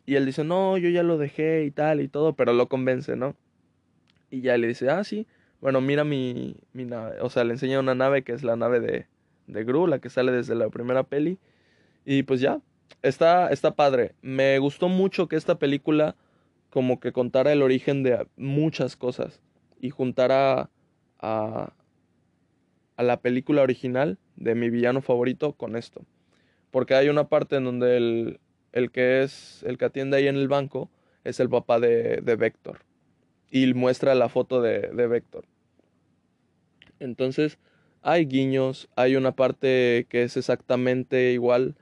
Y 0.07 0.15
él 0.15 0.25
dice, 0.25 0.45
no, 0.45 0.79
yo 0.79 0.89
ya 0.89 1.03
lo 1.03 1.19
dejé 1.19 1.65
y 1.65 1.71
tal 1.73 2.01
y 2.01 2.09
todo, 2.09 2.35
pero 2.35 2.53
lo 2.53 2.69
convence, 2.69 3.17
¿no? 3.17 3.35
Y 4.31 4.41
ya 4.41 4.57
le 4.57 4.69
dice, 4.69 4.89
ah, 4.89 5.03
sí, 5.03 5.27
bueno, 5.61 5.81
mira 5.81 6.05
mi, 6.05 6.57
mi 6.73 6.85
nave. 6.85 7.21
O 7.23 7.29
sea, 7.29 7.43
le 7.43 7.53
enseña 7.53 7.81
una 7.81 7.97
nave 7.97 8.23
que 8.23 8.33
es 8.33 8.45
la 8.45 8.55
nave 8.55 8.79
de, 8.79 9.07
de 9.49 9.65
Gru, 9.65 9.89
la 9.89 9.99
que 9.99 10.11
sale 10.11 10.31
desde 10.31 10.55
la 10.55 10.69
primera 10.69 11.03
peli. 11.03 11.39
Y 12.05 12.23
pues 12.23 12.41
ya, 12.41 12.61
está, 13.03 13.49
está 13.49 13.75
padre. 13.75 14.15
Me 14.23 14.59
gustó 14.61 14.89
mucho 14.89 15.27
que 15.27 15.37
esta 15.37 15.59
película 15.59 16.15
como 16.71 17.01
que 17.01 17.13
contara 17.13 17.53
el 17.53 17.63
origen 17.63 18.05
de 18.05 18.29
muchas 18.37 18.97
cosas 18.97 19.41
y 19.81 19.91
juntara 19.91 20.61
a, 20.61 20.69
a 21.19 21.73
la 23.03 23.21
película 23.21 23.63
original 23.63 24.19
de 24.37 24.55
mi 24.55 24.71
villano 24.71 25.03
favorito 25.03 25.53
con 25.55 25.77
esto. 25.77 26.05
Porque 26.71 26.95
hay 26.95 27.09
una 27.09 27.29
parte 27.29 27.57
en 27.57 27.65
donde 27.65 27.97
el, 27.97 28.41
el 28.73 28.91
que 28.91 29.23
es 29.23 29.63
el 29.65 29.79
que 29.79 29.87
atiende 29.87 30.17
ahí 30.17 30.29
en 30.29 30.37
el 30.37 30.49
banco 30.49 30.91
es 31.25 31.41
el 31.41 31.49
papá 31.49 31.81
de, 31.81 32.21
de 32.23 32.37
Vector. 32.37 32.81
Y 33.51 33.73
muestra 33.75 34.15
la 34.15 34.29
foto 34.29 34.61
de, 34.61 34.91
de 34.93 35.07
Vector. 35.07 35.45
Entonces, 37.01 37.59
hay 38.03 38.27
guiños, 38.27 38.89
hay 38.97 39.17
una 39.17 39.33
parte 39.33 40.07
que 40.09 40.23
es 40.23 40.37
exactamente 40.37 41.33
igual 41.33 41.77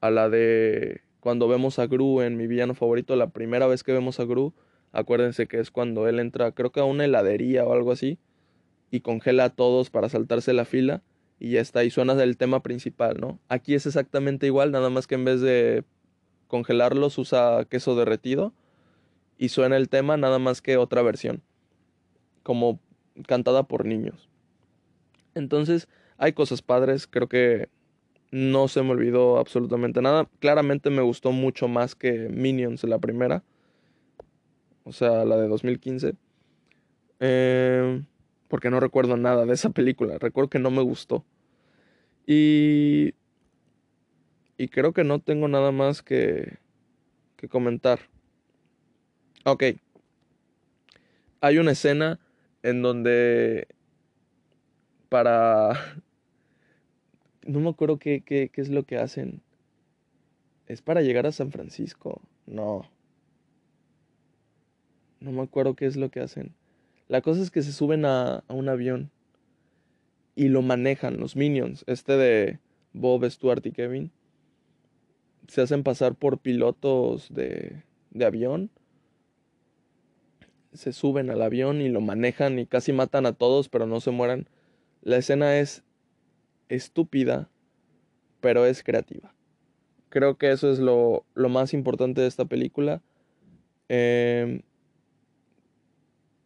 a 0.00 0.10
la 0.10 0.28
de 0.28 1.02
cuando 1.20 1.48
vemos 1.48 1.78
a 1.78 1.86
Gru 1.86 2.22
en 2.22 2.36
mi 2.36 2.46
villano 2.46 2.74
favorito, 2.74 3.16
la 3.16 3.30
primera 3.30 3.66
vez 3.66 3.82
que 3.82 3.92
vemos 3.92 4.20
a 4.20 4.24
Gru, 4.24 4.54
acuérdense 4.92 5.46
que 5.46 5.58
es 5.60 5.70
cuando 5.70 6.08
él 6.08 6.20
entra, 6.20 6.52
creo 6.52 6.72
que 6.72 6.80
a 6.80 6.84
una 6.84 7.04
heladería 7.04 7.64
o 7.64 7.72
algo 7.72 7.92
así, 7.92 8.18
y 8.90 9.00
congela 9.00 9.44
a 9.44 9.50
todos 9.50 9.90
para 9.90 10.08
saltarse 10.08 10.52
la 10.52 10.64
fila 10.64 11.02
y 11.38 11.50
ya 11.50 11.60
está, 11.60 11.84
y 11.84 11.90
suena 11.90 12.14
del 12.14 12.36
tema 12.36 12.62
principal, 12.62 13.18
¿no? 13.20 13.38
Aquí 13.48 13.74
es 13.74 13.86
exactamente 13.86 14.46
igual, 14.46 14.72
nada 14.72 14.90
más 14.90 15.06
que 15.06 15.14
en 15.14 15.24
vez 15.24 15.40
de 15.40 15.84
congelarlos 16.48 17.18
usa 17.18 17.64
queso 17.68 17.94
derretido 17.94 18.52
y 19.36 19.50
suena 19.50 19.76
el 19.76 19.88
tema 19.88 20.16
nada 20.16 20.38
más 20.38 20.60
que 20.62 20.76
otra 20.76 21.02
versión, 21.02 21.42
como 22.42 22.80
cantada 23.26 23.62
por 23.62 23.84
niños. 23.84 24.28
Entonces, 25.34 25.88
hay 26.16 26.32
cosas 26.32 26.62
padres, 26.62 27.06
creo 27.06 27.28
que 27.28 27.68
no 28.30 28.68
se 28.68 28.82
me 28.82 28.90
olvidó 28.90 29.38
absolutamente 29.38 30.02
nada. 30.02 30.28
Claramente 30.40 30.90
me 30.90 31.02
gustó 31.02 31.32
mucho 31.32 31.68
más 31.68 31.94
que 31.94 32.28
Minions 32.28 32.84
la 32.84 32.98
primera, 32.98 33.42
o 34.84 34.92
sea, 34.92 35.24
la 35.24 35.36
de 35.36 35.48
2015. 35.48 36.14
Eh, 37.20 38.02
porque 38.48 38.70
no 38.70 38.80
recuerdo 38.80 39.16
nada 39.16 39.46
de 39.46 39.54
esa 39.54 39.70
película. 39.70 40.18
Recuerdo 40.18 40.50
que 40.50 40.58
no 40.58 40.70
me 40.70 40.82
gustó. 40.82 41.24
Y, 42.26 43.14
y 44.56 44.68
creo 44.68 44.92
que 44.92 45.04
no 45.04 45.20
tengo 45.20 45.48
nada 45.48 45.70
más 45.70 46.02
que, 46.02 46.58
que 47.36 47.48
comentar. 47.48 48.00
Ok. 49.44 49.64
Hay 51.40 51.58
una 51.58 51.72
escena 51.72 52.18
en 52.62 52.82
donde 52.82 53.68
para... 55.08 55.72
No 57.46 57.60
me 57.60 57.70
acuerdo 57.70 57.98
qué, 57.98 58.20
qué, 58.20 58.50
qué 58.50 58.60
es 58.60 58.68
lo 58.68 58.82
que 58.82 58.98
hacen. 58.98 59.40
¿Es 60.66 60.82
para 60.82 61.00
llegar 61.00 61.26
a 61.26 61.32
San 61.32 61.50
Francisco? 61.50 62.20
No. 62.44 62.82
No 65.20 65.32
me 65.32 65.40
acuerdo 65.40 65.74
qué 65.74 65.86
es 65.86 65.96
lo 65.96 66.10
que 66.10 66.20
hacen. 66.20 66.54
La 67.08 67.22
cosa 67.22 67.42
es 67.42 67.50
que 67.50 67.62
se 67.62 67.72
suben 67.72 68.04
a, 68.04 68.44
un 68.48 68.68
avión 68.68 69.10
y 70.36 70.48
lo 70.48 70.62
manejan 70.62 71.18
los 71.18 71.36
minions, 71.36 71.82
este 71.86 72.16
de 72.16 72.60
Bob, 72.92 73.28
Stuart 73.28 73.64
y 73.66 73.72
Kevin. 73.72 74.12
Se 75.48 75.62
hacen 75.62 75.82
pasar 75.82 76.14
por 76.14 76.38
pilotos 76.38 77.32
de, 77.32 77.82
de 78.10 78.24
avión. 78.26 78.70
Se 80.74 80.92
suben 80.92 81.30
al 81.30 81.40
avión 81.40 81.80
y 81.80 81.88
lo 81.88 82.02
manejan 82.02 82.58
y 82.58 82.66
casi 82.66 82.92
matan 82.92 83.24
a 83.24 83.32
todos, 83.32 83.70
pero 83.70 83.86
no 83.86 84.00
se 84.00 84.10
mueran. 84.10 84.46
La 85.00 85.16
escena 85.16 85.58
es 85.58 85.82
estúpida, 86.68 87.48
pero 88.40 88.66
es 88.66 88.82
creativa. 88.82 89.34
Creo 90.10 90.36
que 90.36 90.50
eso 90.50 90.70
es 90.70 90.78
lo, 90.78 91.24
lo 91.34 91.48
más 91.48 91.72
importante 91.72 92.20
de 92.20 92.26
esta 92.26 92.44
película. 92.44 93.02
Eh, 93.88 94.60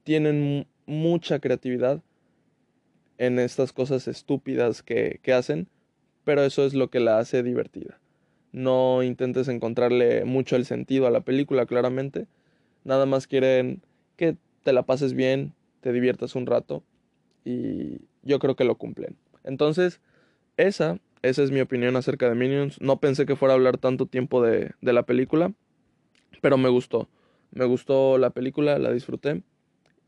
tienen 0.04 0.66
mucha 0.86 1.38
creatividad 1.38 2.02
en 3.18 3.38
estas 3.38 3.72
cosas 3.72 4.08
estúpidas 4.08 4.82
que, 4.82 5.20
hacen, 5.32 5.68
pero 6.24 6.42
eso 6.42 6.64
es 6.66 6.74
lo 6.74 6.90
que 6.90 7.00
la 7.00 7.18
hace 7.18 7.42
divertida. 7.42 8.00
No 8.52 9.02
intentes 9.02 9.48
encontrarle 9.48 10.24
mucho 10.24 10.56
el 10.56 10.66
sentido 10.66 11.06
a 11.06 11.10
la 11.10 11.20
película, 11.20 11.66
claramente. 11.66 12.26
Nada 12.84 13.06
más 13.06 13.26
quieren 13.26 13.82
que 14.16 14.36
te 14.62 14.72
la 14.72 14.82
pases 14.82 15.14
bien, 15.14 15.54
te 15.80 15.92
diviertas 15.92 16.34
un 16.34 16.46
rato 16.46 16.82
y 17.44 18.00
yo 18.22 18.38
creo 18.38 18.56
que 18.56 18.64
lo 18.64 18.76
cumplen. 18.76 19.16
Entonces, 19.44 20.00
esa, 20.56 20.98
esa 21.22 21.42
es 21.42 21.50
mi 21.50 21.60
opinión 21.60 21.96
acerca 21.96 22.28
de 22.28 22.34
Minions. 22.34 22.80
No 22.80 22.98
pensé 22.98 23.24
que 23.24 23.36
fuera 23.36 23.54
a 23.54 23.56
hablar 23.56 23.78
tanto 23.78 24.06
tiempo 24.06 24.42
de, 24.42 24.72
de 24.80 24.92
la 24.92 25.04
película, 25.04 25.52
pero 26.40 26.58
me 26.58 26.68
gustó. 26.68 27.08
Me 27.52 27.64
gustó 27.64 28.18
la 28.18 28.30
película, 28.30 28.78
la 28.78 28.92
disfruté. 28.92 29.42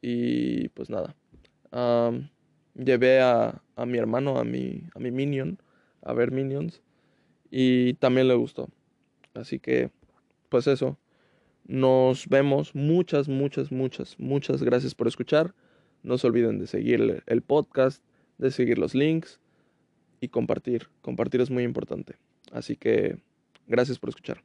Y 0.06 0.68
pues 0.68 0.90
nada. 0.90 1.16
llevé 2.74 3.22
a, 3.22 3.62
mi 3.86 3.96
hermano, 3.96 4.38
a 4.38 4.44
mi, 4.44 4.82
a 4.94 4.98
mi 4.98 5.10
Minion, 5.10 5.58
a 6.02 6.12
ver 6.12 6.30
Minions. 6.30 6.82
Y 7.50 7.94
también 7.94 8.28
le 8.28 8.34
gustó. 8.34 8.68
Así 9.32 9.58
que, 9.58 9.90
pues 10.50 10.66
eso. 10.66 10.98
Nos 11.66 12.28
vemos. 12.28 12.74
Muchas, 12.74 13.30
muchas, 13.30 13.72
muchas, 13.72 14.20
muchas 14.20 14.62
gracias 14.62 14.94
por 14.94 15.08
escuchar. 15.08 15.54
No 16.02 16.18
se 16.18 16.26
olviden 16.26 16.58
de 16.58 16.66
seguir 16.66 17.22
el 17.24 17.40
podcast, 17.40 18.04
de 18.36 18.50
seguir 18.50 18.76
los 18.76 18.94
links 18.94 19.40
y 20.20 20.28
compartir. 20.28 20.88
Compartir 21.00 21.40
es 21.40 21.50
muy 21.50 21.62
importante. 21.62 22.16
Así 22.52 22.76
que, 22.76 23.16
gracias 23.66 23.98
por 23.98 24.10
escuchar. 24.10 24.44